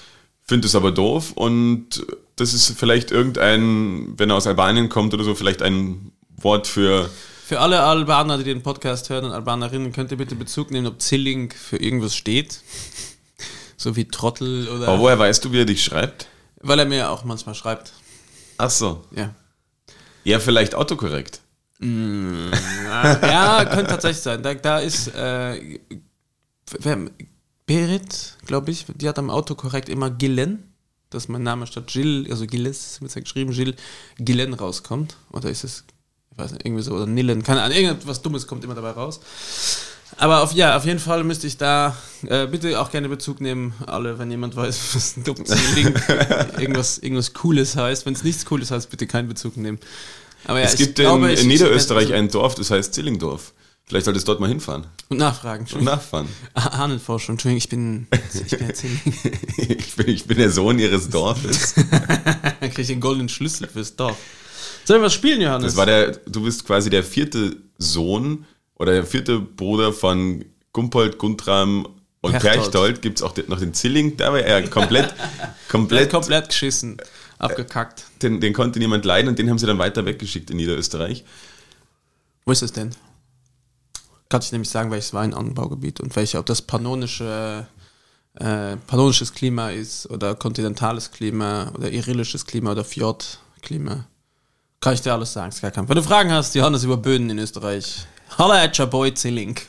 findet 0.45 0.67
es 0.67 0.75
aber 0.75 0.93
doof 0.93 1.33
und 1.33 2.07
das 2.37 2.55
ist 2.55 2.79
vielleicht 2.79 3.11
irgendein, 3.11 4.15
wenn 4.19 4.31
er 4.31 4.37
aus 4.37 4.47
Albanien 4.47 4.89
kommt 4.89 5.15
oder 5.15 5.25
so, 5.25 5.35
vielleicht 5.35 5.63
ein 5.63 6.13
Wort 6.37 6.67
für. 6.67 7.11
Für 7.47 7.61
alle 7.61 7.83
Albaner, 7.83 8.39
die 8.39 8.45
den 8.45 8.63
Podcast 8.63 9.11
hören 9.11 9.25
und 9.25 9.33
Albanerinnen, 9.33 9.93
könnt 9.93 10.11
ihr 10.11 10.17
bitte 10.17 10.35
Bezug 10.35 10.71
nehmen, 10.71 10.87
ob 10.87 11.01
Zilling 11.03 11.53
für 11.53 11.77
irgendwas 11.77 12.15
steht. 12.15 12.61
So 13.77 13.97
wie 13.97 14.07
Trottel 14.07 14.69
oder. 14.69 14.89
Aber 14.89 15.01
woher 15.01 15.19
weißt 15.19 15.45
du, 15.45 15.53
wie 15.53 15.61
er 15.61 15.65
dich 15.65 15.83
schreibt? 15.83 16.29
Weil 16.61 16.79
er 16.79 16.85
mir 16.87 17.11
auch 17.11 17.25
manchmal 17.25 17.55
schreibt. 17.55 17.93
Ach 18.59 18.71
so. 18.71 19.05
Ja. 19.15 19.35
Ja, 20.25 20.39
vielleicht 20.39 20.75
autokorrekt. 20.75 21.41
Ja, 21.81 23.65
könnte 23.65 23.91
tatsächlich 23.91 24.23
sein. 24.23 24.43
Da, 24.43 24.55
da 24.55 24.79
ist 24.79 25.09
äh, 25.09 25.81
Berit, 27.67 28.37
glaube 28.47 28.71
ich, 28.71 28.87
die 28.97 29.09
hat 29.09 29.19
am 29.19 29.31
Auto 29.31 29.55
korrekt 29.55 29.89
immer 29.89 30.11
Gillen, 30.11 30.63
dass 31.11 31.29
mein 31.29 31.43
Name 31.43 31.67
statt 31.67 31.87
Gilles, 31.87 32.31
also 32.31 32.47
Gilles, 32.47 33.01
wird 33.01 33.15
ja 33.15 33.21
geschrieben, 33.21 33.53
Gilles, 33.53 33.77
Gillen 34.19 34.55
rauskommt. 34.55 35.17
Oder 35.31 35.51
ist 35.51 35.65
es, 35.65 35.85
ich 36.33 36.39
weiß 36.39 36.53
nicht, 36.53 36.65
irgendwie 36.67 36.83
so, 36.83 36.93
oder 36.95 37.07
Nillen, 37.07 37.43
keine 37.43 37.63
Ahnung, 37.63 37.77
irgendwas 37.77 38.23
Dummes 38.23 38.47
kommt 38.47 38.65
immer 38.65 38.75
dabei 38.75 38.91
raus. 38.91 39.21
Aber 40.19 40.43
auf, 40.43 40.53
ja, 40.53 40.77
auf 40.77 40.85
jeden 40.85 40.99
Fall 40.99 41.25
müsste 41.25 41.47
ich 41.47 41.57
da 41.57 41.97
äh, 42.27 42.47
bitte 42.47 42.79
auch 42.81 42.91
gerne 42.91 43.09
Bezug 43.09 43.41
nehmen, 43.41 43.73
alle, 43.87 44.19
wenn 44.19 44.31
jemand 44.31 44.55
weiß, 44.57 44.79
was 44.95 45.17
ein 45.17 45.25
dummes 45.25 45.51
irgendwas, 46.59 46.99
irgendwas 46.99 47.33
Cooles 47.33 47.77
heißt. 47.77 48.05
Wenn 48.05 48.15
es 48.15 48.23
nichts 48.23 48.45
Cooles 48.45 48.71
heißt, 48.71 48.91
bitte 48.91 49.07
keinen 49.07 49.29
Bezug 49.29 49.57
nehmen. 49.57 49.79
Aber 50.45 50.59
ja, 50.59 50.67
es 50.67 50.77
gibt 50.77 50.97
glaube, 50.97 51.27
in, 51.27 51.33
in 51.33 51.39
ich- 51.39 51.47
Niederösterreich 51.47 52.13
ein 52.13 52.29
Dorf, 52.29 52.55
das 52.57 52.71
heißt 52.71 52.93
Zillingdorf. 52.95 53.55
Vielleicht 53.93 54.07
solltest 54.07 54.27
du 54.27 54.33
dort 54.33 54.41
mal 54.41 54.49
hinfahren 54.49 54.87
Und 55.11 55.19
nachfragen. 55.19 55.67
und 55.75 55.85
nachfahren. 55.85 56.27
Ah, 56.55 56.83
Ahnenforschung, 56.83 57.35
Entschuldigung, 57.35 57.59
ich 57.59 57.69
bin, 57.69 58.07
ich 58.33 58.57
bin 58.57 58.73
ich, 59.79 59.97
bin, 59.97 60.09
ich 60.09 60.25
bin 60.25 60.39
der 60.39 60.51
Sohn 60.51 60.79
ihres 60.79 61.11
Dorfes. 61.11 61.75
Dann 61.91 62.59
kriege 62.71 62.81
ich 62.81 62.87
den 62.89 63.03
goldenen 63.03 63.29
Schlüssel 63.29 63.69
fürs 63.69 63.95
Dorf. 63.95 64.17
Sollen 64.87 65.03
wir 65.03 65.07
was 65.09 65.13
spielen, 65.13 65.43
Johannes? 65.43 65.67
Das 65.67 65.77
war 65.77 65.85
der, 65.85 66.13
du 66.13 66.43
bist 66.43 66.65
quasi 66.65 66.89
der 66.89 67.05
vierte 67.05 67.55
Sohn 67.77 68.47
oder 68.77 68.93
der 68.93 69.05
vierte 69.05 69.39
Bruder 69.41 69.93
von 69.93 70.43
Gumpold, 70.73 71.19
Guntram 71.19 71.87
und 72.23 72.39
Perchtold. 72.39 73.03
Gibt 73.03 73.19
es 73.19 73.23
auch 73.23 73.37
noch 73.47 73.61
den 73.61 73.75
Zilling, 73.75 74.17
da 74.17 74.33
war 74.33 74.41
er 74.41 74.67
komplett, 74.71 75.15
komplett, 75.69 76.09
komplett, 76.11 76.49
geschissen, 76.49 76.97
abgekackt. 77.39 78.05
den, 78.23 78.41
den 78.41 78.55
konnte 78.55 78.79
niemand 78.79 79.05
leiden 79.05 79.29
und 79.29 79.39
den 79.39 79.51
haben 79.51 79.59
sie 79.59 79.67
dann 79.67 79.77
weiter 79.79 80.07
weggeschickt 80.07 80.51
in 80.51 80.57
Niederösterreich. 80.57 81.27
Wo 82.47 82.53
ist 82.53 82.63
es 82.63 82.73
denn? 82.73 82.89
Kann 84.33 84.41
ich 84.41 84.51
nämlich 84.51 84.71
sagen, 84.71 84.91
welches 84.91 85.13
Weinanbaugebiet 85.13 86.01
und 86.01 86.17
welche, 86.17 86.39
ob 86.39 86.47
das 86.47 86.63
pannonische, 86.63 87.67
äh, 88.41 88.77
pannonisches 88.87 89.35
Klima 89.35 89.69
ist 89.69 90.09
oder 90.09 90.35
kontinentales 90.35 91.11
Klima 91.11 91.71
oder 91.75 91.91
irillisches 91.91 92.47
Klima 92.47 92.73
oder 92.73 92.83
Fjordklima. 92.83 94.07
Kann 94.81 94.95
ich 94.95 95.03
dir 95.03 95.13
alles 95.13 95.35
sagen, 95.35 95.55
kein 95.61 95.87
Wenn 95.87 95.97
du 95.97 96.03
Fragen 96.03 96.33
hast, 96.33 96.55
Johannes 96.55 96.83
über 96.83 96.97
Böden 96.97 97.29
in 97.29 97.39
Österreich. 97.39 98.07
Holla 98.39 98.63
at 98.63 98.79
your 98.81 98.87
boy 98.87 99.13
Zilling. 99.13 99.55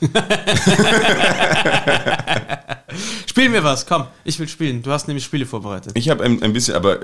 Spielen 3.26 3.52
wir 3.52 3.64
was, 3.64 3.84
komm, 3.84 4.06
ich 4.24 4.38
will 4.38 4.48
spielen. 4.48 4.82
Du 4.82 4.92
hast 4.92 5.08
nämlich 5.08 5.26
Spiele 5.26 5.44
vorbereitet. 5.44 5.92
Ich 5.94 6.08
habe 6.08 6.24
ein, 6.24 6.42
ein 6.42 6.54
bisschen, 6.54 6.74
aber 6.74 7.00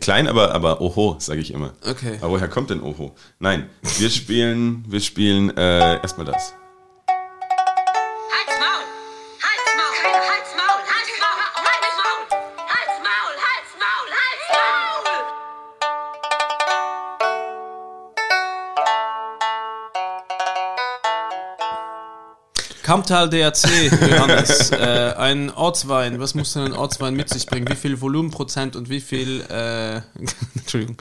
klein, 0.00 0.28
aber, 0.28 0.54
aber 0.54 0.80
oho, 0.80 1.16
sage 1.18 1.40
ich 1.40 1.52
immer. 1.52 1.72
Okay. 1.84 2.18
Aber 2.20 2.34
woher 2.34 2.46
kommt 2.46 2.70
denn 2.70 2.80
oho? 2.80 3.16
Nein, 3.40 3.68
wir 3.98 4.10
spielen, 4.10 4.84
wir 4.86 5.00
spielen 5.00 5.50
äh, 5.56 5.96
erstmal 5.96 6.26
das. 6.26 6.54
Kamptal 22.90 23.30
DRC, 23.30 23.92
Johannes. 24.10 24.70
äh, 24.72 25.14
ein 25.16 25.50
Ortswein. 25.50 26.18
Was 26.18 26.34
muss 26.34 26.54
denn 26.54 26.64
ein 26.64 26.72
Ortswein 26.72 27.14
mit 27.14 27.28
sich 27.28 27.46
bringen? 27.46 27.68
Wie 27.68 27.76
viel 27.76 28.00
Volumenprozent 28.00 28.74
und 28.74 28.90
wie 28.90 29.00
viel. 29.00 29.42
Äh, 29.42 29.98
Entschuldigung. 30.56 30.96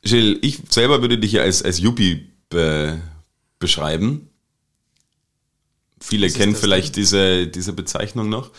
Gilles, 0.00 0.38
ich 0.40 0.62
selber 0.70 1.02
würde 1.02 1.18
dich 1.18 1.32
ja 1.32 1.42
als, 1.42 1.62
als 1.62 1.80
Yuppie 1.80 2.32
be 2.48 2.98
beschreiben. 3.58 4.30
Viele 6.00 6.28
ist 6.28 6.38
kennen 6.38 6.56
vielleicht 6.56 6.96
diese, 6.96 7.46
diese 7.46 7.74
Bezeichnung 7.74 8.30
noch. 8.30 8.50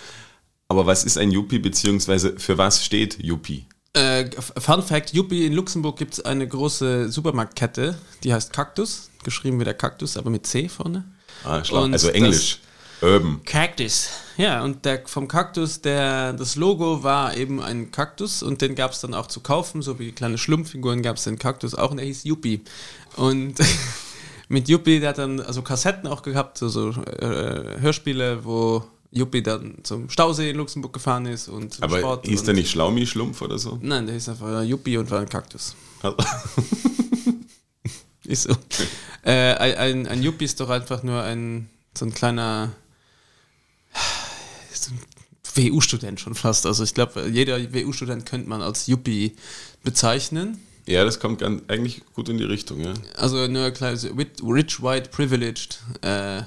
Aber 0.68 0.86
was 0.86 1.06
ist 1.06 1.18
ein 1.18 1.32
Yuppie, 1.32 1.58
beziehungsweise 1.58 2.38
für 2.38 2.60
was 2.60 2.86
steht 2.86 3.18
Yuppie? 3.20 3.66
Äh, 3.94 4.30
Fun 4.60 4.84
Fact: 4.84 5.12
Yuppie 5.12 5.48
in 5.48 5.54
Luxemburg 5.54 5.98
gibt 5.98 6.14
es 6.14 6.24
eine 6.24 6.48
große 6.48 7.12
Supermarktkette, 7.12 7.98
die 8.24 8.32
heißt 8.32 8.54
Cactus. 8.54 9.10
Geschrieben 9.24 9.60
wie 9.60 9.64
der 9.64 9.74
Kaktus, 9.74 10.18
aber 10.18 10.30
mit 10.30 10.46
C 10.46 10.70
vorne. 10.70 11.17
Ah, 11.44 11.64
schlau. 11.64 11.84
Also 11.86 12.10
Englisch. 12.10 12.60
Urban. 13.02 13.42
Cactus. 13.46 14.10
Ja, 14.38 14.64
und 14.64 14.86
der, 14.86 15.04
vom 15.08 15.28
Kaktus, 15.28 15.82
der, 15.82 16.34
das 16.34 16.56
Logo 16.56 17.04
war 17.04 17.36
eben 17.38 17.62
ein 17.62 17.92
Kaktus 17.92 18.42
und 18.44 18.62
den 18.62 18.76
gab 18.76 18.92
es 18.92 19.02
dann 19.02 19.14
auch 19.14 19.28
zu 19.28 19.40
kaufen, 19.40 19.82
so 19.82 20.00
wie 20.00 20.12
kleine 20.12 20.38
Schlumpfiguren 20.38 21.02
gab 21.02 21.18
es 21.18 21.24
den 21.24 21.38
Kaktus 21.40 21.76
auch 21.76 21.92
und 21.92 21.98
der 21.98 22.06
hieß 22.06 22.24
Yuppie. 22.24 22.62
Und 23.16 23.56
mit 24.50 24.68
Yuppie, 24.68 25.00
der 25.00 25.10
hat 25.10 25.18
dann 25.20 25.40
also 25.42 25.62
Kassetten 25.62 26.08
auch 26.08 26.22
gehabt, 26.24 26.58
so, 26.58 26.70
so 26.70 26.90
äh, 26.90 27.80
Hörspiele, 27.80 28.44
wo 28.46 28.84
Yuppie 29.12 29.42
dann 29.44 29.78
zum 29.84 30.10
Stausee 30.10 30.50
in 30.52 30.58
Luxemburg 30.58 30.94
gefahren 30.94 31.26
ist 31.28 31.48
und 31.50 31.76
zum 31.76 31.84
Aber 31.84 32.00
Sport. 32.00 32.26
hieß 32.28 32.44
der 32.44 32.54
nicht 32.56 32.70
Schlaumi 32.70 33.06
Schlumpf 33.06 33.42
oder 33.42 33.58
so? 33.58 33.78
Nein, 33.82 34.06
der 34.06 34.14
hieß 34.16 34.30
einfach 34.30 34.64
Yuppie 34.64 34.98
und 34.98 35.10
war 35.12 35.20
ein 35.22 35.30
Kaktus. 35.30 35.76
Also- 36.02 36.18
Ist 38.28 38.44
so. 38.44 38.56
äh, 39.24 39.54
ein, 39.56 40.08
ein, 40.08 40.22
Yuppie 40.22 40.46
ist 40.46 40.60
doch 40.60 40.70
einfach 40.70 41.02
nur 41.02 41.24
ein 41.24 41.70
so 41.98 42.06
ein 42.06 42.14
kleiner 42.14 42.74
so 44.72 44.92
ein 44.92 45.00
WU-Student 45.56 46.20
schon 46.20 46.36
fast. 46.36 46.66
Also 46.66 46.84
ich 46.84 46.94
glaube, 46.94 47.28
jeder 47.30 47.58
WU-Student 47.74 48.26
könnte 48.26 48.50
man 48.50 48.62
als 48.62 48.88
Yuppie 48.88 49.36
bezeichnen. 49.84 50.60
Ja, 50.86 51.04
das 51.04 51.20
kommt 51.20 51.40
ganz, 51.40 51.64
eigentlich 51.68 52.02
gut 52.14 52.30
in 52.30 52.38
die 52.38 52.44
Richtung, 52.44 52.80
ja. 52.82 52.94
Also 53.16 53.48
nur 53.48 53.66
ein 53.66 53.74
kleines 53.74 54.06
Rich, 54.06 54.82
White, 54.82 55.10
Privileged. 55.10 55.80
Äh, 56.02 56.44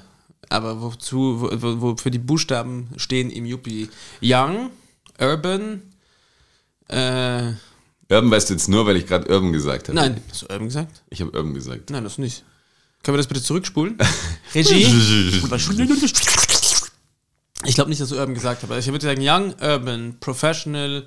aber 0.48 0.80
wozu, 0.80 1.40
wo, 1.40 1.50
wo, 1.62 1.80
wo 1.80 1.96
für 1.96 2.10
die 2.10 2.18
Buchstaben 2.18 2.88
stehen 2.96 3.30
im 3.30 3.44
Yuppie 3.44 3.88
Young, 4.22 4.70
Urban, 5.18 5.82
äh, 6.88 7.29
Urban 8.10 8.30
weißt 8.30 8.50
du 8.50 8.54
jetzt 8.54 8.68
nur, 8.68 8.86
weil 8.86 8.96
ich 8.96 9.06
gerade 9.06 9.32
Urban 9.32 9.52
gesagt 9.52 9.88
habe. 9.88 9.94
nein, 9.96 10.20
hast 10.28 10.42
du 10.42 10.46
Urban 10.46 10.66
gesagt? 10.66 11.02
Ich 11.10 11.20
habe 11.20 11.30
Urban 11.30 11.54
gesagt. 11.54 11.90
Nein, 11.90 12.02
das 12.04 12.18
nicht. 12.18 12.44
Können 13.02 13.14
wir 13.14 13.18
das 13.18 13.28
bitte 13.28 13.42
zurückspulen? 13.42 13.96
Regie? 14.54 14.86
Ich 17.66 17.74
glaube 17.74 17.90
nicht, 17.90 18.00
dass 18.00 18.08
du 18.08 18.16
Urban 18.16 18.34
gesagt 18.34 18.62
hast. 18.62 18.70
aber 18.70 18.78
Ich 18.78 18.86
würde 18.86 19.04
sagen 19.04 19.20
Young, 19.22 19.54
Urban, 19.60 20.16
Professional, 20.18 21.06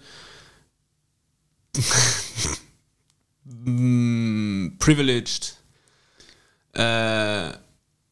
mm, 3.44 4.78
Privileged. 4.78 5.58
Äh, 6.74 7.54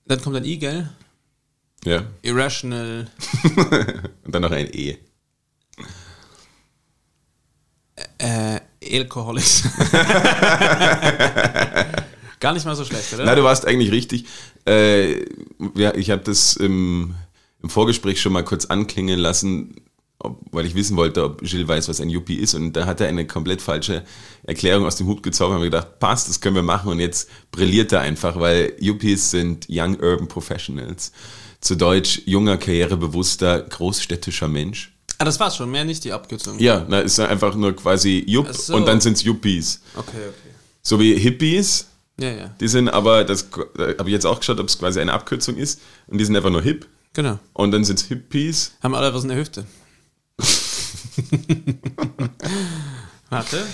dann 0.08 0.22
kommt 0.24 0.38
ein 0.38 0.46
I, 0.46 0.58
gell? 0.58 0.90
Ja. 1.84 2.04
Irrational. 2.24 3.12
Und 4.24 4.34
dann 4.34 4.42
noch 4.42 4.52
ein 4.52 4.74
E. 4.74 4.98
Äh, 8.18 8.60
Alcoholics. 8.92 9.64
Gar 12.40 12.54
nicht 12.54 12.66
mal 12.66 12.76
so 12.76 12.84
schlecht, 12.84 13.14
oder? 13.14 13.26
Na, 13.26 13.36
du 13.36 13.44
warst 13.44 13.68
eigentlich 13.68 13.92
richtig. 13.92 14.26
Äh, 14.66 15.26
ja, 15.76 15.94
ich 15.94 16.10
habe 16.10 16.24
das 16.24 16.56
im, 16.56 17.14
im 17.62 17.70
Vorgespräch 17.70 18.20
schon 18.20 18.34
mal 18.34 18.44
kurz 18.44 18.66
anklingen 18.66 19.20
lassen, 19.20 19.76
ob, 20.18 20.42
weil 20.52 20.66
ich 20.66 20.76
wissen 20.76 20.98
wollte, 20.98 21.24
ob 21.24 21.42
Gilles 21.42 21.68
weiß, 21.68 21.88
was 21.90 22.02
ein 22.02 22.10
Yuppie 22.10 22.38
ist. 22.38 22.56
Und 22.56 22.74
da 22.74 22.86
hat 22.86 23.00
er 23.00 23.08
eine 23.08 23.28
komplett 23.28 23.62
falsche 23.62 24.04
Erklärung 24.44 24.86
aus 24.86 24.96
dem 24.96 25.08
Hut 25.08 25.24
gezaubert. 25.24 25.56
Haben 25.56 25.62
wir 25.62 25.70
gedacht, 25.70 26.00
passt, 26.00 26.30
das 26.30 26.42
können 26.42 26.56
wir 26.56 26.64
machen. 26.64 26.92
Und 26.92 27.00
jetzt 27.00 27.30
brilliert 27.52 27.92
er 27.92 28.02
einfach, 28.02 28.40
weil 28.40 28.74
Yuppies 28.80 29.32
sind 29.32 29.68
Young 29.70 30.00
Urban 30.00 30.28
Professionals. 30.28 31.12
Zu 31.60 31.76
Deutsch 31.76 32.24
junger, 32.26 32.58
karrierebewusster, 32.58 33.62
großstädtischer 33.62 34.48
Mensch. 34.48 34.91
Ah, 35.22 35.26
das 35.26 35.40
war's 35.40 35.56
schon, 35.56 35.70
mehr 35.72 35.86
nicht 35.86 36.04
die 36.04 36.12
Abkürzung. 36.12 36.60
Ja, 36.60 36.86
na, 36.88 37.00
ist 37.00 37.20
einfach 37.20 37.56
nur 37.56 37.76
quasi 37.76 38.24
Jupp 38.28 38.54
so. 38.54 38.76
und 38.76 38.86
dann 38.88 39.00
sind's 39.02 39.24
Yuppies. 39.24 39.82
Okay, 39.96 40.18
okay. 40.18 40.50
So 40.82 41.00
wie 41.00 41.16
Hippies, 41.18 41.86
Ja, 42.20 42.30
ja. 42.32 42.56
die 42.60 42.68
sind 42.68 42.90
aber, 42.90 43.24
das 43.24 43.48
habe 43.54 44.10
ich 44.10 44.14
jetzt 44.14 44.26
auch 44.26 44.40
geschaut, 44.40 44.60
ob 44.60 44.68
es 44.68 44.78
quasi 44.80 45.00
eine 45.00 45.14
Abkürzung 45.14 45.58
ist. 45.58 45.80
Und 46.08 46.18
die 46.18 46.26
sind 46.26 46.36
einfach 46.36 46.50
nur 46.50 46.62
hip. 46.64 46.88
Genau. 47.14 47.38
Und 47.54 47.72
dann 47.72 47.84
sind's 47.84 48.04
Hippies. 48.04 48.74
Haben 48.82 48.96
alle 48.96 49.14
was 49.14 49.24
in 49.24 49.30
der 49.30 49.38
Hüfte. 49.38 49.66
Warte. 53.30 53.66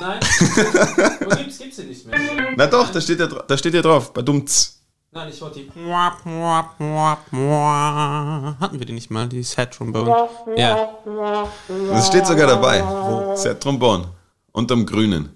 Nein. 0.00 0.20
Wo 1.20 1.36
gibt's, 1.36 1.58
gibt's 1.58 1.76
die 1.76 1.84
nicht 1.84 2.06
mehr? 2.06 2.18
Na 2.56 2.66
doch, 2.66 2.90
da 2.90 3.00
steht 3.00 3.20
ja, 3.20 3.26
da 3.26 3.56
steht 3.56 3.74
ja 3.74 3.82
drauf, 3.82 4.12
badumts. 4.12 4.80
Nein, 5.16 5.30
ich 5.32 5.40
wollte 5.40 5.60
die. 5.60 5.70
Hatten 8.60 8.78
wir 8.78 8.84
die 8.86 8.92
nicht 8.92 9.10
mal, 9.10 9.26
die 9.26 9.42
Sad 9.42 9.72
Trombone? 9.72 10.28
Ja. 10.56 10.90
Das 11.90 12.06
steht 12.08 12.26
sogar 12.26 12.46
dabei. 12.46 12.82
Wo? 12.84 13.34
Set 13.34 13.62
Trombon. 13.62 14.06
Unterm 14.52 14.84
Grünen. 14.84 15.30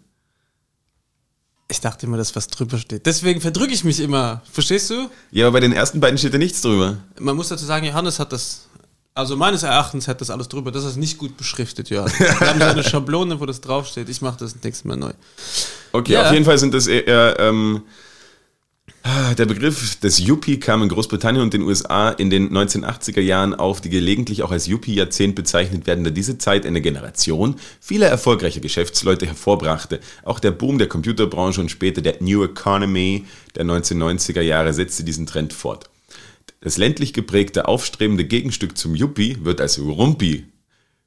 Ich 1.71 1.81
dachte 1.81 2.05
immer, 2.05 2.19
dass 2.19 2.37
was 2.37 2.49
drüber 2.49 2.77
steht. 2.77 3.07
Deswegen 3.07 3.41
verdrücke 3.41 3.73
ich 3.73 3.83
mich 3.83 4.01
immer. 4.01 4.43
Verstehst 4.53 4.91
du? 4.91 5.09
Ja, 5.31 5.47
aber 5.47 5.55
bei 5.55 5.61
den 5.61 5.73
ersten 5.73 5.99
beiden 5.99 6.19
steht 6.19 6.35
ja 6.35 6.39
nichts 6.39 6.61
drüber. 6.61 6.99
Man 7.19 7.35
muss 7.37 7.49
dazu 7.49 7.65
sagen, 7.65 7.87
Johannes 7.87 8.19
hat 8.19 8.33
das. 8.35 8.67
Also 9.15 9.35
meines 9.35 9.63
Erachtens 9.63 10.07
hat 10.09 10.21
das 10.21 10.29
alles 10.29 10.49
drüber. 10.49 10.71
Das 10.73 10.85
ist 10.85 10.97
nicht 10.97 11.17
gut 11.17 11.39
beschriftet, 11.39 11.89
Johannes. 11.89 12.19
Wir 12.21 12.41
haben 12.41 12.61
so 12.61 12.67
eine 12.67 12.85
Schablone, 12.85 13.41
wo 13.41 13.47
das 13.47 13.63
draufsteht. 13.63 14.11
Ich 14.11 14.21
mache 14.21 14.37
das 14.41 14.55
nächstes 14.63 14.85
Mal 14.85 14.99
neu. 14.99 15.13
Okay, 15.93 16.13
Ja. 16.13 16.27
auf 16.27 16.33
jeden 16.33 16.45
Fall 16.45 16.59
sind 16.59 16.75
das 16.75 16.87
eher, 16.87 17.37
ähm, 17.39 17.83
der 19.05 19.47
Begriff 19.47 19.99
des 20.01 20.19
Yuppie 20.19 20.61
kam 20.61 20.83
in 20.83 20.89
Großbritannien 20.91 21.43
und 21.43 21.55
den 21.55 21.63
USA 21.63 22.11
in 22.11 22.29
den 22.29 22.51
1980er 22.51 23.21
Jahren 23.21 23.55
auf, 23.55 23.81
die 23.81 23.89
gelegentlich 23.89 24.43
auch 24.43 24.51
als 24.51 24.67
Yuppie-Jahrzehnt 24.67 25.35
bezeichnet 25.35 25.87
werden, 25.87 26.05
da 26.05 26.11
diese 26.11 26.37
Zeit 26.37 26.67
eine 26.67 26.83
Generation 26.83 27.57
vieler 27.81 28.09
erfolgreicher 28.09 28.61
Geschäftsleute 28.61 29.27
hervorbrachte. 29.27 30.01
Auch 30.23 30.39
der 30.39 30.51
Boom 30.51 30.79
der 30.79 30.89
Computerbranche 30.89 31.61
und 31.61 31.71
später 31.71 32.03
der 32.03 32.17
New 32.21 32.45
Economy 32.45 33.25
der 33.55 33.65
1990er 33.65 34.43
Jahre 34.43 34.75
setzte 34.75 35.03
diesen 35.03 35.27
Trend 35.27 35.55
fort. 35.55 35.89
Das 36.61 36.77
ländlich 36.77 37.15
geprägte, 37.15 37.69
aufstrebende 37.69 38.25
Gegenstück 38.25 38.77
zum 38.77 38.95
Yuppie 38.95 39.39
wird 39.43 39.63
als 39.63 39.79
Rumpi, 39.79 40.45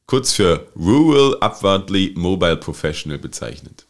kurz 0.08 0.32
für 0.32 0.68
Rural 0.76 1.38
Upwardly 1.42 2.14
Mobile 2.16 2.58
Professional 2.58 3.20
bezeichnet. 3.20 3.86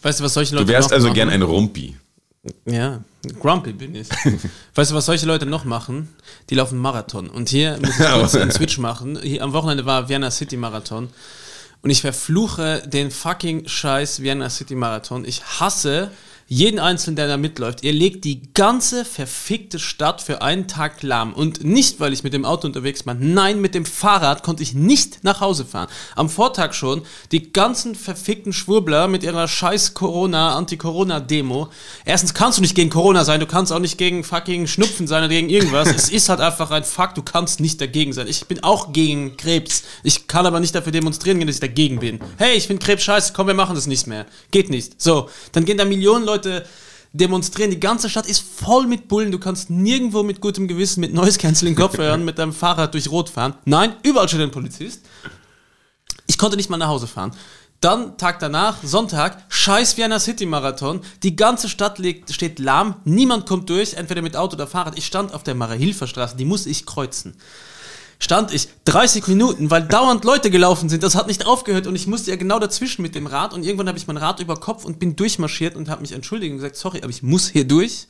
Weißt 0.00 0.20
du, 0.20 0.24
was 0.24 0.32
solche 0.32 0.54
Leute 0.54 0.66
Du 0.66 0.72
wärst 0.72 0.94
also 0.94 1.08
machen? 1.08 1.14
gern 1.14 1.28
ein 1.28 1.42
Rumpi. 1.42 1.96
Ja, 2.64 3.02
grumpy 3.40 3.72
bin 3.72 3.94
ich. 3.94 4.08
weißt 4.74 4.90
du, 4.90 4.94
was 4.94 5.06
solche 5.06 5.26
Leute 5.26 5.46
noch 5.46 5.64
machen? 5.64 6.08
Die 6.50 6.54
laufen 6.54 6.78
Marathon. 6.78 7.28
Und 7.28 7.48
hier 7.48 7.78
muss 7.80 7.98
ich 7.98 8.06
kurz 8.06 8.34
einen 8.34 8.50
Switch 8.52 8.78
machen. 8.78 9.18
Hier 9.22 9.42
am 9.42 9.52
Wochenende 9.52 9.86
war 9.86 10.08
Vienna 10.08 10.30
City 10.30 10.56
Marathon. 10.56 11.08
Und 11.82 11.90
ich 11.90 12.00
verfluche 12.00 12.82
den 12.86 13.10
fucking 13.10 13.68
scheiß 13.68 14.20
Vienna 14.22 14.50
City 14.50 14.74
Marathon. 14.74 15.24
Ich 15.24 15.42
hasse 15.44 16.10
jeden 16.48 16.78
Einzelnen, 16.78 17.16
der 17.16 17.26
da 17.26 17.36
mitläuft. 17.36 17.82
Ihr 17.82 17.92
legt 17.92 18.24
die 18.24 18.40
ganze 18.54 19.04
verfickte 19.04 19.80
Stadt 19.80 20.22
für 20.22 20.42
einen 20.42 20.68
Tag 20.68 21.02
lahm. 21.02 21.32
Und 21.32 21.64
nicht, 21.64 21.98
weil 21.98 22.12
ich 22.12 22.22
mit 22.22 22.32
dem 22.32 22.44
Auto 22.44 22.68
unterwegs 22.68 23.04
war. 23.04 23.14
Nein, 23.14 23.60
mit 23.60 23.74
dem 23.74 23.84
Fahrrad 23.84 24.44
konnte 24.44 24.62
ich 24.62 24.72
nicht 24.72 25.24
nach 25.24 25.40
Hause 25.40 25.64
fahren. 25.64 25.88
Am 26.14 26.28
Vortag 26.28 26.74
schon 26.74 27.02
die 27.32 27.52
ganzen 27.52 27.96
verfickten 27.96 28.52
Schwurbler 28.52 29.08
mit 29.08 29.24
ihrer 29.24 29.48
scheiß 29.48 29.94
Corona, 29.94 30.54
Anti-Corona-Demo. 30.54 31.68
Erstens 32.04 32.32
kannst 32.32 32.58
du 32.58 32.62
nicht 32.62 32.76
gegen 32.76 32.90
Corona 32.90 33.24
sein, 33.24 33.40
du 33.40 33.46
kannst 33.46 33.72
auch 33.72 33.80
nicht 33.80 33.98
gegen 33.98 34.22
fucking 34.22 34.68
Schnupfen 34.68 35.08
sein 35.08 35.24
oder 35.24 35.34
gegen 35.34 35.48
irgendwas. 35.48 35.88
es 35.88 36.10
ist 36.10 36.28
halt 36.28 36.40
einfach 36.40 36.70
ein 36.70 36.84
Fakt, 36.84 37.18
du 37.18 37.22
kannst 37.22 37.58
nicht 37.58 37.80
dagegen 37.80 38.12
sein. 38.12 38.28
Ich 38.28 38.46
bin 38.46 38.62
auch 38.62 38.92
gegen 38.92 39.36
Krebs. 39.36 39.82
Ich 40.04 40.28
kann 40.28 40.46
aber 40.46 40.60
nicht 40.60 40.74
dafür 40.74 40.92
demonstrieren 40.92 41.44
dass 41.44 41.56
ich 41.56 41.60
dagegen 41.60 41.98
bin. 41.98 42.20
Hey, 42.38 42.56
ich 42.56 42.68
finde 42.68 42.84
Krebs 42.84 43.02
scheiße, 43.02 43.32
komm, 43.34 43.48
wir 43.48 43.54
machen 43.54 43.74
das 43.74 43.86
nicht 43.88 44.06
mehr. 44.06 44.26
Geht 44.52 44.70
nicht. 44.70 45.00
So, 45.02 45.28
dann 45.52 45.64
gehen 45.64 45.76
da 45.76 45.84
Millionen 45.84 46.24
Leute 46.24 46.35
demonstrieren. 47.12 47.70
Die 47.70 47.80
ganze 47.80 48.08
Stadt 48.08 48.26
ist 48.26 48.40
voll 48.40 48.86
mit 48.86 49.08
Bullen. 49.08 49.32
Du 49.32 49.38
kannst 49.38 49.70
nirgendwo 49.70 50.22
mit 50.22 50.40
gutem 50.40 50.68
Gewissen 50.68 51.00
mit 51.00 51.12
Noise 51.12 51.38
Cancelling 51.38 51.74
Kopfhörern 51.74 52.24
mit 52.24 52.38
deinem 52.38 52.52
Fahrrad 52.52 52.94
durch 52.94 53.10
Rot 53.10 53.28
fahren. 53.30 53.54
Nein, 53.64 53.94
überall 54.02 54.28
steht 54.28 54.40
ein 54.40 54.50
Polizist. 54.50 55.04
Ich 56.26 56.38
konnte 56.38 56.56
nicht 56.56 56.70
mal 56.70 56.76
nach 56.76 56.88
Hause 56.88 57.06
fahren. 57.06 57.32
Dann, 57.80 58.16
Tag 58.16 58.38
danach, 58.38 58.78
Sonntag, 58.82 59.44
scheiß 59.48 59.96
Vienna 59.96 60.18
City 60.18 60.46
Marathon. 60.46 61.02
Die 61.22 61.36
ganze 61.36 61.68
Stadt 61.68 61.98
liegt, 61.98 62.32
steht 62.32 62.58
lahm. 62.58 62.96
Niemand 63.04 63.46
kommt 63.46 63.68
durch, 63.68 63.94
entweder 63.94 64.22
mit 64.22 64.36
Auto 64.36 64.54
oder 64.54 64.66
Fahrrad. 64.66 64.96
Ich 64.96 65.06
stand 65.06 65.34
auf 65.34 65.42
der 65.42 65.54
Marahilfer 65.54 66.06
Straße, 66.06 66.36
die 66.36 66.46
muss 66.46 66.66
ich 66.66 66.86
kreuzen. 66.86 67.36
Stand 68.18 68.52
ich 68.52 68.68
30 68.86 69.26
Minuten, 69.28 69.70
weil 69.70 69.82
dauernd 69.82 70.24
Leute 70.24 70.50
gelaufen 70.50 70.88
sind. 70.88 71.02
Das 71.02 71.14
hat 71.14 71.26
nicht 71.26 71.46
aufgehört 71.46 71.86
und 71.86 71.94
ich 71.96 72.06
musste 72.06 72.30
ja 72.30 72.36
genau 72.36 72.58
dazwischen 72.58 73.02
mit 73.02 73.14
dem 73.14 73.26
Rad. 73.26 73.52
Und 73.52 73.62
irgendwann 73.62 73.88
habe 73.88 73.98
ich 73.98 74.06
mein 74.06 74.16
Rad 74.16 74.40
über 74.40 74.56
Kopf 74.56 74.84
und 74.84 74.98
bin 74.98 75.16
durchmarschiert 75.16 75.76
und 75.76 75.88
habe 75.88 76.00
mich 76.00 76.12
entschuldigt 76.12 76.50
und 76.50 76.58
gesagt, 76.58 76.76
sorry, 76.76 77.00
aber 77.02 77.10
ich 77.10 77.22
muss 77.22 77.48
hier 77.48 77.66
durch. 77.66 78.06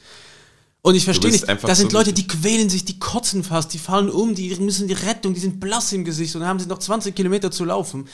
Und 0.87 0.95
ich 0.95 1.05
verstehe 1.05 1.33
nicht, 1.33 1.49
einfach 1.49 1.67
da 1.67 1.75
sind 1.75 1.91
so 1.91 1.99
Leute, 1.99 2.13
die 2.13 2.29
quälen 2.29 2.69
sich, 2.69 2.85
die 2.85 3.01
kotzen 3.01 3.43
fast, 3.43 3.75
die 3.75 3.79
fallen 3.79 4.09
um, 4.09 4.37
die 4.37 4.55
müssen 4.61 4.87
die 4.87 4.95
Rettung, 4.95 5.35
die 5.35 5.41
sind 5.41 5.59
blass 5.59 5.93
im 5.93 6.05
Gesicht 6.05 6.37
und 6.37 6.43
dann 6.43 6.49
haben 6.49 6.61
sie 6.61 6.69
noch 6.69 6.79
20 6.79 7.13
Kilometer 7.13 7.51
zu 7.51 7.65
laufen. 7.65 8.07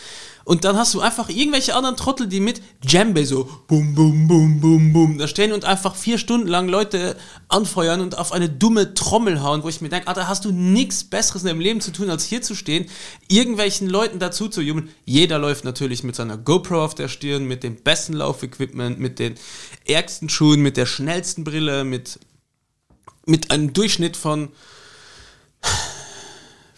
Und 0.45 0.65
dann 0.65 0.79
hast 0.79 0.95
du 0.95 1.03
einfach 1.03 1.29
irgendwelche 1.29 1.75
anderen 1.75 1.99
Trottel, 1.99 2.29
die 2.29 2.41
mit 2.41 2.63
Djembe 2.83 3.27
so 3.27 3.47
bum, 3.67 3.95
bum, 3.95 4.27
bum, 4.27 4.59
bum, 4.59 4.91
bum 4.95 5.19
da 5.19 5.29
stehen 5.29 5.53
und 5.53 5.67
einfach 5.67 5.95
vier 5.95 6.17
Stunden 6.17 6.49
lang 6.49 6.67
Leute 6.67 7.15
anfeuern 7.49 8.01
und 8.01 8.17
auf 8.17 8.33
eine 8.33 8.49
dumme 8.49 8.95
Trommel 8.95 9.43
hauen, 9.43 9.63
wo 9.65 9.69
ich 9.69 9.83
mir 9.83 9.91
denke, 9.91 10.09
Alter, 10.09 10.27
hast 10.27 10.47
du 10.47 10.51
nichts 10.51 11.05
Besseres 11.05 11.43
in 11.43 11.49
deinem 11.49 11.61
Leben 11.61 11.83
zu 11.83 11.93
tun, 11.93 12.09
als 12.09 12.25
hier 12.25 12.41
zu 12.41 12.55
stehen, 12.55 12.87
irgendwelchen 13.29 13.87
Leuten 13.87 14.19
dazu 14.19 14.49
zu 14.49 14.63
jubeln. 14.63 14.89
Jeder 15.05 15.39
läuft 15.39 15.67
natürlich 15.67 16.05
mit 16.05 16.17
seiner 16.17 16.39
GoPro 16.39 16.83
auf 16.83 16.95
der 16.95 17.09
Stirn, 17.09 17.45
mit 17.45 17.65
dem 17.65 17.77
besten 17.77 18.15
Laufequipment, 18.15 18.99
mit 18.99 19.19
den 19.19 19.35
ärgsten 19.87 20.31
Schuhen, 20.31 20.63
mit 20.63 20.79
der 20.79 20.87
schnellsten 20.87 21.45
Brille, 21.45 21.85
mit 21.85 22.19
mit 23.27 23.51
einem 23.51 23.73
Durchschnitt 23.73 24.17
von 24.17 24.51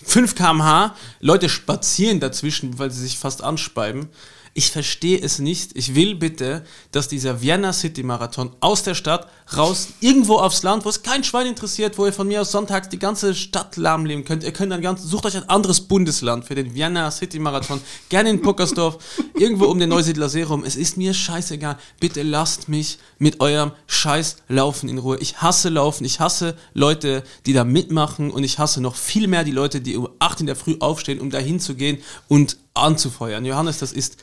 5 0.05 0.35
km/h. 0.35 0.95
Leute 1.21 1.49
spazieren 1.49 2.21
dazwischen, 2.21 2.79
weil 2.79 2.91
sie 2.91 3.03
sich 3.03 3.19
fast 3.19 3.43
anspeiben. 3.43 4.09
Ich 4.57 4.71
verstehe 4.71 5.21
es 5.21 5.41
nicht. 5.41 5.73
Ich 5.75 5.97
will 5.97 6.15
bitte, 6.15 6.65
dass 6.93 7.09
dieser 7.09 7.43
Vienna 7.43 7.73
City 7.73 8.05
Marathon 8.05 8.55
aus 8.61 8.85
der 8.85 8.95
Stadt 8.95 9.29
raus, 9.57 9.89
irgendwo 10.01 10.37
aufs 10.37 10.63
Land, 10.63 10.85
wo 10.85 10.89
es 10.89 11.03
kein 11.03 11.25
Schwein 11.25 11.49
interessiert, 11.49 11.99
wo 11.99 12.07
ihr 12.07 12.13
von 12.13 12.29
mir 12.29 12.41
aus 12.41 12.53
sonntags 12.53 12.89
die 12.89 13.01
ganze 13.01 13.35
Stadt 13.35 13.77
lahmleben 13.77 14.25
könnt. 14.25 14.45
Ihr 14.45 14.53
könnt 14.53 14.71
dann 14.71 14.81
ganz, 14.81 15.03
sucht 15.03 15.27
euch 15.27 15.37
ein 15.37 15.49
anderes 15.49 15.81
Bundesland 15.81 16.45
für 16.45 16.55
den 16.55 16.73
Vienna 16.73 17.11
City 17.11 17.41
Marathon. 17.41 17.81
Gerne 18.11 18.31
in 18.31 18.43
Puckersdorf, 18.43 18.99
irgendwo 19.35 19.65
um 19.65 19.81
den 19.81 19.89
Neusiedler 19.89 20.29
See 20.29 20.45
rum. 20.45 20.63
Es 20.65 20.77
ist 20.77 20.97
mir 20.97 21.15
scheißegal. 21.15 21.77
Bitte 21.99 22.23
lasst 22.23 22.69
mich 22.69 22.99
mit 23.19 23.41
eurem 23.41 23.73
Scheiß 23.89 24.37
Laufen 24.49 24.89
in 24.89 24.99
Ruhe. 24.99 25.19
Ich 25.19 25.43
hasse 25.43 25.69
Laufen. 25.69 26.05
Ich 26.05 26.21
hasse 26.21 26.57
Leute, 26.75 27.25
die 27.47 27.55
da 27.55 27.65
mitmachen 27.65 28.31
und 28.31 28.45
ich 28.45 28.61
hasse 28.61 28.81
noch 28.81 28.95
viel 28.95 29.27
mehr 29.27 29.43
die 29.43 29.51
Leute, 29.51 29.81
die 29.81 29.97
um 29.97 30.09
8 30.21 30.43
in 30.43 30.47
der 30.47 30.55
Früh 30.55 30.77
aufstehen, 30.79 31.21
um 31.21 31.31
da 31.31 31.39
hinzugehen 31.39 31.99
und 32.29 32.57
anzufeuern. 32.75 33.45
Johannes, 33.45 33.79
das 33.79 33.93
ist 33.93 34.17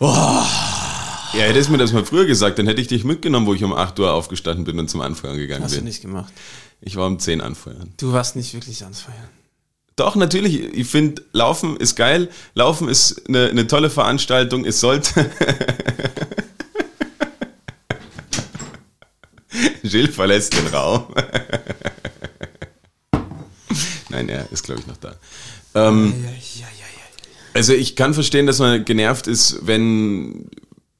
Ja, 0.00 1.44
hättest 1.44 1.68
du 1.68 1.72
mir 1.72 1.78
das 1.78 1.92
mal 1.92 2.04
früher 2.04 2.26
gesagt, 2.26 2.58
dann 2.58 2.66
hätte 2.66 2.80
ich 2.80 2.88
dich 2.88 3.04
mitgenommen, 3.04 3.46
wo 3.46 3.54
ich 3.54 3.62
um 3.64 3.72
8 3.72 3.98
Uhr 4.00 4.12
aufgestanden 4.12 4.64
bin 4.64 4.78
und 4.78 4.88
zum 4.88 5.00
Anfeuern 5.00 5.36
gegangen 5.36 5.64
Hast 5.64 5.72
du 5.72 5.78
bin. 5.78 5.84
nicht 5.84 6.02
gemacht. 6.02 6.32
Ich 6.80 6.96
war 6.96 7.06
um 7.06 7.18
10 7.18 7.40
anfeuern. 7.40 7.92
Du 7.96 8.12
warst 8.12 8.36
nicht 8.36 8.54
wirklich 8.54 8.82
ans 8.84 9.00
Feiern. 9.00 9.28
Doch, 9.96 10.14
natürlich. 10.14 10.62
Ich 10.74 10.86
finde, 10.86 11.22
Laufen 11.32 11.76
ist 11.76 11.96
geil. 11.96 12.28
Laufen 12.54 12.88
ist 12.88 13.28
eine, 13.28 13.48
eine 13.48 13.66
tolle 13.66 13.90
Veranstaltung. 13.90 14.64
Es 14.64 14.78
sollte. 14.78 15.28
Gilles 19.82 20.14
verlässt 20.14 20.52
den 20.56 20.68
Raum. 20.68 21.06
Nein, 24.10 24.28
er 24.28 24.50
ist, 24.52 24.62
glaube 24.62 24.80
ich, 24.80 24.86
noch 24.86 24.98
da. 24.98 25.16
Ähm, 25.74 26.14
ja, 26.24 26.30
ja, 26.30 26.68
ja. 26.77 26.77
Also 27.54 27.72
ich 27.72 27.96
kann 27.96 28.14
verstehen, 28.14 28.46
dass 28.46 28.58
man 28.58 28.84
genervt 28.84 29.26
ist, 29.26 29.60
wenn, 29.66 30.46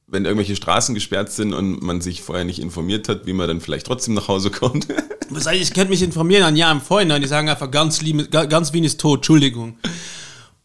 wenn 0.07 0.25
irgendwelche 0.25 0.55
Straßen 0.55 0.95
gesperrt 0.95 1.31
sind 1.31 1.53
und 1.53 1.81
man 1.81 2.01
sich 2.01 2.21
vorher 2.21 2.45
nicht 2.45 2.59
informiert 2.59 3.07
hat, 3.09 3.25
wie 3.25 3.33
man 3.33 3.47
dann 3.47 3.61
vielleicht 3.61 3.85
trotzdem 3.87 4.13
nach 4.13 4.27
Hause 4.27 4.49
kommt. 4.51 4.87
Was 5.29 5.45
heißt, 5.45 5.61
ich 5.61 5.73
könnte 5.73 5.91
mich 5.91 6.01
informieren 6.01 6.43
ein 6.43 6.55
Jahr 6.55 6.71
im 6.71 6.81
Vorhinein. 6.81 7.21
Die 7.21 7.27
sagen 7.27 7.49
einfach, 7.49 7.69
ganz, 7.69 8.01
lieb, 8.01 8.31
ga- 8.31 8.45
ganz 8.45 8.73
Wien 8.73 8.83
ist 8.83 8.99
tot, 8.99 9.19
Entschuldigung. 9.19 9.77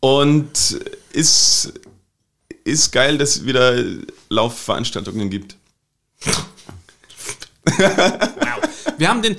Und 0.00 0.78
ist, 1.12 1.72
ist 2.64 2.90
geil, 2.92 3.18
dass 3.18 3.36
es 3.36 3.46
wieder 3.46 3.82
Laufveranstaltungen 4.30 5.28
gibt. 5.30 5.56
Wir 8.98 9.08
haben 9.08 9.22
den 9.22 9.36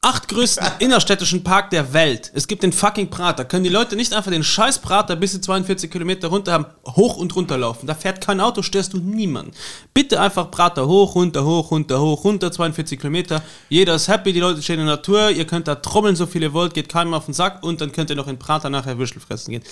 achtgrößten 0.00 0.66
innerstädtischen 0.78 1.42
Park 1.42 1.70
der 1.70 1.92
Welt. 1.92 2.30
Es 2.34 2.46
gibt 2.46 2.62
den 2.62 2.72
fucking 2.72 3.10
Prater. 3.10 3.44
Können 3.44 3.64
die 3.64 3.70
Leute 3.70 3.96
nicht 3.96 4.12
einfach 4.12 4.30
den 4.30 4.44
scheiß 4.44 4.78
Prater 4.78 5.16
bis 5.16 5.32
sie 5.32 5.40
42 5.40 5.90
Kilometer 5.90 6.28
runter 6.28 6.52
haben, 6.52 6.66
hoch 6.86 7.16
und 7.16 7.34
runter 7.34 7.58
laufen? 7.58 7.86
Da 7.86 7.94
fährt 7.94 8.20
kein 8.20 8.40
Auto, 8.40 8.62
störst 8.62 8.92
du 8.92 8.98
niemanden. 8.98 9.52
Bitte 9.94 10.20
einfach 10.20 10.50
Prater 10.50 10.86
hoch, 10.86 11.14
runter, 11.14 11.44
hoch, 11.44 11.70
runter, 11.70 12.00
hoch, 12.00 12.24
runter, 12.24 12.52
42 12.52 13.00
Kilometer. 13.00 13.42
Jeder 13.68 13.96
ist 13.96 14.08
happy, 14.08 14.32
die 14.32 14.40
Leute 14.40 14.62
stehen 14.62 14.78
in 14.78 14.86
der 14.86 14.96
Natur, 14.96 15.30
ihr 15.30 15.46
könnt 15.46 15.68
da 15.68 15.74
trommeln, 15.74 16.16
so 16.16 16.26
viel 16.26 16.42
ihr 16.42 16.52
wollt, 16.52 16.74
geht 16.74 16.88
keinem 16.88 17.14
auf 17.14 17.24
den 17.24 17.34
Sack 17.34 17.62
und 17.62 17.80
dann 17.80 17.92
könnt 17.92 18.10
ihr 18.10 18.16
noch 18.16 18.28
in 18.28 18.38
Prater 18.38 18.70
nachher 18.70 18.98
Würstel 18.98 19.20
fressen 19.20 19.50
gehen. 19.50 19.62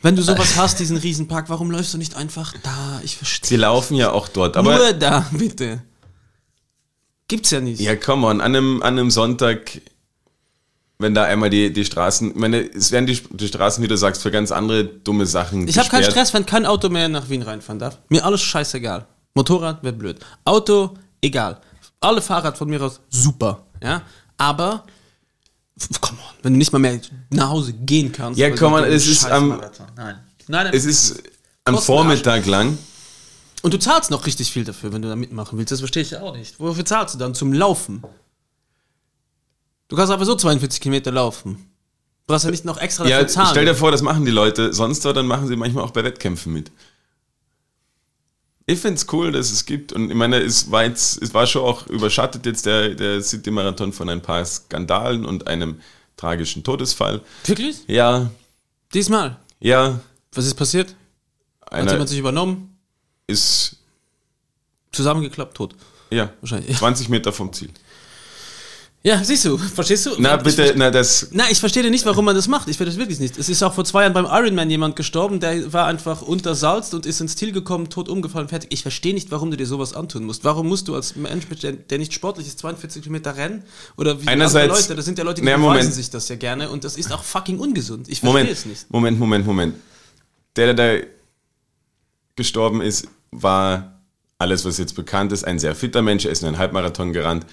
Wenn 0.00 0.14
du 0.14 0.22
sowas 0.22 0.56
hast, 0.56 0.78
diesen 0.78 0.96
Riesenpark, 0.96 1.48
warum 1.48 1.72
läufst 1.72 1.92
du 1.92 1.98
nicht 1.98 2.14
einfach 2.14 2.54
da? 2.62 3.00
Ich 3.02 3.16
verstehe. 3.16 3.48
Sie 3.48 3.56
laufen 3.56 3.96
ja 3.96 4.12
auch 4.12 4.28
dort, 4.28 4.56
aber 4.56 4.76
Nur 4.76 4.92
da, 4.92 5.26
bitte. 5.32 5.82
Gibt's 7.28 7.50
ja 7.50 7.60
nicht. 7.60 7.80
ja, 7.80 7.94
come 7.94 8.26
on, 8.26 8.40
an 8.40 8.54
einem, 8.56 8.82
an 8.82 8.98
einem 8.98 9.10
Sonntag, 9.10 9.80
wenn 10.98 11.14
da 11.14 11.24
einmal 11.24 11.50
die, 11.50 11.72
die 11.72 11.84
Straßen, 11.84 12.30
ich 12.30 12.36
meine, 12.36 12.60
es 12.60 12.90
werden 12.90 13.06
die, 13.06 13.20
die 13.30 13.48
Straßen, 13.48 13.84
wie 13.84 13.88
du 13.88 13.96
sagst, 13.96 14.22
für 14.22 14.30
ganz 14.30 14.50
andere 14.50 14.84
dumme 14.84 15.26
Sachen 15.26 15.68
Ich 15.68 15.78
habe 15.78 15.88
keinen. 15.90 16.04
Stress, 16.04 16.32
wenn 16.34 16.46
kein 16.46 16.64
Auto 16.66 16.88
mehr 16.88 17.08
nach 17.08 17.28
Wien 17.28 17.42
reinfahren 17.42 17.78
darf. 17.78 17.98
Mir 18.08 18.24
alles 18.24 18.40
scheißegal. 18.40 19.06
Motorrad 19.34 19.82
wird 19.84 19.98
blöd. 19.98 20.18
Auto, 20.44 20.94
egal. 21.20 21.60
Alle 22.00 22.22
Fahrrad 22.22 22.56
von 22.56 22.68
mir 22.68 22.80
aus, 22.82 23.00
super. 23.10 23.66
Ja, 23.82 24.02
aber, 24.38 24.84
come 26.00 26.18
on, 26.18 26.34
wenn 26.42 26.54
du 26.54 26.58
nicht 26.58 26.72
mal 26.72 26.78
mehr 26.78 26.98
nach 27.30 27.50
Hause 27.50 27.72
gehen 27.74 28.10
kannst. 28.10 28.38
Ja, 28.40 28.50
come 28.50 28.76
on, 28.76 28.84
es 28.84 29.06
ist 29.06 29.26
am- 29.26 29.60
Nein. 29.96 30.18
Nein. 30.48 30.70
Es 30.72 30.84
ist 30.86 31.22
am 31.64 31.76
Vormittag 31.78 32.46
lang. 32.46 32.78
Und 33.62 33.74
du 33.74 33.78
zahlst 33.78 34.10
noch 34.10 34.26
richtig 34.26 34.52
viel 34.52 34.64
dafür, 34.64 34.92
wenn 34.92 35.02
du 35.02 35.08
da 35.08 35.16
mitmachen 35.16 35.58
willst. 35.58 35.72
Das 35.72 35.80
verstehe 35.80 36.02
ich 36.02 36.16
auch 36.16 36.34
nicht. 36.36 36.58
Wofür 36.60 36.84
zahlst 36.84 37.14
du 37.14 37.18
dann? 37.18 37.34
Zum 37.34 37.52
Laufen. 37.52 38.02
Du 39.88 39.96
kannst 39.96 40.12
aber 40.12 40.24
so 40.24 40.34
42 40.36 40.80
Kilometer 40.80 41.10
laufen. 41.10 41.54
Du 42.26 42.32
brauchst 42.34 42.44
ja 42.44 42.50
nicht 42.50 42.64
noch 42.64 42.78
extra 42.78 43.04
Ja, 43.06 43.18
dafür 43.20 43.28
zahlen. 43.28 43.48
stell 43.50 43.64
dir 43.64 43.74
vor, 43.74 43.90
das 43.90 44.02
machen 44.02 44.24
die 44.24 44.30
Leute 44.30 44.72
sonst, 44.74 45.04
aber 45.06 45.14
dann 45.14 45.26
machen 45.26 45.48
sie 45.48 45.56
manchmal 45.56 45.82
auch 45.84 45.90
bei 45.92 46.04
Wettkämpfen 46.04 46.52
mit. 46.52 46.70
Ich 48.66 48.78
finde 48.80 48.96
es 48.96 49.06
cool, 49.12 49.32
dass 49.32 49.50
es 49.50 49.64
gibt. 49.64 49.94
Und 49.94 50.10
ich 50.10 50.14
meine, 50.16 50.36
es 50.40 50.70
war, 50.70 50.84
jetzt, 50.84 51.22
es 51.22 51.32
war 51.32 51.46
schon 51.46 51.62
auch 51.62 51.86
überschattet 51.86 52.44
jetzt 52.44 52.66
der, 52.66 52.94
der 52.94 53.22
City-Marathon 53.22 53.94
von 53.94 54.10
ein 54.10 54.20
paar 54.20 54.44
Skandalen 54.44 55.24
und 55.24 55.46
einem 55.46 55.80
tragischen 56.18 56.62
Todesfall. 56.64 57.22
Wirklich? 57.46 57.78
Ja, 57.86 58.30
Diesmal? 58.92 59.38
ja, 59.60 60.00
Was 60.32 60.44
ist 60.44 60.54
passiert? 60.54 60.94
Hat 61.62 61.72
einer 61.72 61.92
jemand 61.92 62.10
sich 62.10 62.18
übernommen? 62.18 62.77
Ist, 63.28 63.76
Zusammengeklappt, 64.92 65.56
tot. 65.56 65.74
ja, 66.10 66.32
Wahrscheinlich. 66.40 66.76
20 66.78 67.08
Meter 67.08 67.32
vom 67.32 67.52
Ziel. 67.52 67.70
Ja, 69.04 69.22
siehst 69.22 69.44
du, 69.44 69.56
verstehst 69.56 70.06
du? 70.06 70.10
Na, 70.18 70.36
Ich 70.36 70.42
bitte, 70.42 70.64
verste- 70.64 70.74
na, 70.76 70.90
das, 70.90 71.28
Na, 71.30 71.48
ich 71.50 71.60
verstehe 71.60 71.88
nicht, 71.88 72.04
warum 72.04 72.24
man 72.24 72.34
das 72.34 72.48
macht. 72.48 72.68
Ich 72.68 72.76
verstehe 72.76 72.92
das 72.94 72.98
wirklich 72.98 73.20
nicht. 73.20 73.38
Es 73.38 73.48
ist 73.48 73.62
auch 73.62 73.72
vor 73.72 73.84
zwei 73.84 74.02
Jahren 74.02 74.12
beim 74.12 74.24
Ironman 74.24 74.68
jemand 74.68 74.96
gestorben, 74.96 75.38
der 75.38 75.72
war 75.72 75.86
einfach 75.86 76.20
untersalzt 76.20 76.94
und 76.94 77.06
ist 77.06 77.20
ins 77.20 77.36
Ziel 77.36 77.52
gekommen, 77.52 77.90
tot 77.90 78.08
umgefallen, 78.08 78.48
fertig. 78.48 78.72
Ich 78.72 78.82
verstehe 78.82 79.14
nicht, 79.14 79.30
warum 79.30 79.52
du 79.52 79.56
dir 79.56 79.66
sowas 79.66 79.94
antun 79.94 80.24
musst. 80.24 80.42
Warum 80.42 80.66
musst 80.66 80.88
du 80.88 80.96
als 80.96 81.14
Mensch, 81.14 81.46
der, 81.62 81.72
der 81.72 81.98
nicht 81.98 82.12
sportlich 82.12 82.48
ist, 82.48 82.58
42 82.58 83.02
Kilometer 83.02 83.36
rennen? 83.36 83.62
Oder 83.96 84.20
wie 84.20 84.26
Einerseits- 84.26 84.74
Leute? 84.88 84.96
Das 84.96 85.04
sind 85.04 85.16
ja 85.16 85.22
Leute, 85.24 85.42
die 85.42 85.46
Na, 85.46 85.82
sich 85.82 86.10
das 86.10 86.28
ja 86.28 86.34
gerne 86.36 86.68
und 86.68 86.82
das 86.82 86.96
ist 86.96 87.12
auch 87.12 87.22
fucking 87.22 87.60
ungesund. 87.60 88.08
Ich 88.08 88.18
verstehe 88.18 88.40
Moment, 88.42 88.50
es 88.58 88.66
nicht. 88.66 88.90
Moment, 88.90 89.18
Moment, 89.20 89.46
Moment. 89.46 89.74
Der, 90.56 90.74
der 90.74 91.00
da 91.02 91.06
gestorben 92.34 92.80
ist, 92.82 93.06
war 93.30 94.00
alles, 94.38 94.64
was 94.64 94.78
jetzt 94.78 94.94
bekannt 94.94 95.32
ist, 95.32 95.44
ein 95.44 95.58
sehr 95.58 95.74
fitter 95.74 96.02
Mensch. 96.02 96.24
Er 96.24 96.30
ist 96.32 96.42
in 96.42 96.48
einen 96.48 96.58
Halbmarathon 96.58 97.12
gerannt, 97.12 97.46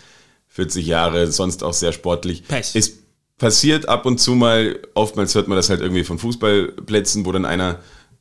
40 0.47 0.85
Jahre, 0.85 1.31
sonst 1.31 1.63
auch 1.63 1.73
sehr 1.73 1.91
sportlich. 1.91 2.47
Pech. 2.47 2.71
Es 2.75 2.93
passiert 3.37 3.89
ab 3.89 4.05
und 4.05 4.19
zu 4.19 4.35
mal, 4.35 4.79
oftmals 4.93 5.35
hört 5.35 5.47
man 5.47 5.57
das 5.57 5.69
halt 5.69 5.81
irgendwie 5.81 6.03
von 6.03 6.19
Fußballplätzen, 6.19 7.25
wo 7.25 7.31
dann 7.31 7.45
einer 7.45 7.79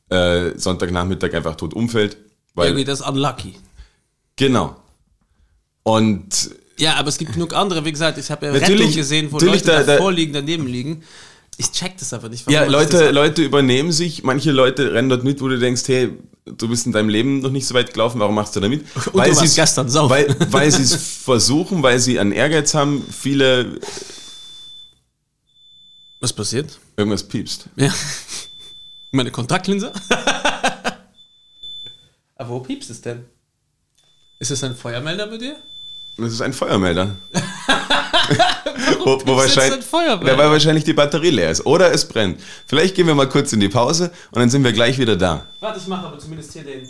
äh, 0.09 0.51
Sonntagnachmittag 0.57 1.33
einfach 1.33 1.55
tot 1.55 1.73
umfällt. 1.73 2.17
Weil, 2.53 2.67
Irgendwie 2.69 2.83
das 2.85 3.01
unlucky. 3.01 3.55
genau. 4.35 4.75
Und 5.83 6.49
Ja, 6.77 6.95
aber 6.95 7.09
es 7.09 7.17
gibt 7.17 7.33
genug 7.33 7.53
andere. 7.55 7.85
Wie 7.85 7.91
gesagt, 7.91 8.17
ich 8.17 8.29
habe 8.31 8.47
ja 8.47 8.51
Natürlich- 8.53 8.81
Rettung 8.81 8.95
gesehen, 8.95 9.31
wo 9.31 9.39
Leute 9.39 9.65
da- 9.65 9.83
da- 9.83 9.93
davor 9.95 10.11
liegen, 10.11 10.33
daneben 10.33 10.67
liegen. 10.67 11.03
Ich 11.57 11.71
check 11.71 11.97
das 11.97 12.11
aber 12.11 12.27
nicht. 12.27 12.49
Ja, 12.51 12.65
Leute, 12.65 13.11
Leute 13.11 13.41
übernehmen 13.43 13.91
sich, 13.93 14.23
manche 14.23 14.51
Leute 14.51 14.93
rennen 14.93 15.07
dort 15.09 15.23
mit, 15.23 15.39
wo 15.41 15.47
du 15.47 15.57
denkst, 15.57 15.83
hey, 15.87 16.09
du 16.45 16.67
bist 16.69 16.85
in 16.85 16.91
deinem 16.91 17.09
Leben 17.09 17.39
noch 17.39 17.49
nicht 17.51 17.65
so 17.67 17.73
weit 17.73 17.93
gelaufen, 17.93 18.19
warum 18.19 18.35
machst 18.35 18.55
du 18.55 18.59
da 18.59 18.69
mit? 18.69 18.81
Und 18.95 19.13
du 19.13 19.13
warst 19.17 19.39
sie's- 19.41 19.55
gestern 19.55 19.89
saufen. 19.89 20.09
Weil, 20.11 20.35
weil 20.51 20.71
sie 20.71 20.83
es 20.83 20.95
versuchen, 21.23 21.81
weil 21.83 21.99
sie 21.99 22.19
einen 22.19 22.31
Ehrgeiz 22.31 22.73
haben, 22.73 23.03
viele 23.11 23.79
Was 26.19 26.33
passiert? 26.33 26.79
irgendwas 26.97 27.23
piepst. 27.27 27.65
Ja. 27.75 27.93
Meine 29.11 29.31
Kontaktlinse? 29.31 29.91
Aber 32.35 32.49
wo 32.49 32.59
piepst 32.59 32.89
es 32.89 33.01
denn? 33.01 33.25
Ist 34.39 34.51
es 34.51 34.63
ein 34.63 34.75
Feuermelder 34.75 35.27
bei 35.27 35.37
dir? 35.37 35.55
Das 36.17 36.31
ist 36.31 36.41
ein 36.41 36.53
Feuermelder. 36.53 37.15
wo, 39.03 39.19
wo 39.25 39.35
wahrscheinlich, 39.35 39.73
ein 39.73 39.81
Feuermelder? 39.81 40.31
Ja, 40.31 40.37
weil 40.37 40.49
wahrscheinlich 40.49 40.85
die 40.85 40.93
Batterie 40.93 41.29
leer 41.29 41.51
ist. 41.51 41.65
Oder 41.65 41.91
es 41.91 42.07
brennt. 42.07 42.39
Vielleicht 42.65 42.95
gehen 42.95 43.07
wir 43.07 43.15
mal 43.15 43.27
kurz 43.27 43.51
in 43.51 43.59
die 43.59 43.67
Pause 43.67 44.11
und 44.31 44.39
dann 44.39 44.49
sind 44.49 44.63
wir 44.63 44.71
gleich 44.71 44.97
wieder 44.97 45.17
da. 45.17 45.45
Warte, 45.59 45.79
ich 45.79 45.87
mache 45.87 46.07
aber 46.07 46.17
zumindest 46.17 46.53
hier 46.53 46.63
den. 46.63 46.87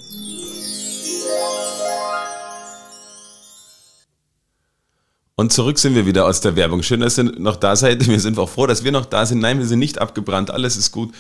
Und 5.37 5.51
zurück 5.51 5.79
sind 5.79 5.95
wir 5.95 6.05
wieder 6.05 6.25
aus 6.25 6.39
der 6.41 6.55
Werbung. 6.55 6.81
Schön, 6.83 7.01
dass 7.01 7.17
ihr 7.17 7.23
noch 7.23 7.57
da 7.57 7.75
seid. 7.75 8.07
Wir 8.07 8.19
sind 8.19 8.37
auch 8.37 8.47
froh, 8.47 8.67
dass 8.67 8.83
wir 8.83 8.91
noch 8.91 9.05
da 9.05 9.25
sind. 9.25 9.39
Nein, 9.39 9.59
wir 9.59 9.65
sind 9.65 9.79
nicht 9.79 9.99
abgebrannt. 9.99 10.51
Alles 10.51 10.77
ist 10.77 10.91
gut. 10.91 11.13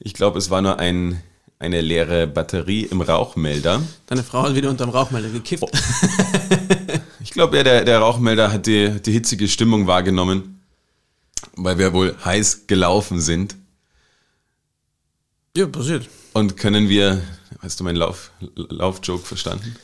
Ich 0.00 0.14
glaube, 0.14 0.38
es 0.38 0.48
war 0.50 0.62
nur 0.62 0.78
ein, 0.78 1.22
eine 1.58 1.82
leere 1.82 2.26
Batterie 2.26 2.84
im 2.84 3.02
Rauchmelder. 3.02 3.82
Deine 4.06 4.24
Frau 4.24 4.42
hat 4.44 4.54
wieder 4.54 4.70
unterm 4.70 4.90
Rauchmelder 4.90 5.28
gekifft. 5.28 5.64
Ich 5.72 6.78
glaube, 7.40 7.56
ja, 7.56 7.62
der, 7.62 7.84
der 7.86 8.00
Rauchmelder 8.00 8.52
hat 8.52 8.66
die, 8.66 9.00
die 9.00 9.12
hitzige 9.12 9.48
Stimmung 9.48 9.86
wahrgenommen, 9.86 10.60
weil 11.56 11.78
wir 11.78 11.94
wohl 11.94 12.14
heiß 12.22 12.66
gelaufen 12.66 13.18
sind. 13.18 13.56
ja, 15.56 15.66
passiert. 15.66 16.06
Und 16.34 16.58
können 16.58 16.90
wir, 16.90 17.22
hast 17.60 17.80
du 17.80 17.84
meinen 17.84 17.96
Lauf, 17.96 18.30
Laufjoke 18.54 19.24
verstanden? 19.24 19.74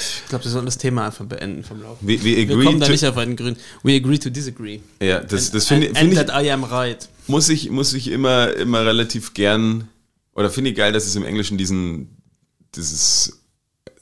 Ich 0.00 0.28
glaube, 0.30 0.44
wir 0.46 0.50
sollen 0.50 0.64
das 0.64 0.78
Thema 0.78 1.04
einfach 1.04 1.26
beenden 1.26 1.64
vom 1.64 1.82
Lauf. 1.82 1.98
We, 2.00 2.24
we 2.24 2.48
Wir 2.48 2.64
kommen 2.64 2.80
da 2.80 2.88
nicht 2.88 3.04
auf 3.04 3.18
einen 3.18 3.36
grünen. 3.36 3.58
We 3.82 3.96
agree 3.96 4.16
to 4.16 4.30
disagree. 4.30 4.80
ja, 5.02 5.20
das, 5.20 5.50
das 5.50 5.68
finde 5.68 5.94
find 5.94 6.14
ich, 6.14 6.18
I 6.18 6.50
am 6.50 6.64
right. 6.64 7.10
muss 7.26 7.50
ich, 7.50 7.68
muss 7.68 7.92
ich 7.92 8.08
immer, 8.08 8.54
immer 8.54 8.86
relativ 8.86 9.34
gern, 9.34 9.88
oder 10.32 10.48
finde 10.48 10.70
ich 10.70 10.76
geil, 10.76 10.94
dass 10.94 11.04
es 11.04 11.14
im 11.14 11.26
Englischen 11.26 11.58
diesen, 11.58 12.16
dieses 12.74 13.41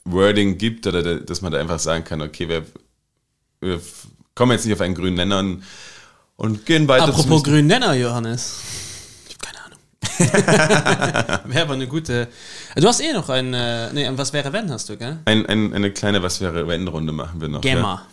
Wording 0.05 0.59
gibt, 0.59 0.87
oder 0.87 1.03
da- 1.03 1.15
dass 1.25 1.41
man 1.43 1.53
da 1.53 1.59
einfach 1.59 1.79
sagen 1.79 2.05
kann, 2.05 2.21
okay, 2.23 2.49
wir, 2.49 2.65
wir 3.61 3.81
kommen 4.35 4.53
jetzt 4.53 4.65
nicht 4.65 4.75
auf 4.75 4.81
einen 4.81 4.95
grünen 4.95 5.17
Nenner 5.17 5.39
und, 5.41 5.63
und 6.37 6.67
gehen 6.67 6.89
weiter 6.89 7.05
Apropos 7.09 7.43
grünen 7.43 7.67
Nenner, 7.69 7.95
Johannes. 7.95 8.61
Ich 9.29 9.37
habe 9.37 9.45
keine 9.45 9.65
Ahnung. 9.65 11.43
Wäre 11.53 11.63
aber 11.65 11.75
eine 11.75 11.87
gute. 11.87 12.29
Du 12.77 12.87
hast 12.89 13.01
eh 13.01 13.13
noch 13.13 13.29
ein. 13.29 13.53
äh, 13.55 13.93
Nee, 13.93 14.07
ein 14.07 14.17
was 14.19 14.33
wäre 14.33 14.53
wenn 14.53 14.71
hast 14.71 14.89
du, 14.89 14.97
gell? 14.97 15.19
ein, 15.27 15.45
ein, 15.47 15.75
eine 15.75 15.91
kleine 15.93 16.23
Was 16.23 16.41
wäre 16.41 16.67
wenn 16.67 16.89
Runde 16.89 17.13
machen 17.13 17.41
wir 17.41 17.49
noch. 17.49 17.63
Ja? 17.65 18.07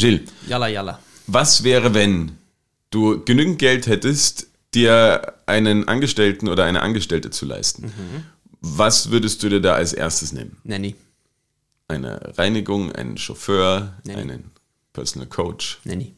Gilles, 0.00 0.22
Jalla, 0.48 0.68
jalla. 0.68 0.98
was 1.26 1.62
wäre, 1.62 1.94
wenn 1.94 2.32
du 2.90 3.22
genügend 3.24 3.58
Geld 3.58 3.86
hättest, 3.86 4.46
dir 4.74 5.34
einen 5.46 5.86
Angestellten 5.88 6.48
oder 6.48 6.64
eine 6.64 6.80
Angestellte 6.82 7.30
zu 7.30 7.44
leisten? 7.46 7.84
Mhm. 7.86 8.24
Was 8.62 9.10
würdest 9.10 9.42
du 9.42 9.48
dir 9.48 9.60
da 9.60 9.74
als 9.74 9.92
erstes 9.92 10.32
nehmen? 10.32 10.58
Nanny. 10.64 10.94
Eine 11.88 12.20
Reinigung, 12.38 12.92
einen 12.92 13.16
Chauffeur, 13.18 13.94
Nanny. 14.04 14.20
einen 14.20 14.50
Personal 14.92 15.28
Coach, 15.28 15.80
Nanny. 15.84 16.14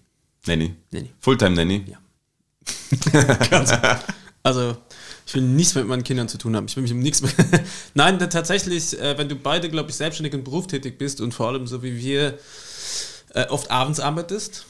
Nanny, 0.47 0.75
Nanny. 0.91 1.11
Fulltime 1.21 1.55
Nanny. 1.55 1.85
Ja. 1.87 1.99
Also, 4.45 4.77
ich 5.25 5.35
will 5.35 5.43
nichts 5.43 5.77
mit 5.77 5.87
meinen 5.87 6.03
Kindern 6.03 6.27
zu 6.29 6.37
tun 6.37 6.57
haben. 6.57 6.67
Ich 6.67 6.75
will 6.75 6.83
mich 6.83 6.91
um 6.93 6.99
nichts 6.99 7.23
mehr. 7.23 7.31
Nein, 7.95 8.19
tatsächlich, 8.19 8.99
äh, 9.01 9.17
wenn 9.17 9.29
du 9.29 9.37
beide, 9.37 9.71
glaube 9.71 9.91
ich, 9.91 9.95
selbstständig 9.97 10.35
und 10.35 10.43
berufstätig 10.43 10.99
bist 10.99 11.21
und 11.21 11.33
vor 11.33 11.47
allem 11.47 11.69
so 11.69 11.85
wie 11.85 11.97
wir 11.97 12.37
äh, 13.35 13.47
oft 13.49 13.71
abends 13.71 14.01
arbeitest. 14.01 14.67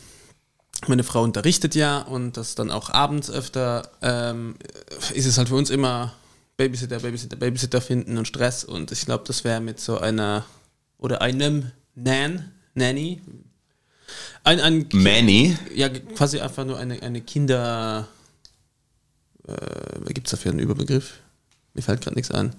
Meine 0.89 1.05
Frau 1.05 1.23
unterrichtet 1.23 1.75
ja 1.75 2.01
und 2.01 2.37
das 2.37 2.55
dann 2.55 2.71
auch 2.71 2.91
abends 2.91 3.31
öfter, 3.31 3.89
ähm, 4.03 4.57
ist 5.15 5.27
es 5.27 5.39
halt 5.39 5.49
für 5.49 5.55
uns 5.55 5.71
immer 5.71 6.15
Babysitter, 6.57 6.99
Babysitter, 6.99 7.37
Babysitter 7.37 7.81
finden 7.81 8.19
und 8.19 8.27
Stress. 8.27 8.65
Und 8.65 8.91
ich 8.91 9.05
glaube, 9.05 9.25
das 9.27 9.45
wäre 9.45 9.61
mit 9.61 9.81
so 9.81 9.99
einer 9.99 10.45
oder 10.99 11.21
einem 11.21 11.71
Nan, 11.95 12.53
Nanny, 12.75 13.21
ein, 14.45 14.61
ein 14.61 14.89
Manny, 14.93 15.57
ja, 15.75 15.89
quasi 15.89 16.41
einfach 16.41 16.65
nur 16.65 16.79
eine, 16.79 17.01
eine 17.03 17.21
Kinder. 17.21 18.09
Äh, 19.47 19.53
was 20.01 20.15
gibt 20.15 20.27
es 20.27 20.33
dafür 20.33 20.51
einen 20.51 20.61
Überbegriff? 20.61 21.21
Mir 21.75 21.83
fällt 21.83 22.01
gerade 22.01 22.17
nichts 22.17 22.31
ein. 22.31 22.55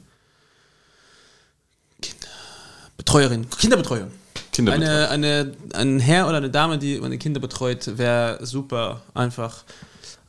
Kinderbetreuerin. 2.01 3.49
Kinderbetreuung. 3.49 4.11
Kinderbetreuung. 4.53 4.89
Eine, 4.89 5.09
eine, 5.09 5.51
ein 5.73 5.99
Herr 5.99 6.27
oder 6.27 6.37
eine 6.37 6.49
Dame, 6.49 6.77
die 6.77 6.99
meine 6.99 7.17
Kinder 7.17 7.39
betreut, 7.39 7.97
wäre 7.97 8.39
super. 8.45 9.01
Einfach 9.13 9.63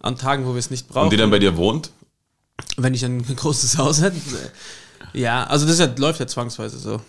an 0.01 0.16
Tagen, 0.16 0.47
wo 0.47 0.53
wir 0.53 0.59
es 0.59 0.70
nicht 0.70 0.89
brauchen. 0.89 1.05
und 1.05 1.12
die 1.12 1.16
dann 1.16 1.31
bei 1.31 1.39
dir 1.39 1.57
wohnt? 1.57 1.91
wenn 2.77 2.95
ich 2.95 3.05
ein 3.05 3.22
großes 3.37 3.79
Haus 3.79 4.01
hätte. 4.01 4.18
Ja, 5.12 5.45
also 5.45 5.66
das 5.66 5.79
ja, 5.79 5.89
läuft 5.97 6.20
ja 6.20 6.27
zwangsweise 6.27 6.79
so. 6.79 7.01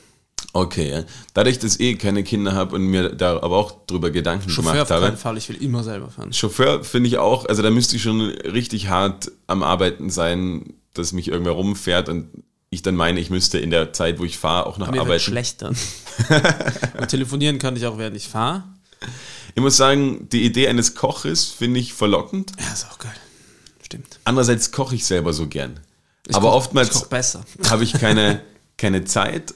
Okay, 0.54 0.90
ja. 0.90 1.04
dadurch, 1.34 1.60
dass 1.60 1.76
ich 1.76 1.82
eh 1.82 1.96
keine 1.96 2.24
Kinder 2.24 2.54
habe 2.54 2.76
und 2.76 2.84
mir 2.84 3.10
da 3.10 3.42
aber 3.42 3.58
auch 3.58 3.86
drüber 3.88 4.10
Gedanken 4.10 4.50
Chauffeur 4.50 4.72
gemacht 4.74 4.82
auf 4.84 4.88
keinen 4.88 5.08
habe. 5.08 5.18
Fall, 5.18 5.38
ich 5.38 5.50
will 5.50 5.62
immer 5.62 5.84
selber 5.84 6.10
fahren. 6.10 6.32
Chauffeur 6.32 6.84
finde 6.84 7.10
ich 7.10 7.18
auch, 7.18 7.46
also 7.46 7.62
da 7.62 7.70
müsste 7.70 7.98
ich 7.98 8.04
schon 8.04 8.22
richtig 8.22 8.88
hart 8.88 9.32
am 9.48 9.64
Arbeiten 9.64 10.10
sein, 10.10 10.74
dass 10.94 11.12
mich 11.12 11.28
irgendwer 11.28 11.54
rumfährt 11.54 12.08
und 12.08 12.30
ich 12.70 12.82
dann 12.82 12.96
meine, 12.96 13.20
ich 13.20 13.30
müsste 13.30 13.58
in 13.60 13.70
der 13.70 13.94
Zeit, 13.94 14.20
wo 14.20 14.26
ich 14.26 14.38
fahre, 14.38 14.66
auch 14.66 14.78
noch 14.78 14.92
Mir 14.92 15.02
arbeiten. 15.02 15.22
schlecht 15.24 15.62
dann. 15.62 15.76
Und 17.00 17.08
telefonieren 17.10 17.60
kann 17.60 17.76
ich 17.76 17.86
auch, 17.86 17.98
während 17.98 18.16
ich 18.18 18.28
fahre. 18.28 18.64
Ich 19.54 19.62
muss 19.62 19.78
sagen, 19.78 20.28
die 20.30 20.44
Idee 20.44 20.68
eines 20.68 20.96
Koches 20.96 21.46
finde 21.46 21.80
ich 21.80 21.94
verlockend. 21.94 22.52
Ja, 22.60 22.74
ist 22.74 22.88
auch 22.90 22.98
geil. 23.00 23.14
Stimmt. 23.84 24.20
Andererseits 24.26 24.72
koche 24.72 24.96
ich 24.96 25.06
selber 25.06 25.32
so 25.32 25.48
gern. 25.48 25.80
Ich 26.28 26.36
aber 26.36 26.50
koch- 26.50 26.56
oftmals 26.56 27.08
habe 27.70 27.84
ich 27.84 27.94
keine, 27.94 28.42
keine 28.78 29.06
Zeit 29.06 29.54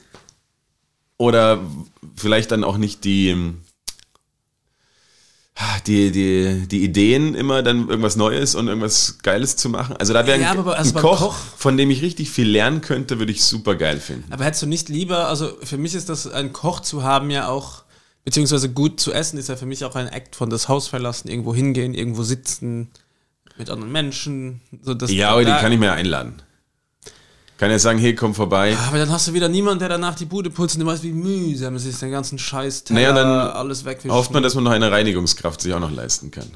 oder 1.16 1.60
vielleicht 2.16 2.50
dann 2.52 2.64
auch 2.64 2.76
nicht 2.78 3.04
die, 3.04 3.52
die, 5.86 6.10
die, 6.10 6.66
die 6.68 6.84
Ideen 6.84 7.34
immer 7.34 7.62
dann 7.62 7.88
irgendwas 7.88 8.16
Neues 8.16 8.54
und 8.54 8.68
irgendwas 8.68 9.18
Geiles 9.22 9.56
zu 9.56 9.68
machen. 9.68 9.96
Also 9.98 10.12
da 10.12 10.26
wäre 10.26 10.40
Ja, 10.40 10.52
ein, 10.52 10.58
also 10.66 10.96
ein 10.96 11.02
Koch, 11.02 11.18
Koch- 11.20 11.34
von 11.56 11.76
dem 11.76 11.90
ich 11.90 12.02
richtig 12.02 12.30
viel 12.30 12.48
lernen 12.48 12.80
könnte, 12.80 13.18
würde 13.18 13.32
ich 13.32 13.44
super 13.44 13.74
geil 13.74 14.00
finden. 14.00 14.32
Aber 14.32 14.44
hättest 14.44 14.62
du 14.62 14.66
nicht 14.66 14.88
lieber, 14.88 15.28
also 15.28 15.50
für 15.62 15.76
mich 15.78 15.94
ist 15.94 16.08
das, 16.08 16.26
ein 16.26 16.52
Koch 16.52 16.80
zu 16.80 17.02
haben 17.02 17.30
ja 17.30 17.48
auch, 17.48 17.82
beziehungsweise 18.24 18.70
gut 18.70 19.00
zu 19.00 19.12
essen, 19.12 19.38
ist 19.38 19.48
ja 19.48 19.56
für 19.56 19.66
mich 19.66 19.84
auch 19.84 19.94
ein 19.96 20.08
Act 20.08 20.36
von 20.36 20.50
das 20.50 20.68
Haus 20.68 20.88
verlassen, 20.88 21.28
irgendwo 21.28 21.54
hingehen, 21.54 21.94
irgendwo 21.94 22.22
sitzen, 22.22 22.90
mit 23.58 23.68
anderen 23.70 23.92
Menschen. 23.92 24.60
So 24.82 24.94
das, 24.94 25.10
Ja, 25.12 25.30
aber 25.32 25.44
die 25.44 25.50
kann 25.52 25.72
ich 25.72 25.78
mir 25.78 25.92
einladen. 25.92 26.40
Kann 27.60 27.70
ja 27.70 27.78
sagen, 27.78 27.98
hey, 27.98 28.14
komm 28.14 28.34
vorbei. 28.34 28.74
Aber 28.88 28.96
dann 28.96 29.10
hast 29.10 29.28
du 29.28 29.34
wieder 29.34 29.46
niemanden, 29.50 29.80
der 29.80 29.90
danach 29.90 30.14
die 30.14 30.24
Bude 30.24 30.48
putzt 30.48 30.76
und 30.76 30.80
du 30.80 30.86
weißt, 30.86 31.02
wie 31.02 31.12
mühsam 31.12 31.74
es 31.74 31.84
ist, 31.84 32.00
den 32.00 32.10
ganzen 32.10 32.38
Scheiß 32.38 32.84
Naja, 32.88 33.12
dann 33.12 33.28
alles 33.28 33.84
wegwischen. 33.84 34.12
Hofft 34.12 34.30
man, 34.32 34.42
dass 34.42 34.54
man 34.54 34.64
noch 34.64 34.70
eine 34.70 34.90
Reinigungskraft 34.90 35.60
sich 35.60 35.74
auch 35.74 35.78
noch 35.78 35.90
leisten 35.90 36.30
kann. 36.30 36.50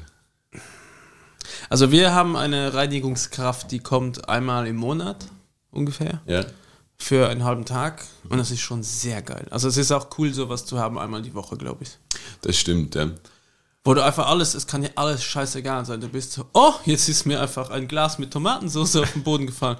Also 1.69 1.91
wir 1.91 2.15
haben 2.15 2.35
eine 2.35 2.73
Reinigungskraft, 2.73 3.71
die 3.71 3.77
kommt 3.77 4.27
einmal 4.29 4.65
im 4.65 4.77
Monat 4.77 5.27
ungefähr 5.69 6.21
Ja. 6.25 6.43
für 6.97 7.29
einen 7.29 7.43
halben 7.43 7.65
Tag 7.65 8.03
und 8.29 8.39
das 8.39 8.49
ist 8.49 8.61
schon 8.61 8.81
sehr 8.81 9.21
geil. 9.21 9.45
Also 9.51 9.67
es 9.67 9.77
ist 9.77 9.91
auch 9.91 10.07
cool, 10.17 10.33
sowas 10.33 10.65
zu 10.65 10.79
haben 10.79 10.97
einmal 10.97 11.21
die 11.21 11.35
Woche, 11.35 11.55
glaube 11.55 11.83
ich. 11.83 11.99
Das 12.41 12.57
stimmt, 12.57 12.95
ja. 12.95 13.11
Wo 13.87 13.93
du 13.93 14.03
einfach 14.03 14.27
alles, 14.27 14.55
es 14.55 14.65
kann 14.65 14.81
ja 14.81 14.89
alles 14.95 15.23
scheißegal 15.23 15.85
sein. 15.85 16.01
Du 16.01 16.09
bist 16.09 16.31
so, 16.31 16.45
oh, 16.53 16.73
jetzt 16.85 17.07
ist 17.07 17.27
mir 17.27 17.39
einfach 17.39 17.69
ein 17.69 17.87
Glas 17.87 18.17
mit 18.17 18.31
Tomatensauce 18.31 18.95
auf 18.95 19.13
den 19.13 19.21
Boden 19.21 19.45
gefallen. 19.45 19.77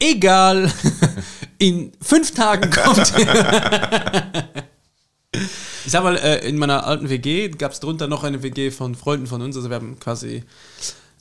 Egal. 0.00 0.72
In 1.58 1.92
fünf 2.02 2.32
Tagen 2.32 2.68
kommt. 2.72 3.14
ich 5.84 5.92
sag 5.92 6.02
mal, 6.02 6.16
äh, 6.16 6.46
in 6.48 6.58
meiner 6.58 6.84
alten 6.84 7.08
WG 7.08 7.48
gab 7.50 7.70
es 7.70 7.78
drunter 7.78 8.08
noch 8.08 8.24
eine 8.24 8.42
WG 8.42 8.72
von 8.72 8.96
Freunden 8.96 9.28
von 9.28 9.40
uns. 9.40 9.56
Also 9.56 9.70
wir 9.70 9.76
haben 9.76 10.00
quasi 10.00 10.42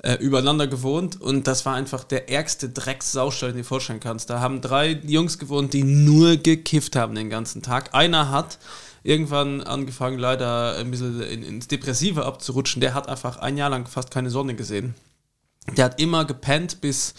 äh, 0.01 0.15
übereinander 0.15 0.65
gewohnt 0.65 1.21
und 1.21 1.45
das 1.45 1.67
war 1.67 1.75
einfach 1.75 2.03
der 2.03 2.29
ärgste 2.29 2.69
Dreckssaustall, 2.69 3.49
den 3.49 3.57
du 3.57 3.61
dir 3.61 3.67
vorstellen 3.67 3.99
kannst. 3.99 4.31
Da 4.31 4.39
haben 4.39 4.59
drei 4.59 4.99
Jungs 5.05 5.37
gewohnt, 5.37 5.73
die 5.73 5.83
nur 5.83 6.37
gekifft 6.37 6.95
haben 6.95 7.13
den 7.13 7.29
ganzen 7.29 7.61
Tag. 7.61 7.93
Einer 7.93 8.31
hat 8.31 8.57
irgendwann 9.03 9.61
angefangen, 9.61 10.17
leider 10.17 10.77
ein 10.77 10.89
bisschen 10.89 11.21
in, 11.21 11.43
ins 11.43 11.67
Depressive 11.67 12.25
abzurutschen. 12.25 12.81
Der 12.81 12.93
hat 12.93 13.09
einfach 13.09 13.37
ein 13.37 13.57
Jahr 13.57 13.69
lang 13.69 13.87
fast 13.87 14.11
keine 14.11 14.29
Sonne 14.29 14.55
gesehen. 14.55 14.95
Der 15.77 15.85
hat 15.85 15.99
immer 15.99 16.25
gepennt 16.25 16.81
bis 16.81 17.13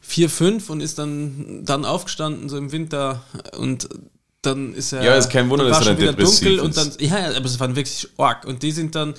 vier, 0.00 0.30
fünf 0.30 0.70
und 0.70 0.80
ist 0.80 0.98
dann, 0.98 1.64
dann 1.64 1.84
aufgestanden, 1.84 2.48
so 2.48 2.56
im 2.56 2.72
Winter 2.72 3.22
und 3.56 3.88
dann 4.42 4.74
ist 4.74 4.92
er. 4.92 5.02
Ja, 5.02 5.14
ist 5.16 5.30
kein 5.30 5.50
Wunder, 5.50 5.64
dass 5.64 5.72
war 5.72 5.80
er 5.80 5.84
schon 5.84 5.92
dann 5.94 6.02
wieder 6.02 6.12
dunkel 6.12 6.56
depressiv 6.56 6.62
und 6.62 6.76
dann, 6.76 6.88
ist. 6.88 7.00
ja, 7.00 7.36
aber 7.36 7.46
es 7.46 7.60
waren 7.60 7.76
wirklich 7.76 8.08
arg. 8.16 8.44
Und 8.44 8.62
die 8.62 8.72
sind 8.72 8.94
dann, 8.94 9.14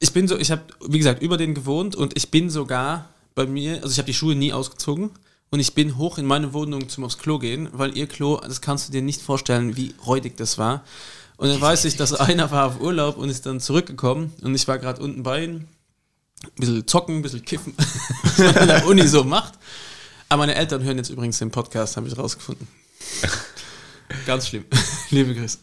ich 0.00 0.12
bin 0.12 0.28
so, 0.28 0.38
ich 0.38 0.50
habe, 0.50 0.62
wie 0.86 0.98
gesagt, 0.98 1.22
über 1.22 1.36
den 1.36 1.54
gewohnt 1.54 1.96
und 1.96 2.16
ich 2.16 2.30
bin 2.30 2.50
sogar 2.50 3.08
bei 3.34 3.46
mir, 3.46 3.76
also 3.76 3.90
ich 3.90 3.98
habe 3.98 4.06
die 4.06 4.14
Schuhe 4.14 4.34
nie 4.34 4.52
ausgezogen 4.52 5.10
und 5.54 5.60
ich 5.60 5.72
bin 5.72 5.98
hoch 5.98 6.18
in 6.18 6.26
meine 6.26 6.52
Wohnung 6.52 6.88
zum 6.88 7.04
aufs 7.04 7.16
Klo 7.16 7.38
gehen, 7.38 7.68
weil 7.70 7.96
ihr 7.96 8.08
Klo, 8.08 8.40
das 8.40 8.60
kannst 8.60 8.88
du 8.88 8.92
dir 8.92 9.02
nicht 9.02 9.22
vorstellen, 9.22 9.76
wie 9.76 9.94
räudig 10.04 10.36
das 10.36 10.58
war. 10.58 10.82
Und 11.36 11.46
dann 11.48 11.60
weiß 11.60 11.84
ich, 11.84 11.94
dass 11.94 12.12
einer 12.12 12.50
war 12.50 12.66
auf 12.66 12.80
Urlaub 12.80 13.16
und 13.16 13.28
ist 13.28 13.46
dann 13.46 13.60
zurückgekommen 13.60 14.32
und 14.42 14.52
ich 14.56 14.66
war 14.66 14.80
gerade 14.80 15.00
unten 15.00 15.22
bei 15.22 15.44
ihm, 15.44 15.54
ein 16.42 16.50
bisschen 16.56 16.86
zocken, 16.88 17.18
ein 17.18 17.22
bisschen 17.22 17.44
kiffen, 17.44 17.72
was 18.24 18.38
man 18.38 18.56
in 18.56 18.66
der 18.66 18.84
Uni 18.84 19.06
so 19.06 19.22
macht. 19.22 19.54
Aber 20.28 20.40
meine 20.40 20.56
Eltern 20.56 20.82
hören 20.82 20.96
jetzt 20.96 21.10
übrigens 21.10 21.38
den 21.38 21.52
Podcast, 21.52 21.96
habe 21.96 22.08
ich 22.08 22.18
rausgefunden. 22.18 22.66
Ganz 24.26 24.48
schlimm. 24.48 24.64
Liebe 25.10 25.36
Grüße. 25.36 25.58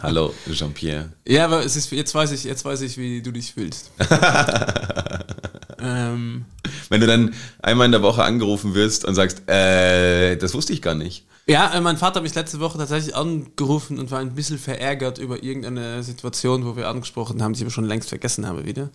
Hallo, 0.00 0.32
Jean-Pierre. 0.50 1.12
Ja, 1.28 1.44
aber 1.44 1.62
es 1.62 1.76
ist, 1.76 1.90
jetzt 1.92 2.14
weiß 2.14 2.32
ich, 2.32 2.44
jetzt 2.44 2.64
weiß 2.64 2.80
ich, 2.80 2.96
wie 2.96 3.20
du 3.20 3.30
dich 3.30 3.52
fühlst. 3.52 3.90
ähm, 5.80 6.46
Wenn 6.88 7.00
du 7.00 7.06
dann 7.06 7.34
einmal 7.62 7.86
in 7.86 7.92
der 7.92 8.02
Woche 8.02 8.22
angerufen 8.22 8.74
wirst 8.74 9.04
und 9.04 9.14
sagst, 9.14 9.48
äh, 9.48 10.36
das 10.36 10.54
wusste 10.54 10.72
ich 10.72 10.82
gar 10.82 10.94
nicht. 10.94 11.24
ja, 11.46 11.72
äh, 11.74 11.80
mein 11.80 11.96
Vater 11.96 12.16
hat 12.16 12.22
mich 12.22 12.34
letzte 12.34 12.60
Woche 12.60 12.78
tatsächlich 12.78 13.14
angerufen 13.14 13.98
und 13.98 14.10
war 14.10 14.20
ein 14.20 14.34
bisschen 14.34 14.58
verärgert 14.58 15.18
über 15.18 15.42
irgendeine 15.42 16.02
Situation, 16.02 16.64
wo 16.64 16.76
wir 16.76 16.88
angesprochen 16.88 17.42
haben, 17.42 17.52
die 17.52 17.58
ich 17.58 17.64
aber 17.64 17.72
schon 17.72 17.86
längst 17.86 18.08
vergessen 18.08 18.46
habe 18.46 18.66
wieder. 18.66 18.90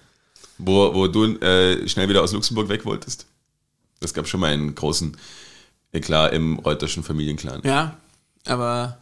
Wo, 0.58 0.94
wo 0.94 1.08
du 1.08 1.26
äh, 1.38 1.88
schnell 1.88 2.08
wieder 2.08 2.22
aus 2.24 2.34
Luxemburg 2.34 2.70
weg 2.70 2.86
wolltest. 2.86 3.26
Das 4.00 4.14
gab 4.14 4.28
schon 4.28 4.39
mal 4.39 4.52
einen 4.52 4.76
großen 4.76 5.18
Eklat 5.92 6.34
im 6.34 6.60
reuterschen 6.60 7.04
Familienclan. 7.04 7.62
Ja, 7.64 7.98
aber 8.46 8.98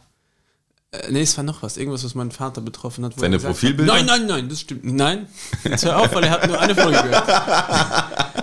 äh, 0.92 1.10
nee, 1.10 1.22
es 1.22 1.36
war 1.36 1.44
noch 1.44 1.62
was, 1.62 1.76
irgendwas, 1.76 2.04
was 2.04 2.14
meinen 2.14 2.32
Vater 2.32 2.60
betroffen 2.60 3.04
hat. 3.04 3.14
Seine 3.18 3.36
er 3.36 3.42
Profilbilder? 3.42 3.92
Hat, 3.92 4.06
nein, 4.06 4.20
nein, 4.20 4.26
nein, 4.26 4.48
das 4.48 4.60
stimmt. 4.60 4.84
Nein, 4.84 5.28
jetzt 5.64 5.84
hör 5.84 5.98
auf, 5.98 6.12
weil 6.14 6.24
er 6.24 6.30
hat 6.30 6.46
nur 6.48 6.58
eine 6.58 6.74
Folge 6.74 7.02
gehört. 7.02 7.28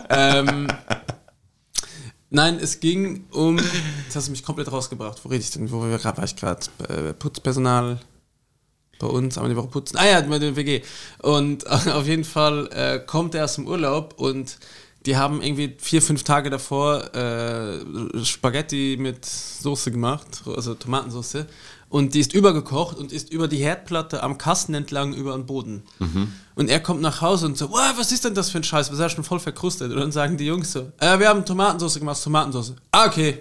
ähm, 0.10 0.68
nein, 2.30 2.58
es 2.62 2.80
ging 2.80 3.26
um, 3.32 3.58
jetzt 3.58 4.16
hast 4.16 4.28
du 4.28 4.32
mich 4.32 4.44
komplett 4.44 4.72
rausgebracht. 4.72 5.20
Wo 5.24 5.30
rede 5.30 5.42
ich 5.42 5.52
denn? 5.52 5.70
Wo 5.72 5.82
war 5.82 6.24
ich 6.24 6.36
gerade? 6.36 6.62
Äh, 6.88 7.14
Putzpersonal 7.14 8.00
bei 9.00 9.08
uns, 9.08 9.38
einmal 9.38 9.50
die 9.50 9.58
Woche 9.58 9.68
putzen. 9.68 9.98
Ah 9.98 10.08
ja, 10.08 10.22
bei 10.22 10.40
der 10.40 10.56
WG. 10.56 10.82
Und 11.22 11.68
auf 11.70 12.08
jeden 12.08 12.24
Fall 12.24 12.70
äh, 12.72 13.00
kommt 13.00 13.36
er 13.36 13.44
aus 13.44 13.56
dem 13.56 13.68
Urlaub 13.68 14.16
und 14.18 14.58
die 15.06 15.16
haben 15.16 15.42
irgendwie 15.42 15.76
vier, 15.80 16.02
fünf 16.02 16.24
Tage 16.24 16.50
davor 16.50 17.14
äh, 17.16 17.80
Spaghetti 18.26 18.98
mit 19.00 19.26
Soße 19.26 19.92
gemacht, 19.92 20.44
also 20.46 20.74
Tomatensauce. 20.74 21.46
Und 21.90 22.14
die 22.16 22.20
ist 22.20 22.34
übergekocht 22.34 22.98
und 22.98 23.14
ist 23.14 23.32
über 23.32 23.48
die 23.48 23.58
Herdplatte 23.58 24.22
am 24.22 24.38
Kasten 24.38 24.74
entlang 24.74 25.14
über 25.14 25.34
den 25.34 25.46
Boden. 25.46 25.84
Und 26.56 26.70
er 26.70 26.80
kommt 26.82 27.02
nach 27.02 27.22
Hause 27.22 27.46
und 27.46 27.58
so, 27.58 27.72
was 27.72 28.12
ist 28.12 28.26
denn 28.26 28.36
das 28.36 28.50
für 28.50 28.58
ein 28.58 28.64
Scheiß? 28.64 28.88
Was 28.88 28.96
ist 28.96 29.02
ja 29.02 29.10
schon 29.10 29.24
voll 29.24 29.40
verkrustet? 29.40 29.92
Und 29.92 30.00
dann 30.00 30.12
sagen 30.12 30.38
die 30.38 30.46
Jungs 30.46 30.72
so, 30.72 30.92
äh, 31.00 31.18
wir 31.20 31.30
haben 31.30 31.46
Tomatensauce 31.46 32.00
gemacht, 32.00 32.22
Tomatensauce. 32.22 32.74
Ah, 32.92 33.06
okay. 33.06 33.40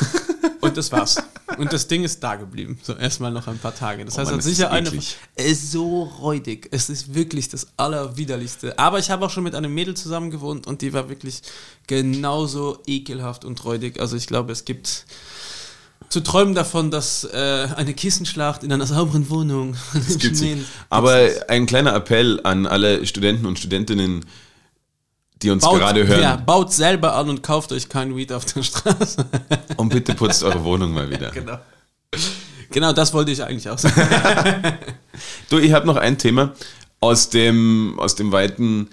und 0.60 0.76
das 0.76 0.90
war's. 0.90 1.16
Und 1.58 1.72
das 1.72 1.86
Ding 1.86 2.02
ist 2.02 2.22
da 2.22 2.34
geblieben. 2.34 2.78
So 2.82 2.94
erstmal 2.94 3.30
noch 3.30 3.46
ein 3.46 3.58
paar 3.58 3.74
Tage. 3.74 4.04
Das 4.04 4.14
Oh 4.14 4.18
heißt, 4.18 4.30
Mann, 4.30 4.38
das 4.38 4.46
sicher 4.46 4.70
eine. 4.72 4.88
Es 4.88 5.46
ist 5.46 5.72
so 5.72 6.02
räudig. 6.02 6.68
Es 6.72 6.90
ist 6.90 7.14
wirklich 7.14 7.48
das 7.48 7.68
Allerwiderlichste. 7.76 8.78
Aber 8.78 8.98
ich 8.98 9.10
habe 9.10 9.24
auch 9.24 9.30
schon 9.30 9.44
mit 9.44 9.54
einem 9.54 9.72
Mädel 9.72 9.94
zusammen 9.94 10.30
gewohnt 10.30 10.66
und 10.66 10.82
die 10.82 10.92
war 10.92 11.08
wirklich 11.08 11.42
genauso 11.86 12.78
ekelhaft 12.86 13.44
und 13.44 13.64
räudig. 13.64 14.00
Also 14.00 14.16
ich 14.16 14.26
glaube, 14.26 14.52
es 14.52 14.64
gibt 14.64 15.06
zu 16.08 16.20
träumen 16.20 16.54
davon, 16.54 16.90
dass 16.90 17.24
äh, 17.24 17.68
eine 17.76 17.94
Kissenschlacht 17.94 18.62
in 18.62 18.72
einer 18.72 18.86
sauberen 18.86 19.28
Wohnung. 19.28 19.76
Das 19.92 20.18
gibt's 20.18 20.40
nicht. 20.40 20.64
Aber 20.88 21.28
ein 21.48 21.66
kleiner 21.66 21.94
Appell 21.94 22.40
an 22.44 22.66
alle 22.66 23.06
Studenten 23.06 23.46
und 23.46 23.58
Studentinnen, 23.58 24.24
die 25.42 25.50
uns 25.50 25.64
baut, 25.64 25.78
gerade 25.78 26.06
hören. 26.06 26.22
Ja, 26.22 26.36
baut 26.36 26.72
selber 26.72 27.14
an 27.14 27.28
und 27.28 27.42
kauft 27.42 27.72
euch 27.72 27.88
kein 27.88 28.16
Weed 28.16 28.32
auf 28.32 28.44
der 28.46 28.62
Straße. 28.62 29.26
Und 29.76 29.90
bitte 29.90 30.14
putzt 30.14 30.42
eure 30.42 30.64
Wohnung 30.64 30.94
mal 30.94 31.10
wieder. 31.10 31.30
genau. 31.34 31.58
Genau, 32.70 32.92
das 32.92 33.12
wollte 33.12 33.30
ich 33.30 33.42
eigentlich 33.42 33.68
auch 33.68 33.78
sagen. 33.78 34.78
Du, 35.50 35.58
ich 35.58 35.72
habe 35.72 35.86
noch 35.86 35.96
ein 35.96 36.16
Thema 36.16 36.54
aus 37.00 37.28
dem, 37.28 37.98
aus 37.98 38.14
dem 38.14 38.32
weiten, 38.32 38.88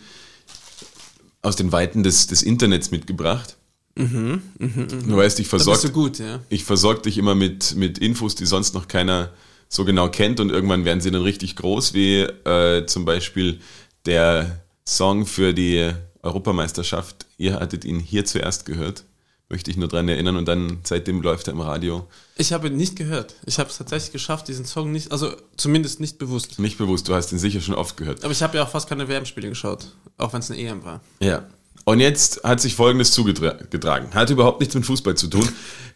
aus 1.42 1.56
den 1.56 1.72
Weiten 1.72 2.04
des, 2.04 2.28
des 2.28 2.44
Internets 2.44 2.92
mitgebracht. 2.92 3.56
Du 3.96 5.16
weißt, 5.18 5.40
ich 5.40 5.48
versorge 5.48 6.12
ja. 6.24 6.40
ich 6.50 6.64
versorg 6.64 7.04
dich 7.04 7.18
immer 7.18 7.36
mit, 7.36 7.76
mit 7.76 8.00
Infos, 8.00 8.36
die 8.36 8.46
sonst 8.46 8.74
noch 8.74 8.88
keiner 8.88 9.32
so 9.70 9.86
genau 9.86 10.10
kennt 10.10 10.40
und 10.40 10.52
irgendwann 10.52 10.86
werden 10.86 11.02
sie 11.02 11.12
dann 11.12 11.22
richtig 11.22 11.56
groß, 11.56 11.94
wie 11.94 12.20
äh, 12.22 12.86
zum 12.86 13.06
Beispiel 13.06 13.60
der 14.06 14.64
Song 14.88 15.26
für 15.26 15.54
die 15.54 15.92
Europameisterschaft. 16.22 17.26
Ihr 17.38 17.56
hattet 17.56 17.86
ihn 17.86 18.00
hier 18.00 18.26
zuerst 18.26 18.66
gehört. 18.66 19.04
Möchte 19.50 19.70
ich 19.70 19.78
nur 19.78 19.88
dran 19.88 20.08
erinnern 20.08 20.38
und 20.38 20.48
dann 20.48 20.80
seitdem 20.84 21.22
läuft 21.22 21.48
er 21.48 21.54
im 21.54 21.62
Radio. 21.62 22.08
Ich 22.38 22.54
habe 22.54 22.68
ihn 22.68 22.78
nicht 22.78 22.96
gehört. 22.96 23.36
Ich 23.46 23.60
habe 23.60 23.70
es 23.70 23.78
tatsächlich 23.78 24.12
geschafft, 24.12 24.48
diesen 24.48 24.66
Song 24.66 24.92
nicht, 24.92 25.12
also 25.12 25.32
zumindest 25.58 26.00
nicht 26.00 26.18
bewusst. 26.18 26.58
Nicht 26.60 26.78
bewusst, 26.78 27.08
du 27.08 27.14
hast 27.14 27.32
ihn 27.32 27.40
sicher 27.40 27.62
schon 27.62 27.76
oft 27.76 27.98
gehört. 27.98 28.24
Aber 28.24 28.32
ich 28.32 28.42
habe 28.42 28.58
ja 28.58 28.64
auch 28.64 28.70
fast 28.70 28.90
keine 28.90 29.08
WM-Spiele 29.08 29.50
geschaut, 29.50 29.88
auch 30.18 30.34
wenn 30.34 30.40
es 30.40 30.50
eine 30.50 30.60
EM 30.60 30.84
war. 30.84 31.02
Ja. 31.20 31.46
Und 31.86 32.00
jetzt 32.00 32.44
hat 32.44 32.62
sich 32.62 32.76
Folgendes 32.76 33.12
zugetragen. 33.12 34.14
Hat 34.14 34.30
überhaupt 34.30 34.60
nichts 34.62 34.74
mit 34.76 34.86
Fußball 34.86 35.16
zu 35.16 35.28
tun. 35.28 35.48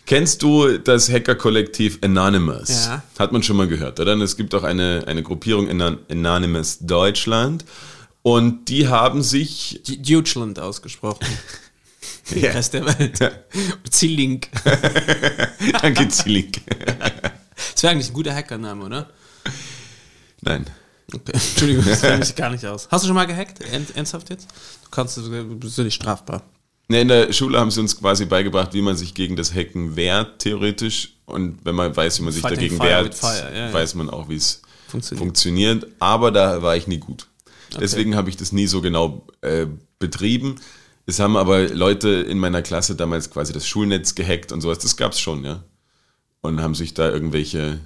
Kennst 0.06 0.42
du 0.42 0.78
das 0.78 1.10
Hacker-Kollektiv 1.10 2.00
Anonymous? 2.02 2.70
Ja. 2.70 3.04
Hat 3.20 3.32
man 3.32 3.44
schon 3.44 3.58
mal 3.58 3.68
gehört, 3.68 4.00
oder? 4.00 4.14
Und 4.14 4.22
es 4.22 4.36
gibt 4.38 4.54
auch 4.56 4.64
eine, 4.64 5.04
eine 5.08 5.24
Gruppierung 5.24 5.70
Anon- 5.70 6.00
Anonymous 6.10 6.80
Deutschland. 6.82 7.66
Und 8.22 8.66
die 8.70 8.88
haben 8.90 9.22
sich 9.22 9.82
Deutschland 10.00 10.60
ausgesprochen. 10.60 11.26
Der 12.32 12.38
Ja. 12.42 12.52
Rest 12.52 12.74
der 12.74 12.86
Welt. 12.86 13.20
Zillink. 13.90 14.50
Danke, 15.82 16.08
Zielik. 16.10 16.62
Das 17.74 17.84
wäre 17.84 17.92
eigentlich 17.94 18.10
ein 18.10 18.14
guter 18.14 18.34
Hackername, 18.36 18.84
oder? 18.86 19.10
Nein. 20.42 20.66
Okay. 21.14 21.32
Entschuldigung, 21.34 21.86
das 21.86 22.01
kenne 22.01 22.24
ich 22.24 22.36
gar 22.36 22.49
nicht 22.49 22.66
aus. 22.66 22.88
Hast 22.91 23.03
du 23.03 23.08
schon 23.08 23.16
mal 23.16 23.26
gehackt? 23.26 23.62
Ernst- 23.62 23.95
Ernsthaft 23.95 24.30
jetzt? 24.30 24.47
Du 24.84 24.89
kannst, 24.91 25.16
du 25.18 25.55
bist 25.55 25.78
ja 25.78 25.84
nicht 25.84 25.93
strafbar. 25.95 26.43
Ne, 26.89 27.01
in 27.01 27.08
der 27.08 27.32
Schule 27.34 27.60
haben 27.60 27.72
sie 27.72 27.80
uns 27.82 27.97
quasi 27.97 28.26
beigebracht, 28.26 28.74
wie 28.74 28.82
man 28.82 28.95
sich 28.95 29.14
gegen 29.14 29.36
das 29.36 29.53
Hacken 29.53 29.95
wehrt, 29.95 30.39
theoretisch. 30.39 31.14
Und 31.26 31.60
wenn 31.66 31.76
man 31.76 31.95
weiß, 31.95 32.20
wie 32.20 32.24
man 32.24 32.34
sich 32.34 32.41
Fighting 32.41 32.58
dagegen 32.58 32.78
fire 32.78 33.03
wehrt, 33.03 33.16
fire, 33.16 33.51
ja, 33.53 33.68
ja. 33.68 33.74
weiß 33.74 33.95
man 33.95 34.10
auch, 34.10 34.30
wie 34.30 34.36
es 34.36 34.62
Funktioniert. 34.88 35.20
funktioniert. 35.24 35.88
Aber 35.99 36.32
da 36.32 36.62
war 36.62 36.76
ich 36.78 36.88
nie 36.88 36.99
gut. 36.99 37.28
Deswegen 37.80 38.16
habe 38.16 38.30
ich 38.30 38.38
das 38.38 38.53
nie 38.53 38.68
so 38.68 38.82
genau 38.82 39.28
äh, 39.41 39.68
betrieben. 39.99 40.55
Es 41.05 41.20
haben 41.20 41.36
aber 41.36 41.68
Leute 41.68 42.10
in 42.10 42.39
meiner 42.39 42.62
Klasse 42.62 42.95
damals 42.95 43.30
quasi 43.30 43.51
das 43.51 43.68
Schulnetz 43.68 44.16
gehackt 44.16 44.51
und 44.53 44.62
sowas. 44.62 44.80
Das 44.80 44.95
gab 44.95 45.12
es 45.12 45.20
schon, 45.20 45.43
ja. 45.43 45.64
Und 46.41 46.62
haben 46.62 46.76
sich 46.76 46.93
da 46.93 47.10
irgendwelche 47.10 47.80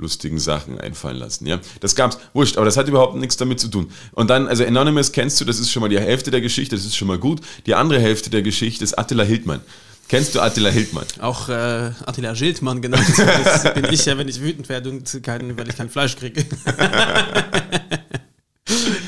lustigen 0.00 0.38
Sachen 0.38 0.80
einfallen 0.80 1.16
lassen, 1.16 1.46
ja. 1.46 1.60
Das 1.80 1.94
gab's, 1.94 2.18
wurscht, 2.32 2.56
aber 2.56 2.64
das 2.64 2.76
hat 2.76 2.88
überhaupt 2.88 3.16
nichts 3.16 3.36
damit 3.36 3.60
zu 3.60 3.68
tun. 3.68 3.90
Und 4.12 4.30
dann, 4.30 4.48
also 4.48 4.64
Anonymous 4.64 5.12
kennst 5.12 5.40
du, 5.40 5.44
das 5.44 5.58
ist 5.58 5.70
schon 5.70 5.82
mal 5.82 5.88
die 5.88 6.00
Hälfte 6.00 6.30
der 6.30 6.40
Geschichte, 6.40 6.76
das 6.76 6.84
ist 6.84 6.96
schon 6.96 7.08
mal 7.08 7.18
gut. 7.18 7.40
Die 7.66 7.74
andere 7.74 8.00
Hälfte 8.00 8.30
der 8.30 8.42
Geschichte 8.42 8.82
ist 8.82 8.98
Attila 8.98 9.24
Hildmann. 9.24 9.60
Kennst 10.08 10.34
du 10.34 10.40
Attila 10.40 10.70
Hildmann? 10.70 11.04
Auch 11.20 11.48
äh, 11.48 11.92
Attila 12.04 12.34
Schildmann 12.34 12.82
genannt. 12.82 13.06
Das 13.16 13.74
bin 13.74 13.84
ich 13.92 14.04
ja, 14.06 14.18
wenn 14.18 14.26
ich 14.26 14.40
wütend 14.40 14.68
werde 14.68 14.90
und 14.90 15.22
kein, 15.22 15.56
weil 15.56 15.68
ich 15.68 15.76
kein 15.76 15.88
Fleisch 15.88 16.16
kriege. 16.16 16.44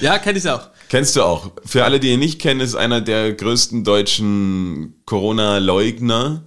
ja, 0.00 0.18
kenne 0.20 0.38
ich 0.38 0.48
auch. 0.48 0.68
Kennst 0.88 1.16
du 1.16 1.22
auch. 1.22 1.50
Für 1.64 1.84
alle, 1.84 1.98
die 1.98 2.12
ihn 2.12 2.20
nicht 2.20 2.40
kennen, 2.40 2.60
ist 2.60 2.76
einer 2.76 3.00
der 3.00 3.32
größten 3.32 3.82
deutschen 3.82 4.94
Corona-Leugner. 5.04 6.44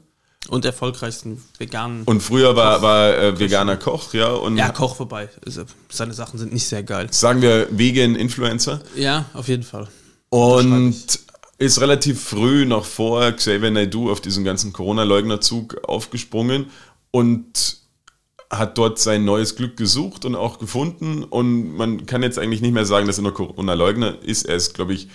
Und 0.47 0.65
erfolgreichsten 0.65 1.43
veganen. 1.57 2.03
Und 2.03 2.21
früher 2.21 2.55
war, 2.55 2.81
war 2.81 3.17
äh, 3.17 3.39
veganer 3.39 3.77
Koch, 3.77 4.13
ja. 4.13 4.31
Und 4.31 4.57
ja, 4.57 4.69
Koch 4.69 4.95
vorbei. 4.95 5.29
Also, 5.45 5.63
seine 5.89 6.13
Sachen 6.13 6.37
sind 6.37 6.53
nicht 6.53 6.67
sehr 6.67 6.83
geil. 6.83 7.07
sagen 7.11 7.41
wir 7.41 7.67
Vegan-Influencer. 7.71 8.81
Ja, 8.95 9.25
auf 9.33 9.47
jeden 9.47 9.63
Fall. 9.63 9.87
Und 10.29 11.19
ist 11.57 11.79
relativ 11.79 12.21
früh 12.21 12.65
noch 12.65 12.85
vor 12.85 13.31
Xavier 13.31 13.71
Naidoo 13.71 14.11
auf 14.11 14.21
diesen 14.21 14.43
ganzen 14.43 14.73
Corona-Leugnerzug 14.73 15.77
aufgesprungen 15.87 16.67
und 17.11 17.77
hat 18.49 18.77
dort 18.77 18.99
sein 18.99 19.25
neues 19.25 19.55
Glück 19.55 19.77
gesucht 19.77 20.25
und 20.25 20.35
auch 20.35 20.59
gefunden. 20.59 21.23
Und 21.23 21.75
man 21.75 22.05
kann 22.05 22.23
jetzt 22.23 22.37
eigentlich 22.37 22.61
nicht 22.61 22.73
mehr 22.73 22.85
sagen, 22.85 23.07
dass 23.07 23.17
er 23.17 23.23
nur 23.23 23.33
Corona-Leugner 23.33 24.21
ist. 24.21 24.43
Er 24.43 24.55
ist, 24.55 24.73
glaube 24.73 24.93
ich, 24.93 25.07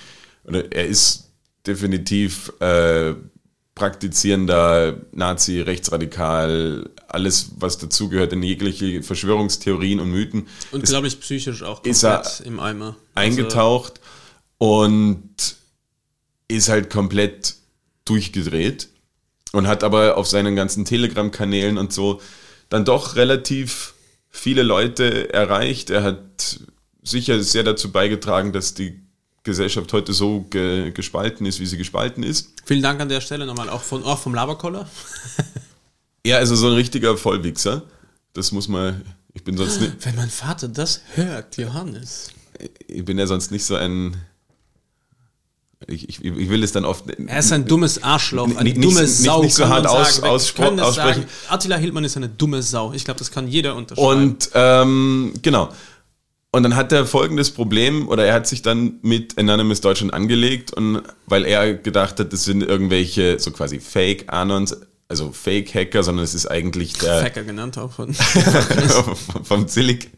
oder 0.44 0.72
er 0.72 0.86
ist 0.86 1.30
definitiv 1.66 2.52
äh, 2.60 3.14
praktizierender 3.74 5.00
Nazi, 5.12 5.60
rechtsradikal, 5.60 6.90
alles, 7.08 7.52
was 7.58 7.78
dazugehört 7.78 8.32
in 8.32 8.42
jegliche 8.42 9.02
Verschwörungstheorien 9.02 10.00
und 10.00 10.10
Mythen. 10.10 10.48
Und 10.70 10.84
glaube 10.84 11.06
ich 11.06 11.20
psychisch 11.20 11.62
auch 11.62 11.82
ist 11.84 12.02
er 12.02 12.16
komplett 12.16 12.46
im 12.46 12.60
Eimer. 12.60 12.96
eingetaucht 13.14 14.00
und 14.58 15.56
ist 16.48 16.68
halt 16.68 16.90
komplett 16.90 17.56
durchgedreht 18.04 18.88
und 19.52 19.66
hat 19.66 19.84
aber 19.84 20.16
auf 20.16 20.26
seinen 20.26 20.56
ganzen 20.56 20.84
Telegram-Kanälen 20.84 21.78
und 21.78 21.92
so 21.92 22.20
dann 22.68 22.84
doch 22.84 23.16
relativ 23.16 23.94
viele 24.28 24.62
Leute 24.62 25.32
erreicht. 25.32 25.90
Er 25.90 26.02
hat 26.02 26.60
sicher 27.02 27.42
sehr 27.42 27.64
dazu 27.64 27.92
beigetragen, 27.92 28.52
dass 28.52 28.74
die 28.74 29.00
Gesellschaft 29.42 29.92
heute 29.92 30.12
so 30.12 30.42
ge 30.50 30.90
gespalten 30.92 31.46
ist, 31.46 31.60
wie 31.60 31.66
sie 31.66 31.78
gespalten 31.78 32.22
ist. 32.22 32.50
Vielen 32.64 32.82
Dank 32.82 33.00
an 33.00 33.08
der 33.08 33.20
Stelle 33.20 33.46
nochmal 33.46 33.70
auch, 33.70 33.82
von, 33.82 34.04
auch 34.04 34.18
vom 34.18 34.34
Laberkoller. 34.34 34.88
Er 36.22 36.36
also 36.36 36.54
so 36.54 36.66
ein 36.66 36.74
richtiger 36.74 37.16
Vollwichser. 37.16 37.82
Das 38.34 38.52
muss 38.52 38.68
man, 38.68 39.00
ich 39.32 39.42
bin 39.42 39.56
sonst 39.56 39.80
nicht, 39.80 39.92
Wenn 40.04 40.16
mein 40.16 40.28
Vater 40.28 40.68
das 40.68 41.00
hört, 41.14 41.56
Johannes. 41.56 42.28
ich 42.86 43.02
bin 43.06 43.18
ja 43.18 43.26
sonst 43.26 43.50
nicht 43.50 43.64
so 43.64 43.74
ein 43.76 44.14
ich, 45.86 46.08
ich, 46.10 46.22
ich 46.22 46.48
will 46.50 46.62
es 46.62 46.72
dann 46.72 46.84
oft. 46.84 47.04
Er 47.08 47.38
ist 47.38 47.52
ein 47.52 47.64
dummes 47.64 48.02
Arschloch, 48.02 48.44
eine 48.54 48.64
Nicht- 48.64 48.84
dumme 48.84 49.00
nicht- 49.00 49.16
Sau. 49.16 49.42
nicht 49.42 49.54
so 49.54 49.66
hart 49.66 49.86
aus- 49.86 50.20
aussprechen. 50.22 50.76
Sagen. 50.92 51.24
Attila 51.48 51.76
Hildmann 51.76 52.04
ist 52.04 52.18
eine 52.18 52.28
dumme 52.28 52.62
Sau. 52.62 52.92
Ich 52.92 53.04
glaube, 53.06 53.16
das 53.18 53.30
kann 53.30 53.48
jeder 53.48 53.74
unterschreiben. 53.74 54.08
Und 54.10 54.50
ähm, 54.52 55.32
genau. 55.40 55.72
Und 56.52 56.64
dann 56.64 56.74
hat 56.74 56.90
er 56.90 57.06
folgendes 57.06 57.52
Problem, 57.52 58.08
oder 58.08 58.26
er 58.26 58.34
hat 58.34 58.46
sich 58.48 58.60
dann 58.60 58.98
mit 59.02 59.38
Anonymous 59.38 59.80
Deutschland 59.80 60.12
angelegt, 60.12 60.72
und 60.72 61.02
weil 61.26 61.44
er 61.44 61.74
gedacht 61.74 62.18
hat, 62.18 62.32
das 62.32 62.44
sind 62.44 62.62
irgendwelche 62.62 63.38
so 63.38 63.52
quasi 63.52 63.78
Fake-Anons, 63.78 64.76
also 65.08 65.30
Fake-Hacker, 65.30 66.02
sondern 66.02 66.24
es 66.24 66.34
ist 66.34 66.46
eigentlich 66.46 66.94
der 66.94 67.20
Facker 67.22 67.44
genannt 67.44 67.78
auch 67.78 67.92
von. 67.92 68.14
vom 69.44 69.68
Zillig. 69.68 70.10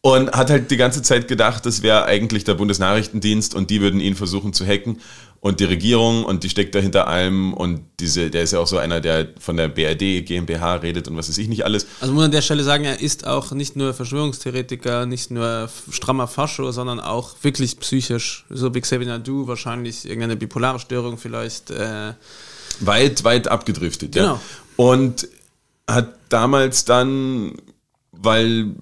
Und 0.00 0.32
hat 0.32 0.48
halt 0.48 0.70
die 0.70 0.76
ganze 0.78 1.02
Zeit 1.02 1.28
gedacht, 1.28 1.66
das 1.66 1.82
wäre 1.82 2.06
eigentlich 2.06 2.44
der 2.44 2.54
Bundesnachrichtendienst 2.54 3.54
und 3.54 3.68
die 3.68 3.82
würden 3.82 4.00
ihn 4.00 4.14
versuchen 4.14 4.54
zu 4.54 4.64
hacken. 4.64 5.00
Und 5.40 5.60
die 5.60 5.64
Regierung 5.64 6.24
und 6.24 6.42
die 6.42 6.50
steckt 6.50 6.74
da 6.74 6.80
hinter 6.80 7.06
allem 7.06 7.54
und 7.54 7.82
diese, 8.00 8.28
der 8.28 8.42
ist 8.42 8.52
ja 8.52 8.58
auch 8.58 8.66
so 8.66 8.76
einer, 8.76 9.00
der 9.00 9.28
von 9.38 9.56
der 9.56 9.68
BRD, 9.68 10.26
GmbH 10.26 10.76
redet 10.76 11.06
und 11.06 11.16
was 11.16 11.28
weiß 11.28 11.38
ich 11.38 11.46
nicht 11.46 11.64
alles. 11.64 11.86
Also 12.00 12.12
muss 12.12 12.22
man 12.22 12.24
an 12.26 12.32
der 12.32 12.42
Stelle 12.42 12.64
sagen, 12.64 12.84
er 12.84 13.00
ist 13.00 13.24
auch 13.24 13.52
nicht 13.52 13.76
nur 13.76 13.94
Verschwörungstheoretiker, 13.94 15.06
nicht 15.06 15.30
nur 15.30 15.70
strammer 15.92 16.26
Fascho, 16.26 16.72
sondern 16.72 16.98
auch 16.98 17.36
wirklich 17.42 17.78
psychisch, 17.78 18.46
so 18.50 18.74
wie 18.74 18.80
Xavier 18.80 19.06
Nadu, 19.06 19.46
wahrscheinlich 19.46 20.06
irgendeine 20.06 20.34
bipolare 20.34 20.80
Störung 20.80 21.18
vielleicht. 21.18 21.70
Äh, 21.70 22.14
weit, 22.80 23.22
weit 23.22 23.46
abgedriftet. 23.46 24.12
Genau. 24.12 24.26
Ja. 24.34 24.40
Und 24.76 25.28
hat 25.88 26.14
damals 26.30 26.84
dann, 26.84 27.54
weil 28.10 28.74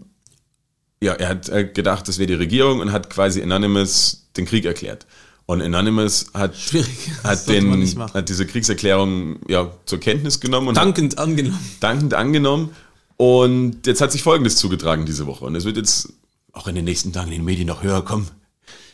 ja, 1.03 1.13
er 1.13 1.29
hat 1.29 1.49
äh, 1.49 1.65
gedacht, 1.65 2.09
das 2.09 2.19
wäre 2.19 2.27
die 2.27 2.35
Regierung 2.35 2.81
und 2.81 2.93
hat 2.93 3.11
quasi 3.11 3.43
Anonymous 3.43 4.29
den 4.37 4.47
Krieg 4.47 4.65
erklärt. 4.65 5.07
Und 5.47 5.63
Anonymous 5.63 6.27
hat, 6.35 6.57
Schwierig. 6.59 6.89
Hat, 7.23 7.49
den, 7.49 7.99
hat 8.13 8.29
diese 8.29 8.47
Kriegserklärung 8.47 9.39
ja, 9.49 9.71
zur 9.87 10.01
Kenntnis 10.01 10.41
genommen 10.41 10.69
und 10.69 10.77
hat 10.77 10.85
dankend 10.85 11.19
angenommen. 11.19 11.77
dankend 11.81 12.15
angenommen. 12.15 12.71
Und 13.17 13.87
jetzt 13.87 14.01
hat 14.01 14.13
sich 14.13 14.23
Folgendes 14.23 14.57
zugetragen 14.57 15.07
diese 15.07 15.27
Woche. 15.27 15.45
Und 15.45 15.55
es 15.55 15.65
wird 15.65 15.77
jetzt 15.77 16.13
auch 16.53 16.67
in 16.67 16.75
den 16.75 16.85
nächsten 16.85 17.13
Tagen 17.13 17.29
in 17.29 17.39
den 17.39 17.45
Medien 17.45 17.69
noch 17.69 17.83
höher 17.83 18.05
kommen. 18.05 18.29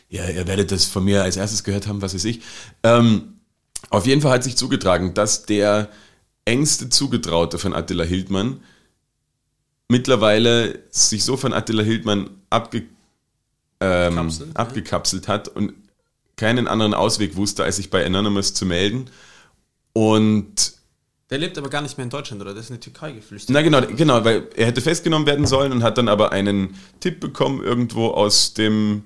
Ja, 0.09 0.29
ihr 0.29 0.47
werdet 0.47 0.71
das 0.71 0.85
von 0.85 1.03
mir 1.03 1.23
als 1.23 1.37
erstes 1.37 1.63
gehört 1.63 1.87
haben, 1.87 2.01
was 2.01 2.13
weiß 2.13 2.25
ich. 2.25 2.41
Ähm, 2.83 3.39
auf 3.89 4.05
jeden 4.05 4.21
Fall 4.21 4.31
hat 4.31 4.43
sich 4.43 4.55
zugetragen, 4.55 5.13
dass 5.13 5.45
der 5.45 5.89
engste 6.45 6.89
Zugetraute 6.89 7.57
von 7.57 7.73
Attila 7.73 8.03
Hildmann 8.03 8.59
mittlerweile 9.87 10.83
sich 10.89 11.23
so 11.23 11.35
von 11.37 11.53
Attila 11.53 11.83
Hildmann 11.83 12.29
abge, 12.49 12.83
ähm, 13.79 14.29
ja. 14.29 14.45
abgekapselt 14.53 15.27
hat 15.27 15.47
und 15.47 15.73
keinen 16.35 16.67
anderen 16.67 16.93
Ausweg 16.93 17.35
wusste, 17.35 17.63
als 17.63 17.77
sich 17.77 17.89
bei 17.89 18.05
Anonymous 18.05 18.53
zu 18.53 18.65
melden. 18.65 19.09
Und 19.93 20.73
Der 21.29 21.37
lebt 21.37 21.57
aber 21.57 21.69
gar 21.69 21.81
nicht 21.81 21.97
mehr 21.97 22.03
in 22.03 22.09
Deutschland, 22.09 22.41
oder? 22.41 22.53
Der 22.53 22.61
ist 22.61 22.69
in 22.69 22.75
die 22.77 22.81
Türkei 22.81 23.11
geflüchtet. 23.11 23.51
na 23.53 23.61
genau, 23.61 23.81
genau, 23.81 24.23
weil 24.25 24.47
er 24.55 24.65
hätte 24.67 24.81
festgenommen 24.81 25.27
werden 25.27 25.45
sollen 25.45 25.71
und 25.71 25.83
hat 25.83 25.97
dann 25.97 26.07
aber 26.07 26.31
einen 26.31 26.75
Tipp 26.99 27.19
bekommen 27.19 27.63
irgendwo 27.63 28.07
aus 28.07 28.53
dem 28.53 29.03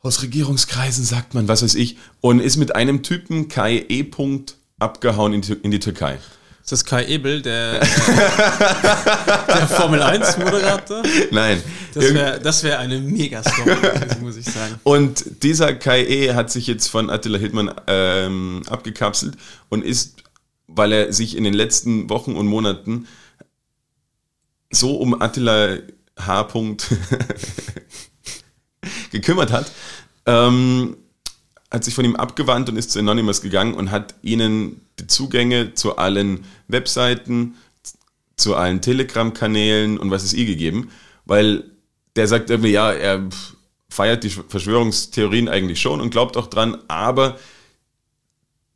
aus 0.00 0.22
Regierungskreisen 0.22 1.04
sagt 1.04 1.34
man, 1.34 1.48
was 1.48 1.62
weiß 1.62 1.74
ich, 1.74 1.96
und 2.20 2.38
ist 2.38 2.56
mit 2.56 2.76
einem 2.76 3.02
Typen 3.02 3.48
Kai 3.48 3.84
E. 3.88 4.04
Punkt 4.04 4.56
abgehauen 4.78 5.32
in 5.32 5.40
die, 5.40 5.54
in 5.54 5.72
die 5.72 5.80
Türkei. 5.80 6.18
Ist 6.68 6.72
das 6.72 6.84
Kai 6.84 7.06
Ebel, 7.06 7.40
der, 7.40 7.80
der 7.80 9.68
Formel 9.68 10.02
1 10.02 10.36
Moderator? 10.36 11.02
Nein. 11.30 11.62
Das 11.94 12.12
wäre 12.12 12.44
wär 12.44 12.78
eine 12.78 12.98
Mega-Story, 12.98 13.74
muss 14.20 14.36
ich 14.36 14.44
sagen. 14.44 14.78
und 14.82 15.42
dieser 15.42 15.72
Kai 15.72 16.04
E. 16.04 16.34
hat 16.34 16.50
sich 16.50 16.66
jetzt 16.66 16.88
von 16.88 17.08
Attila 17.08 17.38
Hildmann 17.38 17.74
ähm, 17.86 18.64
abgekapselt 18.68 19.38
und 19.70 19.82
ist, 19.82 20.16
weil 20.66 20.92
er 20.92 21.12
sich 21.14 21.38
in 21.38 21.44
den 21.44 21.54
letzten 21.54 22.10
Wochen 22.10 22.36
und 22.36 22.46
Monaten 22.46 23.08
so 24.70 24.96
um 24.96 25.22
Attila 25.22 25.78
H. 26.18 26.48
Gekümmert 29.10 29.52
hat, 29.52 29.72
ähm, 30.26 30.98
hat 31.70 31.84
sich 31.84 31.94
von 31.94 32.04
ihm 32.04 32.16
abgewandt 32.16 32.68
und 32.68 32.76
ist 32.76 32.92
zu 32.92 32.98
Anonymous 32.98 33.42
gegangen 33.42 33.74
und 33.74 33.90
hat 33.90 34.14
ihnen 34.22 34.80
die 34.98 35.06
Zugänge 35.06 35.74
zu 35.74 35.96
allen 35.96 36.44
Webseiten, 36.66 37.56
zu 38.36 38.54
allen 38.54 38.80
Telegram-Kanälen 38.80 39.98
und 39.98 40.10
was 40.10 40.22
es 40.24 40.32
ihr 40.32 40.46
gegeben, 40.46 40.90
weil 41.24 41.64
der 42.16 42.26
sagt 42.26 42.50
irgendwie, 42.50 42.70
ja, 42.70 42.92
er 42.92 43.28
feiert 43.90 44.24
die 44.24 44.30
Verschwörungstheorien 44.30 45.48
eigentlich 45.48 45.80
schon 45.80 46.00
und 46.00 46.10
glaubt 46.10 46.36
auch 46.36 46.46
dran, 46.46 46.78
aber 46.88 47.38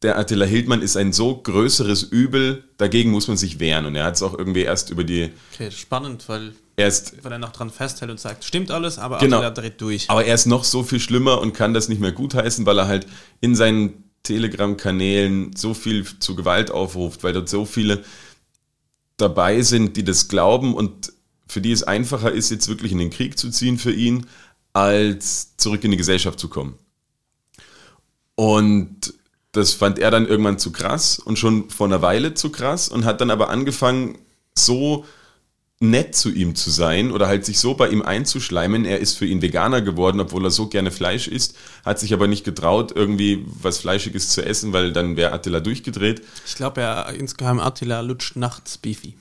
der 0.02 0.18
Attila 0.18 0.44
Hildmann 0.44 0.82
ist 0.82 0.96
ein 0.96 1.12
so 1.12 1.36
größeres 1.36 2.02
Übel, 2.02 2.64
dagegen 2.76 3.10
muss 3.10 3.28
man 3.28 3.36
sich 3.36 3.60
wehren. 3.60 3.86
Und 3.86 3.94
er 3.94 4.04
hat 4.04 4.16
es 4.16 4.22
auch 4.22 4.36
irgendwie 4.36 4.62
erst 4.62 4.90
über 4.90 5.04
die, 5.04 5.30
Okay, 5.52 5.70
spannend, 5.70 6.28
weil, 6.28 6.54
erst 6.76 7.24
weil 7.24 7.32
er 7.32 7.38
noch 7.38 7.52
dran 7.52 7.70
festhält 7.70 8.10
und 8.10 8.20
sagt, 8.20 8.44
stimmt 8.44 8.70
alles, 8.70 8.98
aber 8.98 9.18
Genau. 9.18 9.38
Attila 9.38 9.50
dreht 9.50 9.80
durch. 9.80 10.08
Aber 10.08 10.24
er 10.24 10.34
ist 10.34 10.46
noch 10.46 10.64
so 10.64 10.82
viel 10.82 11.00
schlimmer 11.00 11.40
und 11.40 11.52
kann 11.52 11.74
das 11.74 11.88
nicht 11.88 12.00
mehr 12.00 12.12
gutheißen, 12.12 12.66
weil 12.66 12.78
er 12.78 12.88
halt 12.88 13.06
in 13.40 13.54
seinen 13.54 14.04
Telegram-Kanälen 14.22 15.54
so 15.56 15.74
viel 15.74 16.06
zu 16.18 16.34
Gewalt 16.34 16.70
aufruft, 16.70 17.24
weil 17.24 17.32
dort 17.32 17.48
so 17.48 17.64
viele 17.64 18.04
dabei 19.16 19.62
sind, 19.62 19.96
die 19.96 20.04
das 20.04 20.28
glauben 20.28 20.74
und 20.74 21.12
für 21.46 21.60
die 21.60 21.72
es 21.72 21.82
einfacher 21.82 22.32
ist, 22.32 22.50
jetzt 22.50 22.68
wirklich 22.68 22.92
in 22.92 22.98
den 22.98 23.10
Krieg 23.10 23.38
zu 23.38 23.50
ziehen 23.50 23.78
für 23.78 23.92
ihn, 23.92 24.26
als 24.72 25.56
zurück 25.56 25.84
in 25.84 25.90
die 25.90 25.96
Gesellschaft 25.96 26.38
zu 26.38 26.48
kommen. 26.48 26.78
Und 28.34 29.14
das 29.52 29.74
fand 29.74 29.98
er 29.98 30.10
dann 30.10 30.26
irgendwann 30.26 30.58
zu 30.58 30.72
krass 30.72 31.18
und 31.18 31.38
schon 31.38 31.68
vor 31.68 31.86
einer 31.86 32.00
Weile 32.00 32.32
zu 32.32 32.50
krass 32.50 32.88
und 32.88 33.04
hat 33.04 33.20
dann 33.20 33.30
aber 33.30 33.50
angefangen, 33.50 34.18
so 34.54 35.04
nett 35.82 36.14
zu 36.14 36.30
ihm 36.30 36.54
zu 36.54 36.70
sein 36.70 37.10
oder 37.10 37.26
halt 37.26 37.44
sich 37.44 37.58
so 37.58 37.74
bei 37.74 37.88
ihm 37.88 38.02
einzuschleimen. 38.02 38.84
Er 38.84 39.00
ist 39.00 39.18
für 39.18 39.26
ihn 39.26 39.42
Veganer 39.42 39.82
geworden, 39.82 40.20
obwohl 40.20 40.44
er 40.44 40.50
so 40.50 40.68
gerne 40.68 40.90
Fleisch 40.90 41.28
isst, 41.28 41.56
hat 41.84 41.98
sich 41.98 42.14
aber 42.14 42.28
nicht 42.28 42.44
getraut, 42.44 42.92
irgendwie 42.94 43.44
was 43.46 43.78
Fleischiges 43.78 44.28
zu 44.28 44.44
essen, 44.44 44.72
weil 44.72 44.92
dann 44.92 45.16
wäre 45.16 45.32
Attila 45.32 45.60
durchgedreht. 45.60 46.22
Ich 46.46 46.54
glaube, 46.54 46.80
er 46.80 47.12
insgeheim 47.14 47.58
Attila 47.58 48.00
lutscht 48.00 48.36
nachts 48.36 48.78
Beefy. 48.78 49.14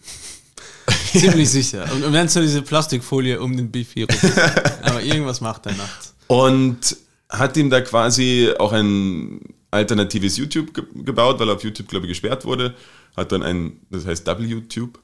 Ziemlich 1.11 1.49
sicher. 1.51 1.91
Und, 1.91 2.03
und 2.03 2.13
wenn 2.13 2.27
so 2.27 2.41
diese 2.41 2.61
Plastikfolie 2.61 3.41
um 3.41 3.57
den 3.57 3.71
Beefy 3.71 4.03
rum. 4.03 4.31
Aber 4.83 5.01
irgendwas 5.01 5.41
macht 5.41 5.65
er 5.65 5.73
nachts. 5.73 6.13
Und 6.27 6.95
hat 7.29 7.57
ihm 7.57 7.69
da 7.69 7.81
quasi 7.81 8.51
auch 8.59 8.71
ein 8.71 9.41
alternatives 9.71 10.37
YouTube 10.37 10.73
ge 10.73 10.83
gebaut, 10.93 11.39
weil 11.39 11.49
er 11.49 11.55
auf 11.55 11.63
YouTube, 11.63 11.87
glaube 11.87 12.05
ich, 12.05 12.11
gesperrt 12.11 12.45
wurde. 12.45 12.75
Hat 13.17 13.31
dann 13.31 13.41
ein, 13.41 13.81
das 13.89 14.05
heißt 14.05 14.27
WTube, 14.27 14.99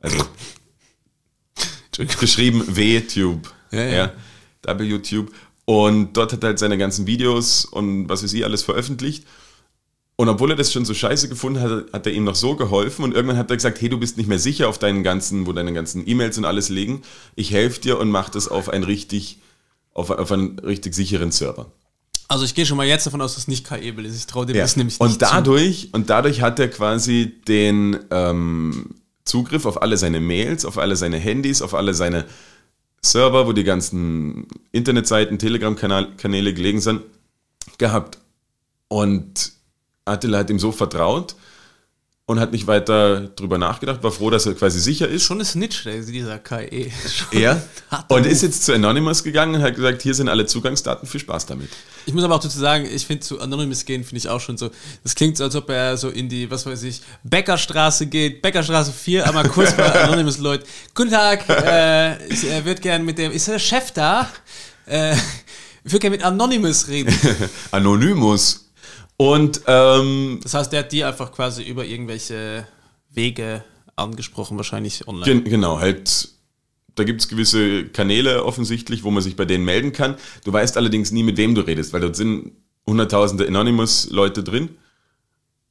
also 0.00 0.16
geschrieben 2.06 2.64
W-Tube. 2.66 3.48
Ja, 3.70 3.84
ja. 3.84 4.12
WTube. 4.66 5.32
Und 5.64 6.16
dort 6.16 6.32
hat 6.32 6.42
er 6.42 6.48
halt 6.48 6.58
seine 6.58 6.78
ganzen 6.78 7.06
Videos 7.06 7.64
und 7.64 8.08
was 8.08 8.22
weiß 8.24 8.32
ich 8.32 8.44
alles 8.44 8.62
veröffentlicht. 8.62 9.24
Und 10.16 10.28
obwohl 10.28 10.50
er 10.50 10.56
das 10.56 10.72
schon 10.72 10.84
so 10.84 10.92
scheiße 10.92 11.28
gefunden 11.28 11.60
hat, 11.60 11.92
hat 11.92 12.06
er 12.06 12.12
ihm 12.12 12.24
noch 12.24 12.34
so 12.34 12.54
geholfen 12.56 13.04
und 13.04 13.14
irgendwann 13.14 13.38
hat 13.38 13.48
er 13.50 13.56
gesagt, 13.56 13.80
hey, 13.80 13.88
du 13.88 13.98
bist 13.98 14.18
nicht 14.18 14.26
mehr 14.26 14.38
sicher 14.38 14.68
auf 14.68 14.78
deinen 14.78 15.02
ganzen, 15.02 15.46
wo 15.46 15.52
deine 15.52 15.72
ganzen 15.72 16.06
E-Mails 16.06 16.36
und 16.36 16.44
alles 16.44 16.68
liegen. 16.68 17.02
Ich 17.36 17.52
helfe 17.52 17.80
dir 17.80 17.98
und 17.98 18.10
mach 18.10 18.28
das 18.28 18.48
auf 18.48 18.68
einen 18.68 18.84
richtig, 18.84 19.38
auf, 19.94 20.10
auf 20.10 20.30
einen 20.30 20.58
richtig 20.58 20.94
sicheren 20.94 21.32
Server. 21.32 21.72
Also 22.28 22.44
ich 22.44 22.54
gehe 22.54 22.66
schon 22.66 22.76
mal 22.76 22.86
jetzt 22.86 23.06
davon 23.06 23.22
aus, 23.22 23.34
dass 23.34 23.44
es 23.44 23.48
nicht 23.48 23.70
Ebel 23.72 24.04
ist. 24.04 24.16
Ich 24.16 24.26
traue 24.26 24.44
dem 24.46 24.56
Ja. 24.56 24.62
das 24.62 24.76
nämlich 24.76 25.00
und 25.00 25.08
nicht 25.08 25.22
dadurch 25.22 25.88
und 25.92 26.10
dadurch 26.10 26.42
hat 26.42 26.58
er 26.58 26.68
quasi 26.68 27.40
den 27.48 27.98
ähm, 28.10 28.90
Zugriff 29.30 29.64
auf 29.64 29.80
alle 29.80 29.96
seine 29.96 30.18
Mails, 30.18 30.64
auf 30.64 30.76
alle 30.76 30.96
seine 30.96 31.16
Handys, 31.16 31.62
auf 31.62 31.74
alle 31.74 31.94
seine 31.94 32.24
Server, 33.00 33.46
wo 33.46 33.52
die 33.52 33.62
ganzen 33.62 34.48
Internetseiten, 34.72 35.38
Telegram-Kanäle 35.38 36.52
gelegen 36.52 36.80
sind, 36.80 37.02
gehabt. 37.78 38.18
Und 38.88 39.52
Attila 40.04 40.38
hat 40.38 40.50
ihm 40.50 40.58
so 40.58 40.72
vertraut 40.72 41.36
und 42.30 42.38
hat 42.38 42.52
nicht 42.52 42.68
weiter 42.68 43.22
drüber 43.34 43.58
nachgedacht, 43.58 44.04
war 44.04 44.12
froh, 44.12 44.30
dass 44.30 44.46
er 44.46 44.54
quasi 44.54 44.78
sicher 44.78 45.08
ist. 45.08 45.24
Schon 45.24 45.38
eine 45.38 45.44
Snitch, 45.44 45.82
dieser 45.82 46.38
KE. 46.38 46.92
Er 47.32 47.60
und 48.08 48.24
ist 48.24 48.42
jetzt 48.42 48.64
zu 48.64 48.72
Anonymous 48.72 49.24
gegangen 49.24 49.56
und 49.56 49.62
hat 49.62 49.74
gesagt, 49.74 50.00
hier 50.00 50.14
sind 50.14 50.28
alle 50.28 50.46
Zugangsdaten, 50.46 51.08
viel 51.08 51.18
Spaß 51.18 51.46
damit. 51.46 51.70
Ich 52.06 52.14
muss 52.14 52.22
aber 52.22 52.36
auch 52.36 52.40
dazu 52.40 52.56
sagen, 52.56 52.86
ich 52.86 53.04
finde 53.04 53.24
zu 53.24 53.40
Anonymous 53.40 53.84
gehen, 53.84 54.04
finde 54.04 54.18
ich 54.18 54.28
auch 54.28 54.40
schon 54.40 54.56
so. 54.56 54.70
Das 55.02 55.16
klingt 55.16 55.38
so, 55.38 55.42
als 55.42 55.56
ob 55.56 55.70
er 55.70 55.96
so 55.96 56.08
in 56.08 56.28
die, 56.28 56.48
was 56.48 56.66
weiß 56.66 56.84
ich, 56.84 57.02
Bäckerstraße 57.24 58.06
geht, 58.06 58.42
Bäckerstraße 58.42 58.92
4, 58.92 59.26
einmal 59.26 59.48
kurz 59.48 59.76
bei 59.76 59.92
Anonymous 60.04 60.38
Leute. 60.38 60.64
Guten 60.94 61.10
Tag, 61.10 61.48
äh, 61.48 62.24
ich 62.28 62.48
äh, 62.48 62.64
würde 62.64 62.80
gerne 62.80 63.02
mit 63.02 63.18
dem, 63.18 63.32
ist 63.32 63.48
der 63.48 63.58
Chef 63.58 63.90
da? 63.90 64.30
Äh, 64.86 65.14
ich 65.82 65.92
würde 65.92 65.98
gerne 65.98 66.16
mit 66.16 66.24
Anonymous 66.24 66.86
reden. 66.86 67.12
Anonymous. 67.72 68.69
Und 69.20 69.60
ähm, 69.66 70.40
Das 70.42 70.54
heißt, 70.54 70.72
der 70.72 70.80
hat 70.80 70.92
die 70.92 71.04
einfach 71.04 71.30
quasi 71.30 71.62
über 71.62 71.84
irgendwelche 71.84 72.66
Wege 73.10 73.62
angesprochen, 73.94 74.56
wahrscheinlich 74.56 75.06
online. 75.06 75.26
Gen 75.26 75.44
genau, 75.44 75.78
halt 75.78 76.30
da 76.94 77.04
gibt 77.04 77.20
es 77.20 77.28
gewisse 77.28 77.84
Kanäle 77.84 78.46
offensichtlich, 78.46 79.04
wo 79.04 79.10
man 79.10 79.22
sich 79.22 79.36
bei 79.36 79.44
denen 79.44 79.66
melden 79.66 79.92
kann. 79.92 80.14
Du 80.44 80.54
weißt 80.54 80.78
allerdings 80.78 81.12
nie, 81.12 81.22
mit 81.22 81.36
wem 81.36 81.54
du 81.54 81.60
redest, 81.60 81.92
weil 81.92 82.00
dort 82.00 82.16
sind 82.16 82.52
hunderttausende 82.86 83.46
Anonymous-Leute 83.46 84.42
drin, 84.42 84.70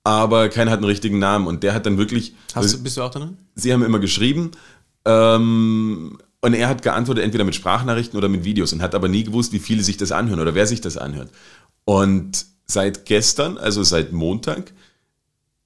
aber 0.03 0.49
keiner 0.49 0.69
hat 0.69 0.77
einen 0.77 0.85
richtigen 0.85 1.17
Namen 1.17 1.47
und 1.47 1.63
der 1.63 1.73
hat 1.73 1.87
dann 1.87 1.97
wirklich... 1.97 2.35
Hast 2.53 2.75
du, 2.75 2.83
bist 2.83 2.97
du 2.97 3.01
auch 3.01 3.09
drin? 3.09 3.35
Sie 3.55 3.73
haben 3.73 3.81
immer 3.81 3.99
geschrieben 3.99 4.51
ähm, 5.05 6.19
und 6.41 6.53
er 6.53 6.69
hat 6.69 6.83
geantwortet 6.83 7.23
entweder 7.23 7.45
mit 7.45 7.55
Sprachnachrichten 7.55 8.15
oder 8.15 8.29
mit 8.29 8.43
Videos 8.43 8.73
und 8.73 8.83
hat 8.83 8.93
aber 8.93 9.07
nie 9.07 9.23
gewusst, 9.23 9.53
wie 9.53 9.59
viele 9.59 9.81
sich 9.81 9.97
das 9.97 10.11
anhören 10.11 10.39
oder 10.39 10.53
wer 10.53 10.67
sich 10.67 10.81
das 10.81 10.97
anhört. 10.97 11.31
Und 11.85 12.45
seit 12.69 13.05
gestern, 13.05 13.57
also 13.57 13.83
seit 13.83 14.13
Montag, 14.13 14.71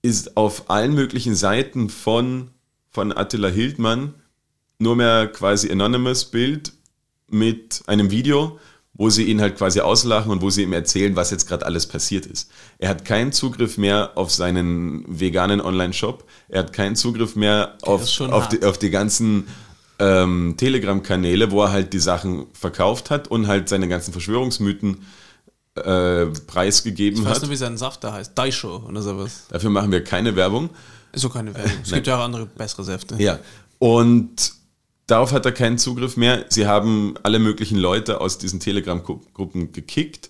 ist 0.01 0.37
auf 0.37 0.69
allen 0.69 0.93
möglichen 0.93 1.35
Seiten 1.35 1.89
von, 1.89 2.51
von 2.89 3.15
Attila 3.15 3.49
Hildmann 3.49 4.15
nur 4.79 4.95
mehr 4.95 5.27
quasi 5.27 5.71
anonymous 5.71 6.25
Bild 6.25 6.73
mit 7.29 7.83
einem 7.87 8.09
Video, 8.09 8.59
wo 8.93 9.09
sie 9.09 9.23
ihn 9.23 9.41
halt 9.41 9.57
quasi 9.57 9.81
auslachen 9.81 10.31
und 10.31 10.41
wo 10.41 10.49
sie 10.49 10.63
ihm 10.63 10.73
erzählen, 10.73 11.15
was 11.15 11.31
jetzt 11.31 11.47
gerade 11.47 11.65
alles 11.65 11.87
passiert 11.87 12.25
ist. 12.25 12.49
Er 12.79 12.89
hat 12.89 13.05
keinen 13.05 13.31
Zugriff 13.31 13.77
mehr 13.77 14.11
auf 14.15 14.31
seinen 14.31 15.03
veganen 15.07 15.61
Online-Shop. 15.61 16.25
Er 16.49 16.59
hat 16.59 16.73
keinen 16.73 16.95
Zugriff 16.95 17.35
mehr 17.35 17.77
auf, 17.81 18.19
auf, 18.19 18.49
die, 18.49 18.63
auf 18.63 18.77
die 18.77 18.91
ganzen 18.91 19.47
ähm, 19.99 20.55
Telegram-Kanäle, 20.57 21.51
wo 21.51 21.63
er 21.63 21.71
halt 21.71 21.93
die 21.93 21.99
Sachen 21.99 22.45
verkauft 22.53 23.09
hat 23.09 23.27
und 23.29 23.47
halt 23.47 23.67
seine 23.67 23.87
ganzen 23.87 24.11
Verschwörungsmythen 24.11 25.05
äh, 25.75 26.25
preisgegeben 26.47 27.21
hat. 27.21 27.27
Ich 27.27 27.35
weiß 27.35 27.41
nur, 27.43 27.51
wie 27.51 27.55
sein 27.55 27.77
Saft 27.77 28.03
da 28.03 28.13
heißt. 28.13 28.37
Daisho 28.37 28.83
oder 28.87 29.01
sowas. 29.01 29.45
Dafür 29.49 29.69
machen 29.69 29.91
wir 29.91 30.03
keine 30.03 30.35
Werbung. 30.35 30.69
Ist 31.11 31.25
auch 31.25 31.33
keine 31.33 31.53
Werbung. 31.53 31.71
Es 31.83 31.91
gibt 31.91 32.07
ja 32.07 32.17
auch 32.17 32.23
andere 32.23 32.45
bessere 32.45 32.83
Säfte. 32.83 33.15
Ja. 33.21 33.39
Und 33.79 34.53
darauf 35.07 35.31
hat 35.31 35.45
er 35.45 35.51
keinen 35.51 35.77
Zugriff 35.77 36.17
mehr. 36.17 36.45
Sie 36.49 36.67
haben 36.67 37.15
alle 37.23 37.39
möglichen 37.39 37.77
Leute 37.77 38.21
aus 38.21 38.37
diesen 38.37 38.59
Telegram-Gruppen 38.59 39.71
gekickt, 39.71 40.29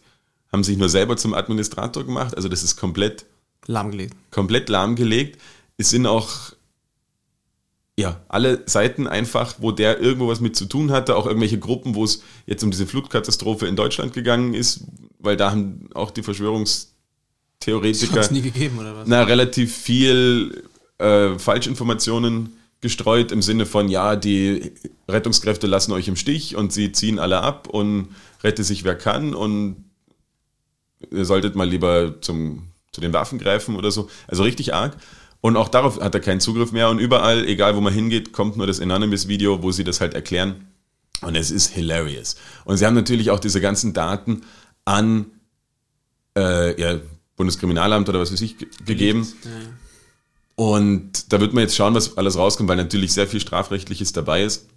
haben 0.51 0.63
sich 0.63 0.77
nur 0.77 0.89
selber 0.89 1.17
zum 1.17 1.33
Administrator 1.33 2.03
gemacht. 2.03 2.35
Also 2.35 2.49
das 2.49 2.63
ist 2.63 2.77
komplett 2.77 3.25
lahmgelegt. 3.65 4.15
Komplett 4.31 4.69
lahmgelegt. 4.69 5.39
Es 5.77 5.89
sind 5.89 6.05
auch 6.05 6.53
ja, 7.97 8.21
alle 8.27 8.63
Seiten 8.65 9.07
einfach, 9.07 9.55
wo 9.59 9.71
der 9.71 9.99
irgendwo 9.99 10.27
was 10.27 10.39
mit 10.39 10.55
zu 10.55 10.65
tun 10.65 10.91
hatte, 10.91 11.15
auch 11.15 11.27
irgendwelche 11.27 11.59
Gruppen, 11.59 11.93
wo 11.93 12.03
es 12.03 12.23
jetzt 12.47 12.63
um 12.63 12.71
diese 12.71 12.87
Flutkatastrophe 12.87 13.67
in 13.67 13.75
Deutschland 13.75 14.13
gegangen 14.13 14.53
ist, 14.55 14.85
weil 15.19 15.37
da 15.37 15.51
haben 15.51 15.89
auch 15.93 16.09
die 16.09 16.23
Verschwörungstheoretiker 16.23 18.15
das 18.15 18.31
nie 18.31 18.41
gegeben, 18.41 18.79
oder 18.79 18.95
was? 18.95 19.07
Na, 19.07 19.23
relativ 19.23 19.75
viel 19.75 20.63
äh, 20.97 21.37
Falschinformationen 21.37 22.57
gestreut 22.81 23.31
im 23.31 23.41
Sinne 23.41 23.65
von, 23.65 23.87
ja, 23.87 24.15
die 24.15 24.71
Rettungskräfte 25.07 25.67
lassen 25.67 25.91
euch 25.91 26.07
im 26.07 26.15
Stich 26.15 26.55
und 26.55 26.73
sie 26.73 26.91
ziehen 26.91 27.19
alle 27.19 27.41
ab 27.41 27.67
und 27.69 28.09
rette 28.43 28.63
sich 28.63 28.83
wer 28.83 28.95
kann 28.95 29.35
und 29.35 29.85
ihr 31.11 31.25
solltet 31.25 31.55
mal 31.55 31.69
lieber 31.69 32.21
zum, 32.21 32.69
zu 32.91 33.01
den 33.01 33.13
Waffen 33.13 33.39
greifen 33.39 33.75
oder 33.75 33.91
so. 33.91 34.09
Also 34.27 34.43
richtig 34.43 34.73
arg. 34.73 34.97
Und 35.43 35.57
auch 35.57 35.67
darauf 35.67 35.99
hat 35.99 36.15
er 36.15 36.21
keinen 36.21 36.39
Zugriff 36.39 36.71
mehr. 36.71 36.87
Und 36.87 36.99
überall, 36.99 37.45
egal 37.45 37.75
wo 37.75 37.81
man 37.81 37.93
hingeht, 37.93 38.31
kommt 38.31 38.55
nur 38.55 38.65
das 38.65 38.79
Anonymous-Video, 38.79 39.61
wo 39.61 39.73
sie 39.73 39.83
das 39.83 39.99
halt 39.99 40.13
erklären. 40.13 40.69
Und 41.19 41.35
es 41.35 41.51
ist 41.51 41.73
hilarious. 41.73 42.37
Und 42.63 42.77
sie 42.77 42.85
haben 42.85 42.93
natürlich 42.93 43.29
auch 43.29 43.41
diese 43.41 43.59
ganzen 43.59 43.91
Daten 43.91 44.43
an 44.85 45.25
äh, 46.37 46.79
ja, 46.79 46.97
Bundeskriminalamt 47.35 48.07
oder 48.07 48.21
was 48.21 48.31
weiß 48.31 48.39
ich 48.39 48.55
gegeben. 48.85 49.27
Ja. 49.43 49.49
Und 50.55 51.33
da 51.33 51.41
wird 51.41 51.51
man 51.51 51.63
jetzt 51.63 51.75
schauen, 51.75 51.93
was 51.93 52.17
alles 52.17 52.37
rauskommt, 52.37 52.69
weil 52.69 52.77
natürlich 52.77 53.11
sehr 53.11 53.27
viel 53.27 53.41
Strafrechtliches 53.41 54.13
dabei 54.13 54.43
ist. 54.43 54.69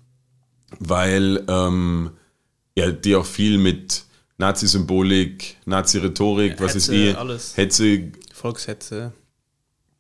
Weil 0.81 1.45
ähm, 1.47 2.11
ja, 2.77 2.91
die 2.91 3.15
auch 3.15 3.25
viel 3.25 3.59
mit 3.59 4.03
Nazi-Symbolik, 4.39 5.59
Nazi-Rhetorik, 5.65 6.59
ja, 6.59 6.61
was 6.61 6.75
ist 6.75 6.89
eh, 6.89 7.15
Hetze, 7.55 8.11
Volkshetze 8.35 9.13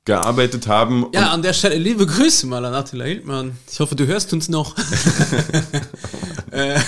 gearbeitet 0.07 0.67
haben. 0.69 1.07
Ja, 1.13 1.31
an 1.31 1.43
der 1.43 1.53
Stelle 1.53 1.77
liebe 1.77 2.07
Grüße 2.07 2.47
mal 2.47 2.65
an 2.65 2.73
Attila 2.73 3.05
Hildmann. 3.05 3.59
Ich 3.71 3.79
hoffe, 3.81 3.95
du 3.95 4.07
hörst 4.07 4.33
uns 4.33 4.49
noch. 4.49 4.75
Äh, 6.53 6.79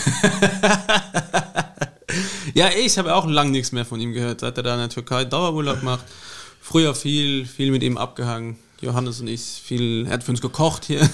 ja, 2.55 2.69
ich 2.83 2.97
habe 2.97 3.14
auch 3.14 3.27
lange 3.27 3.51
nichts 3.51 3.73
mehr 3.73 3.85
von 3.85 4.01
ihm 4.01 4.12
gehört, 4.12 4.41
seit 4.41 4.57
er 4.57 4.62
da 4.62 4.75
in 4.75 4.79
der 4.79 4.89
Türkei 4.89 5.25
Dauerurlaub 5.25 5.83
macht. 5.83 6.05
Früher 6.61 6.95
viel, 6.95 7.45
viel 7.45 7.73
mit 7.73 7.83
ihm 7.83 7.99
abgehangen. 7.99 8.57
Johannes 8.81 9.21
und 9.21 9.27
ich 9.27 9.43
viel, 9.43 10.07
er 10.07 10.12
hat 10.12 10.25
für 10.25 10.31
uns 10.31 10.41
gekocht 10.41 10.85
hier. 10.85 11.01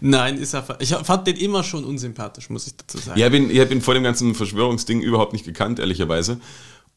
Nein, 0.00 0.38
ist 0.38 0.54
er. 0.54 0.64
Ich 0.80 0.94
fand 0.94 1.26
den 1.26 1.36
immer 1.36 1.62
schon 1.62 1.84
unsympathisch, 1.84 2.50
muss 2.50 2.66
ich 2.66 2.74
dazu 2.76 2.98
sagen. 2.98 3.20
Ja, 3.20 3.26
ich 3.26 3.32
habe 3.32 3.36
ihn, 3.36 3.50
ich 3.50 3.60
hab 3.60 3.70
ihn 3.70 3.82
vor 3.82 3.94
dem 3.94 4.02
ganzen 4.02 4.34
Verschwörungsding 4.34 5.02
überhaupt 5.02 5.34
nicht 5.34 5.44
gekannt, 5.44 5.78
ehrlicherweise. 5.78 6.40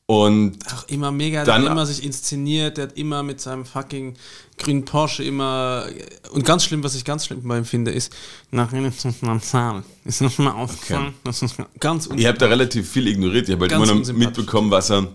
Und 0.09 0.59
Ach, 0.67 0.87
immer 0.87 1.11
mega, 1.11 1.43
der 1.43 1.55
hat 1.55 1.65
immer 1.65 1.85
sich 1.85 2.01
inszeniert, 2.01 2.77
der 2.77 2.85
hat 2.85 2.97
immer 2.97 3.23
mit 3.23 3.41
seinem 3.41 3.65
fucking 3.65 4.15
grünen 4.57 4.85
Porsche 4.85 5.21
immer. 5.21 5.85
Und 6.31 6.45
ganz 6.45 6.63
schlimm, 6.63 6.81
was 6.81 6.95
ich 6.95 7.03
ganz 7.03 7.25
schlimm 7.25 7.45
bei 7.45 7.57
ihm 7.57 7.65
finde, 7.65 7.91
ist, 7.91 8.15
nach 8.49 8.71
einer 8.71 8.93
Zahl. 9.41 9.83
Ist 10.05 10.21
noch 10.21 10.37
mal 10.37 10.51
aufgefallen. 10.51 11.07
Okay. 11.07 11.15
Das 11.25 11.41
ist 11.41 11.57
ganz 11.81 12.09
Ich 12.15 12.25
habe 12.25 12.37
da 12.37 12.45
relativ 12.45 12.89
viel 12.89 13.05
ignoriert. 13.05 13.49
Ich 13.49 13.55
habe 13.55 13.65
halt 13.65 13.73
immer 13.73 13.85
noch 13.85 14.13
mitbekommen, 14.13 14.71
was 14.71 14.91
er, 14.91 15.09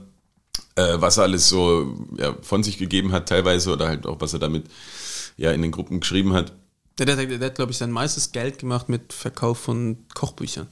äh, 0.74 0.96
was 0.96 1.16
er 1.16 1.22
alles 1.22 1.48
so 1.48 1.96
ja, 2.18 2.36
von 2.42 2.62
sich 2.62 2.76
gegeben 2.76 3.12
hat, 3.12 3.30
teilweise, 3.30 3.72
oder 3.72 3.88
halt 3.88 4.06
auch, 4.06 4.20
was 4.20 4.34
er 4.34 4.40
damit 4.40 4.66
ja, 5.38 5.52
in 5.52 5.62
den 5.62 5.70
Gruppen 5.70 6.00
geschrieben 6.00 6.34
hat. 6.34 6.52
Der, 6.98 7.06
der, 7.06 7.16
der, 7.16 7.38
der 7.38 7.46
hat, 7.46 7.54
glaube 7.54 7.72
ich, 7.72 7.78
sein 7.78 7.90
meistes 7.90 8.32
Geld 8.32 8.58
gemacht 8.58 8.90
mit 8.90 9.14
Verkauf 9.14 9.58
von 9.58 10.04
Kochbüchern 10.12 10.68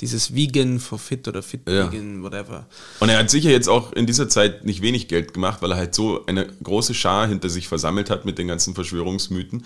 dieses 0.00 0.34
Vegan 0.34 0.80
for 0.80 0.98
Fit 0.98 1.26
oder 1.28 1.42
Fit 1.42 1.62
ja. 1.68 1.90
Vegan, 1.90 2.22
whatever. 2.22 2.66
Und 3.00 3.08
er 3.08 3.18
hat 3.18 3.30
sicher 3.30 3.50
jetzt 3.50 3.68
auch 3.68 3.92
in 3.92 4.06
dieser 4.06 4.28
Zeit 4.28 4.64
nicht 4.64 4.82
wenig 4.82 5.08
Geld 5.08 5.34
gemacht, 5.34 5.62
weil 5.62 5.72
er 5.72 5.76
halt 5.76 5.94
so 5.94 6.26
eine 6.26 6.46
große 6.46 6.94
Schar 6.94 7.28
hinter 7.28 7.48
sich 7.48 7.68
versammelt 7.68 8.10
hat 8.10 8.24
mit 8.24 8.38
den 8.38 8.48
ganzen 8.48 8.74
Verschwörungsmythen. 8.74 9.64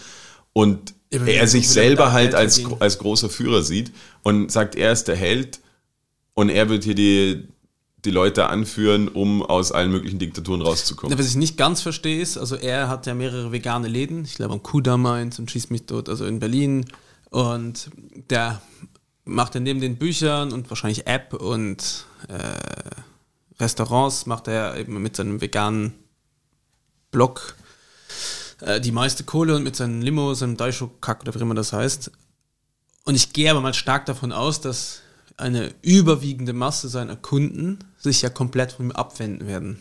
Und 0.53 0.95
ja, 1.13 1.25
er 1.25 1.47
sich 1.47 1.69
selber 1.69 2.13
halt 2.13 2.35
als, 2.35 2.63
als 2.81 2.99
großer 2.99 3.29
Führer 3.29 3.63
sieht 3.63 3.93
und 4.23 4.51
sagt, 4.51 4.75
er 4.75 4.93
ist 4.93 5.05
der 5.05 5.17
Held 5.17 5.61
und 6.35 6.49
er 6.49 6.69
wird 6.69 6.85
hier 6.85 6.95
die, 6.95 7.49
die 8.05 8.11
Leute 8.11 8.49
anführen, 8.49 9.09
um 9.09 9.43
aus 9.43 9.73
allen 9.73 9.91
möglichen 9.91 10.19
Diktaturen 10.19 10.63
rauszukommen. 10.63 11.19
Was 11.19 11.29
ich 11.29 11.37
nicht 11.37 11.57
ganz 11.57 11.83
verstehe 11.83 12.21
ist, 12.21 12.39
also 12.39 12.57
er 12.57 12.89
hat 12.89 13.07
ja 13.07 13.15
mehrere 13.15 13.53
vegane 13.53 13.89
Läden, 13.89 14.25
ich 14.25 14.37
glaube 14.37 14.55
am 14.55 14.63
Kuda 14.63 14.97
Mainz 14.97 15.39
und 15.39 15.51
schießt 15.51 15.71
mich 15.71 15.87
dort, 15.87 16.09
also 16.09 16.25
in 16.25 16.39
Berlin. 16.41 16.87
Und 17.31 17.91
der 18.31 18.63
macht 19.27 19.55
er 19.55 19.61
neben 19.61 19.81
den 19.81 19.97
Büchern 19.97 20.53
und 20.53 20.71
wahrscheinlich 20.71 21.07
App 21.07 21.35
und 21.35 22.07
äh, 22.29 23.61
Restaurants, 23.61 24.27
macht 24.27 24.49
er 24.49 24.77
eben 24.77 25.03
mit 25.03 25.17
seinem 25.17 25.41
veganen 25.41 25.95
Blog 27.11 27.57
äh, 28.61 28.81
die 28.81 28.93
meiste 28.93 29.25
Kohle 29.25 29.57
und 29.57 29.65
mit 29.65 29.77
seinem 29.77 30.01
Limo, 30.01 30.33
seinem 30.35 30.57
Daisho-Kack 30.57 31.23
oder 31.23 31.35
wie 31.35 31.41
immer 31.41 31.55
das 31.55 31.73
heißt. 31.73 32.11
Und 33.05 33.15
ich 33.15 33.33
gehe 33.33 33.51
aber 33.51 33.61
mal 33.61 33.75
stark 33.75 34.07
davon 34.07 34.33
aus, 34.33 34.61
dass 34.61 35.03
eine 35.37 35.75
überwiegende 35.83 36.53
Masse 36.53 36.89
seiner 36.89 37.17
Kunden 37.17 37.79
sich 37.99 38.23
ja 38.23 38.31
komplett 38.31 38.73
von 38.73 38.87
ihm 38.87 38.93
abwenden 38.93 39.47
werden. 39.47 39.79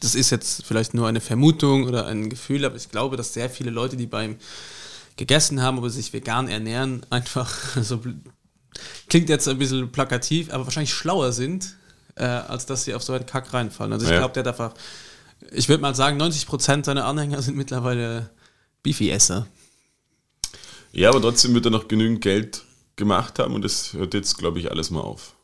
Das 0.00 0.14
ist 0.14 0.30
jetzt 0.30 0.64
vielleicht 0.64 0.94
nur 0.94 1.06
eine 1.06 1.20
Vermutung 1.20 1.84
oder 1.84 2.06
ein 2.06 2.30
Gefühl, 2.30 2.64
aber 2.64 2.76
ich 2.76 2.88
glaube, 2.88 3.16
dass 3.16 3.34
sehr 3.34 3.50
viele 3.50 3.70
Leute, 3.70 3.96
die 3.96 4.06
bei 4.06 4.24
ihm 4.24 4.36
gegessen 5.16 5.60
haben, 5.60 5.78
aber 5.78 5.90
sich 5.90 6.12
vegan 6.12 6.48
ernähren, 6.48 7.04
einfach 7.10 7.50
so 7.82 8.00
klingt 9.08 9.28
jetzt 9.28 9.48
ein 9.48 9.58
bisschen 9.58 9.90
plakativ, 9.90 10.52
aber 10.52 10.64
wahrscheinlich 10.64 10.92
schlauer 10.92 11.32
sind, 11.32 11.76
äh, 12.16 12.24
als 12.24 12.66
dass 12.66 12.84
sie 12.84 12.94
auf 12.94 13.02
so 13.02 13.12
einen 13.12 13.26
Kack 13.26 13.52
reinfallen. 13.52 13.92
Also 13.92 14.06
ich 14.06 14.12
ja. 14.12 14.18
glaube, 14.18 14.34
der 14.34 14.42
darf 14.42 14.60
auch, 14.60 14.74
ich 15.52 15.68
würde 15.68 15.82
mal 15.82 15.94
sagen, 15.94 16.20
90% 16.20 16.84
seiner 16.84 17.06
Anhänger 17.06 17.42
sind 17.42 17.56
mittlerweile 17.56 18.30
Beefy-Esser. 18.82 19.46
Ja, 20.92 21.10
aber 21.10 21.20
trotzdem 21.20 21.54
wird 21.54 21.66
er 21.66 21.70
noch 21.70 21.88
genügend 21.88 22.20
Geld 22.20 22.62
gemacht 22.96 23.38
haben 23.38 23.54
und 23.54 23.62
das 23.62 23.92
hört 23.92 24.14
jetzt, 24.14 24.38
glaube 24.38 24.58
ich, 24.58 24.70
alles 24.70 24.90
mal 24.90 25.00
auf. 25.00 25.34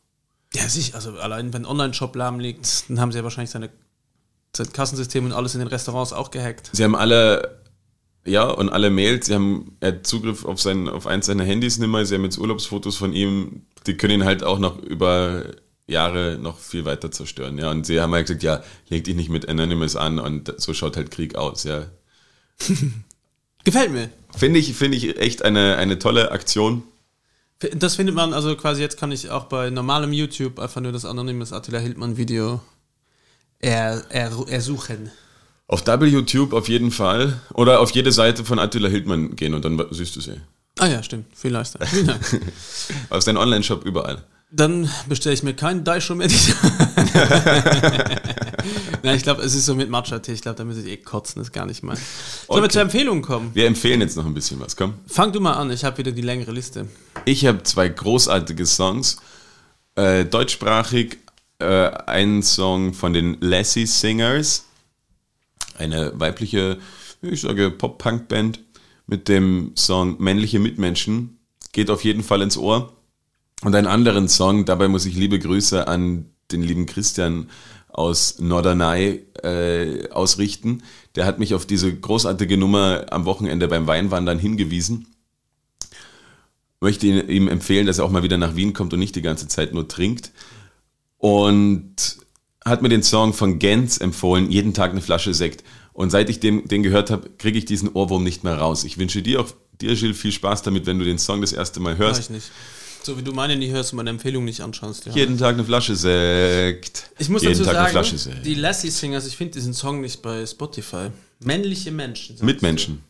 Ja, 0.53 0.67
sicher. 0.67 0.95
Also 0.95 1.11
allein 1.17 1.53
wenn 1.53 1.63
ein 1.63 1.65
Online-Shop 1.65 2.15
lahm 2.15 2.39
liegt, 2.39 2.89
dann 2.89 2.99
haben 2.99 3.11
sie 3.11 3.17
ja 3.17 3.23
wahrscheinlich 3.23 3.51
seine, 3.51 3.69
sein 4.55 4.71
Kassensystem 4.71 5.25
und 5.25 5.33
alles 5.33 5.53
in 5.55 5.59
den 5.59 5.67
Restaurants 5.67 6.13
auch 6.13 6.31
gehackt. 6.31 6.69
Sie 6.73 6.83
haben 6.83 6.95
alle 6.95 7.61
ja, 8.27 8.43
und 8.43 8.69
alle 8.69 8.89
Mails, 8.89 9.27
sie 9.27 9.35
haben 9.35 9.77
er 9.79 9.89
hat 9.89 10.07
Zugriff 10.07 10.45
auf, 10.45 10.61
sein, 10.61 10.87
auf 10.89 11.07
eins 11.07 11.25
seiner 11.25 11.43
Handys 11.43 11.77
nicht 11.77 11.89
mehr, 11.89 12.05
sie 12.05 12.15
haben 12.15 12.23
jetzt 12.23 12.37
Urlaubsfotos 12.37 12.97
von 12.97 13.13
ihm, 13.13 13.63
die 13.85 13.95
können 13.95 14.21
ihn 14.21 14.25
halt 14.25 14.43
auch 14.43 14.59
noch 14.59 14.79
über 14.79 15.45
Jahre 15.87 16.37
noch 16.39 16.59
viel 16.59 16.85
weiter 16.85 17.11
zerstören, 17.11 17.57
ja. 17.57 17.71
Und 17.71 17.85
sie 17.85 18.01
haben 18.01 18.13
halt 18.13 18.27
gesagt, 18.27 18.43
ja, 18.43 18.63
leg 18.89 19.03
dich 19.03 19.15
nicht 19.15 19.29
mit 19.29 19.47
Anonymous 19.47 19.95
an 19.95 20.19
und 20.19 20.53
so 20.57 20.73
schaut 20.73 20.97
halt 20.97 21.11
Krieg 21.11 21.35
aus, 21.35 21.63
ja. 21.63 21.85
Gefällt 23.63 23.91
mir. 23.91 24.09
Finde 24.35 24.59
ich, 24.59 24.73
finde 24.75 24.97
ich 24.97 25.17
echt 25.17 25.43
eine, 25.43 25.77
eine 25.77 25.99
tolle 25.99 26.31
Aktion. 26.31 26.83
Das 27.73 27.95
findet 27.95 28.15
man, 28.15 28.33
also 28.33 28.55
quasi 28.55 28.81
jetzt 28.81 28.99
kann 28.99 29.11
ich 29.11 29.31
auch 29.31 29.45
bei 29.45 29.69
normalem 29.69 30.13
YouTube 30.13 30.59
einfach 30.59 30.79
nur 30.79 30.91
das 30.91 31.05
Anonymous 31.05 31.53
Attila 31.53 31.79
Hildmann 31.79 32.17
Video 32.17 32.61
er, 33.59 34.05
er, 34.09 34.31
ersuchen. 34.47 35.11
Auf 35.67 35.85
WTube 35.85 36.53
auf 36.53 36.69
jeden 36.69 36.91
Fall. 36.91 37.39
Oder 37.53 37.79
auf 37.81 37.91
jede 37.91 38.11
Seite 38.11 38.45
von 38.45 38.57
Attila 38.59 38.87
Hildmann 38.89 39.35
gehen 39.35 39.53
und 39.53 39.63
dann 39.65 39.81
siehst 39.91 40.15
du 40.15 40.21
sie. 40.21 40.39
Ah 40.79 40.87
ja, 40.87 41.03
stimmt. 41.03 41.25
Viel 41.35 41.51
leichter. 41.51 41.85
Vielen 41.85 42.07
Dank. 42.07 42.41
Aus 43.09 43.25
deinem 43.25 43.37
Online-Shop 43.37 43.83
überall. 43.83 44.23
Dann 44.49 44.89
bestelle 45.09 45.33
ich 45.35 45.43
mir 45.43 45.53
keinen 45.55 45.83
Daisho 45.83 46.15
mehr. 46.15 46.29
Nein, 49.03 49.15
ich 49.17 49.23
glaube, 49.23 49.41
es 49.41 49.53
ist 49.55 49.65
so 49.65 49.75
mit 49.75 49.89
Matcha-Tee. 49.89 50.31
Ich 50.33 50.41
glaube, 50.41 50.57
da 50.57 50.63
muss 50.63 50.77
ich 50.77 50.85
eh 50.87 50.95
kotzen, 50.97 51.41
das 51.41 51.51
gar 51.51 51.65
nicht 51.65 51.83
mein. 51.83 51.97
Sollen 51.97 52.05
wir 52.49 52.57
Okay. 52.63 52.69
zur 52.69 52.81
Empfehlung 52.83 53.21
kommen? 53.21 53.51
Wir 53.53 53.67
empfehlen 53.67 53.99
jetzt 54.01 54.15
noch 54.15 54.25
ein 54.25 54.33
bisschen 54.33 54.59
was, 54.61 54.75
komm. 54.77 54.93
Fang 55.07 55.31
du 55.33 55.41
mal 55.41 55.53
an, 55.53 55.69
ich 55.71 55.83
habe 55.83 55.97
wieder 55.97 56.11
die 56.13 56.21
längere 56.21 56.51
Liste. 56.51 56.87
Ich 57.25 57.45
habe 57.45 57.63
zwei 57.63 57.89
großartige 57.89 58.65
Songs. 58.65 59.17
Äh, 59.95 60.23
deutschsprachig 60.25 61.17
äh, 61.59 61.65
ein 62.05 62.41
Song 62.43 62.93
von 62.93 63.11
den 63.13 63.35
Lassie 63.41 63.85
Singers. 63.85 64.63
Eine 65.77 66.13
weibliche, 66.19 66.79
ich 67.21 67.41
sage, 67.41 67.71
Pop-Punk-Band 67.71 68.59
mit 69.05 69.27
dem 69.27 69.71
Song 69.75 70.17
Männliche 70.19 70.59
Mitmenschen. 70.59 71.39
Geht 71.71 71.89
auf 71.89 72.03
jeden 72.03 72.23
Fall 72.23 72.41
ins 72.41 72.57
Ohr. 72.57 72.93
Und 73.63 73.73
einen 73.75 73.87
anderen 73.87 74.27
Song, 74.27 74.65
dabei 74.65 74.87
muss 74.87 75.05
ich 75.05 75.15
liebe 75.15 75.39
Grüße 75.39 75.87
an 75.87 76.25
den 76.51 76.61
lieben 76.61 76.85
Christian 76.85 77.49
aus 77.87 78.39
Norderney 78.39 79.25
äh, 79.43 80.09
ausrichten. 80.09 80.83
Der 81.15 81.25
hat 81.25 81.39
mich 81.39 81.55
auf 81.55 81.65
diese 81.65 81.93
großartige 81.93 82.57
Nummer 82.57 83.05
am 83.09 83.25
Wochenende 83.25 83.67
beim 83.67 83.87
Weinwandern 83.87 84.37
hingewiesen 84.37 85.07
möchte 86.79 87.07
ihm 87.07 87.47
empfehlen, 87.47 87.87
dass 87.87 87.97
er 87.97 88.05
auch 88.05 88.11
mal 88.11 88.23
wieder 88.23 88.37
nach 88.37 88.55
Wien 88.55 88.73
kommt 88.73 88.93
und 88.93 88.99
nicht 88.99 89.15
die 89.15 89.21
ganze 89.21 89.47
Zeit 89.47 89.73
nur 89.73 89.87
trinkt. 89.87 90.31
Und 91.17 92.17
hat 92.67 92.81
mir 92.81 92.89
den 92.89 93.03
Song 93.03 93.33
von 93.33 93.59
Gens 93.59 93.97
empfohlen, 93.97 94.51
jeden 94.51 94.73
Tag 94.73 94.91
eine 94.91 95.01
Flasche 95.01 95.33
Sekt. 95.33 95.63
Und 95.93 96.11
seit 96.11 96.29
ich 96.29 96.39
den, 96.39 96.67
den 96.67 96.83
gehört 96.83 97.09
habe, 97.09 97.29
kriege 97.37 97.57
ich 97.57 97.65
diesen 97.65 97.89
Ohrwurm 97.93 98.23
nicht 98.23 98.43
mehr 98.43 98.57
raus. 98.57 98.83
Ich 98.83 98.97
wünsche 98.97 99.21
dir 99.21 99.41
auch, 99.41 99.47
dir, 99.81 99.95
Gilles, 99.95 100.17
viel 100.17 100.31
Spaß 100.31 100.61
damit, 100.61 100.85
wenn 100.85 100.99
du 100.99 101.05
den 101.05 101.17
Song 101.17 101.41
das 101.41 101.53
erste 101.53 101.79
Mal 101.79 101.97
hörst. 101.97 102.19
ich 102.19 102.29
nicht. 102.29 102.51
So 103.03 103.17
wie 103.17 103.23
du 103.23 103.31
meine 103.31 103.55
nie 103.55 103.69
hörst 103.69 103.93
und 103.93 103.97
meine 103.97 104.09
Empfehlung 104.09 104.43
nicht 104.43 104.61
anschaust. 104.61 105.05
Ja. 105.05 105.13
Jeden 105.13 105.37
Tag 105.37 105.53
eine 105.53 105.63
Flasche 105.63 105.95
Sekt. 105.95 107.09
Ich 107.17 107.29
muss 107.29 107.41
jeden 107.41 107.53
dazu 107.53 107.63
Tag 107.63 107.75
eine 107.75 107.85
sagen, 107.85 107.91
Flasche 107.91 108.17
Sekt. 108.17 108.45
die 108.45 108.55
Lassie 108.55 108.89
Singers, 108.89 109.25
ich 109.25 109.37
finde 109.37 109.53
diesen 109.53 109.73
Song 109.73 110.01
nicht 110.01 110.21
bei 110.21 110.45
Spotify. 110.45 111.09
Männliche 111.39 111.91
Menschen. 111.91 112.35
sagst 112.35 112.43
Mitmenschen. 112.43 113.01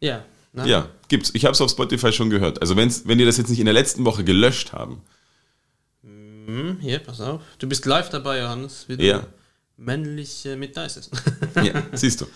du. 0.00 0.06
Ja. 0.06 0.24
Ne? 0.52 0.68
Ja, 0.68 0.88
gibt's. 1.08 1.30
Ich 1.34 1.44
habe 1.44 1.52
es 1.52 1.60
auf 1.60 1.70
Spotify 1.70 2.12
schon 2.12 2.30
gehört. 2.30 2.60
Also 2.60 2.76
wenn's, 2.76 3.02
wenn 3.06 3.18
die 3.18 3.24
das 3.24 3.36
jetzt 3.36 3.48
nicht 3.48 3.58
in 3.58 3.64
der 3.64 3.74
letzten 3.74 4.04
Woche 4.04 4.22
gelöscht 4.22 4.72
haben, 4.72 5.00
Hm, 6.46 6.78
hier, 6.80 6.98
pass 6.98 7.20
auf. 7.20 7.40
Du 7.58 7.68
bist 7.68 7.84
live 7.86 8.10
dabei, 8.10 8.40
Johannes. 8.40 8.84
Wie 8.88 8.96
du 8.96 9.04
Ja. 9.04 9.26
Männliche 9.76 10.56
mit 10.56 10.76
Nice 10.76 10.96
ist. 10.98 11.10
Ja, 11.56 11.82
siehst 11.92 12.20
du. 12.20 12.26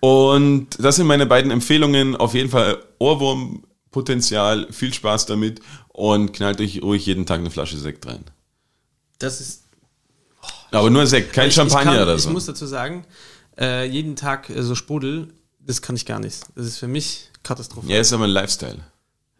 Und 0.00 0.68
das 0.80 0.96
sind 0.96 1.06
meine 1.06 1.26
beiden 1.26 1.50
Empfehlungen. 1.52 2.16
Auf 2.16 2.34
jeden 2.34 2.50
Fall 2.50 2.82
Ohrwurmpotenzial. 2.98 4.66
Viel 4.72 4.92
Spaß 4.92 5.26
damit 5.26 5.60
und 5.88 6.32
knallt 6.32 6.60
euch 6.60 6.82
ruhig 6.82 7.06
jeden 7.06 7.26
Tag 7.26 7.38
eine 7.40 7.50
Flasche 7.50 7.76
Sekt 7.78 8.06
rein. 8.06 8.24
Das 9.18 9.40
ist 9.40 9.64
Aber 10.70 10.90
nur 10.90 11.06
Sekt, 11.06 11.32
kein 11.32 11.48
ich, 11.48 11.54
Champagner 11.54 11.92
ich 11.92 11.96
kann, 11.98 12.04
oder 12.04 12.14
Ich 12.16 12.22
so. 12.22 12.30
muss 12.30 12.46
dazu 12.46 12.66
sagen, 12.66 13.04
äh, 13.58 13.84
jeden 13.88 14.16
Tag 14.16 14.50
äh, 14.50 14.62
so 14.62 14.74
Sprudel, 14.74 15.28
das 15.60 15.82
kann 15.82 15.96
ich 15.96 16.06
gar 16.06 16.18
nicht. 16.20 16.40
Das 16.56 16.66
ist 16.66 16.78
für 16.78 16.88
mich 16.88 17.30
Katastrophe. 17.42 17.88
Ja, 17.88 18.00
ist 18.00 18.12
aber 18.12 18.24
ein 18.24 18.30
Lifestyle. 18.30 18.78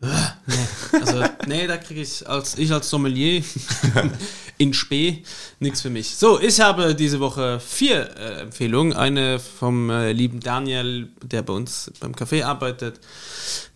Also, 0.01 1.25
nee, 1.47 1.67
da 1.67 1.77
kriege 1.77 2.01
ich 2.01 2.29
als 2.29 2.57
ich 2.57 2.73
als 2.73 2.89
Sommelier 2.89 3.43
in 4.59 4.73
Spee 4.73 5.23
nichts 5.59 5.81
für 5.83 5.91
mich. 5.91 6.17
So, 6.17 6.41
ich 6.41 6.61
habe 6.61 6.95
diese 6.95 7.21
Woche 7.21 7.61
vier 7.61 8.17
äh, 8.17 8.43
Empfehlungen. 8.43 8.93
Eine 8.93 9.39
vom 9.39 9.91
äh, 9.91 10.13
lieben 10.13 10.41
Daniel, 10.41 11.09
der 11.23 11.43
bei 11.43 11.53
uns 11.53 11.91
beim 12.01 12.13
Café 12.13 12.45
arbeitet. 12.45 13.01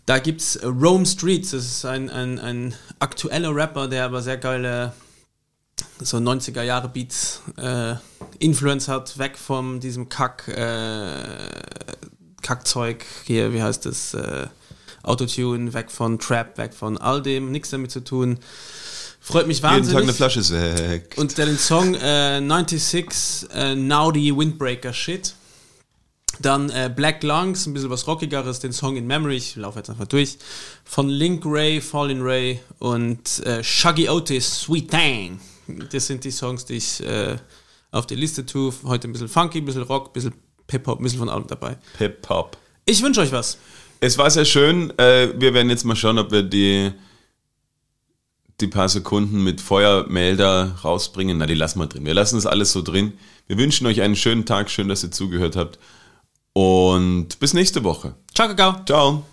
Da 0.07 0.19
gibt's 0.19 0.57
äh, 0.57 0.67
Rome 0.67 1.07
Streets. 1.07 1.51
Das 1.51 1.65
ist 1.65 1.85
ein, 1.85 2.09
ein, 2.09 2.39
ein 2.39 2.75
aktueller 2.99 3.55
Rapper, 3.55 3.89
der 3.89 4.05
aber 4.05 4.23
sehr 4.23 4.39
geile 4.39 4.93
so 6.01 6.19
90er 6.19 6.63
Jahre 6.63 6.89
Beats 6.89 7.43
äh, 7.57 7.95
Influence 8.39 8.89
hat, 8.89 9.19
weg 9.19 9.39
von 9.39 9.81
diesem 9.81 10.09
Kack 10.09 10.49
äh, 10.49 11.23
Kackzeug 12.43 13.05
hier, 13.25 13.53
wie 13.53 13.63
heißt 13.63 13.87
das, 13.87 14.15
äh, 14.15 14.49
Autotune, 15.03 15.73
weg 15.75 15.91
von 15.91 16.19
Trap, 16.19 16.59
weg 16.59 16.75
von 16.75 16.99
all 16.99 17.23
dem, 17.23 17.51
nichts 17.51 17.71
damit 17.71 17.91
zu 17.91 18.01
tun. 18.01 18.39
Freut 19.21 19.47
mich 19.47 19.59
Jeden 19.59 19.69
Tag 19.69 19.77
wahnsinnig. 19.79 20.03
eine 20.03 20.13
Flasche 20.13 20.43
Sekt. 20.43 21.17
Und 21.17 21.39
der 21.39 21.47
den 21.47 21.59
Song 21.59 21.95
äh, 21.95 22.41
96 22.41 23.49
äh, 23.55 23.75
Naughty 23.77 24.37
Windbreaker 24.37 24.93
Shit. 24.93 25.35
Dann 26.41 26.71
äh, 26.71 26.93
Black 26.95 27.23
Lungs, 27.23 27.67
ein 27.67 27.75
bisschen 27.75 27.91
was 27.91 28.07
rockigeres, 28.07 28.59
den 28.59 28.73
Song 28.73 28.97
In 28.97 29.07
Memory, 29.07 29.37
ich 29.37 29.55
laufe 29.55 29.79
jetzt 29.79 29.91
einfach 29.91 30.09
durch. 30.09 30.39
Von 30.85 31.09
Link 31.09 31.45
Ray, 31.45 31.81
Fallen 31.81 32.23
Ray 32.23 32.61
und 32.79 33.45
äh, 33.47 33.63
Shaggy 33.63 34.09
Otis, 34.09 34.63
Sweet 34.63 34.91
Thing. 34.91 35.41
Das 35.91 36.07
sind 36.07 36.25
die 36.25 36.31
Songs, 36.31 36.65
die 36.65 36.75
ich 36.75 37.01
äh, 37.05 37.37
auf 37.93 38.07
die 38.07 38.17
Liste 38.17 38.45
tue. 38.45 38.73
Heute 38.85 39.09
ein 39.09 39.13
bisschen 39.13 39.29
funky, 39.29 39.59
ein 39.59 39.65
bisschen 39.65 39.83
Rock, 39.83 40.09
ein 40.09 40.13
bisschen 40.15 40.35
Hip-Hop, 40.71 40.99
ein 40.99 41.03
bisschen 41.05 41.19
von 41.19 41.29
allem 41.29 41.47
dabei. 41.47 41.77
Hip-Hop. 41.99 42.57
Ich 42.87 43.03
wünsche 43.03 43.21
euch 43.21 43.31
was. 43.31 43.59
Es 44.03 44.19
war 44.19 44.29
sehr 44.33 44.45
schön. 44.45 44.93
Äh, 44.99 45.29
wir 45.39 45.55
werden 45.55 45.71
jetzt 45.71 45.85
mal 45.85 45.95
schauen, 45.95 46.19
ob 46.19 46.33
wir 46.33 46.43
die, 46.43 46.91
die 48.61 48.67
paar 48.67 48.89
Sekunden 48.89 49.45
mit 49.45 49.61
Feuermelder 49.61 50.75
rausbringen. 50.83 51.39
Na, 51.39 51.47
die 51.47 51.55
lassen 51.55 51.79
wir 51.79 51.87
drin. 51.87 52.05
Wir 52.05 52.13
lassen 52.13 52.35
das 52.35 52.47
alles 52.47 52.73
so 52.73 52.83
drin. 52.83 53.13
Wir 53.47 53.59
wünschen 53.59 53.87
euch 53.87 54.03
einen 54.03 54.17
schönen 54.17 54.45
Tag. 54.45 54.71
Schön, 54.71 54.89
dass 54.89 55.05
ihr 55.05 55.13
zugehört 55.13 55.55
habt. 55.55 55.79
Und 56.53 57.39
bis 57.39 57.55
nächste 57.55 57.85
Woche. 57.85 58.17
Ciao, 58.35 58.49
Kakao. 58.49 58.85
Ciao. 58.85 59.25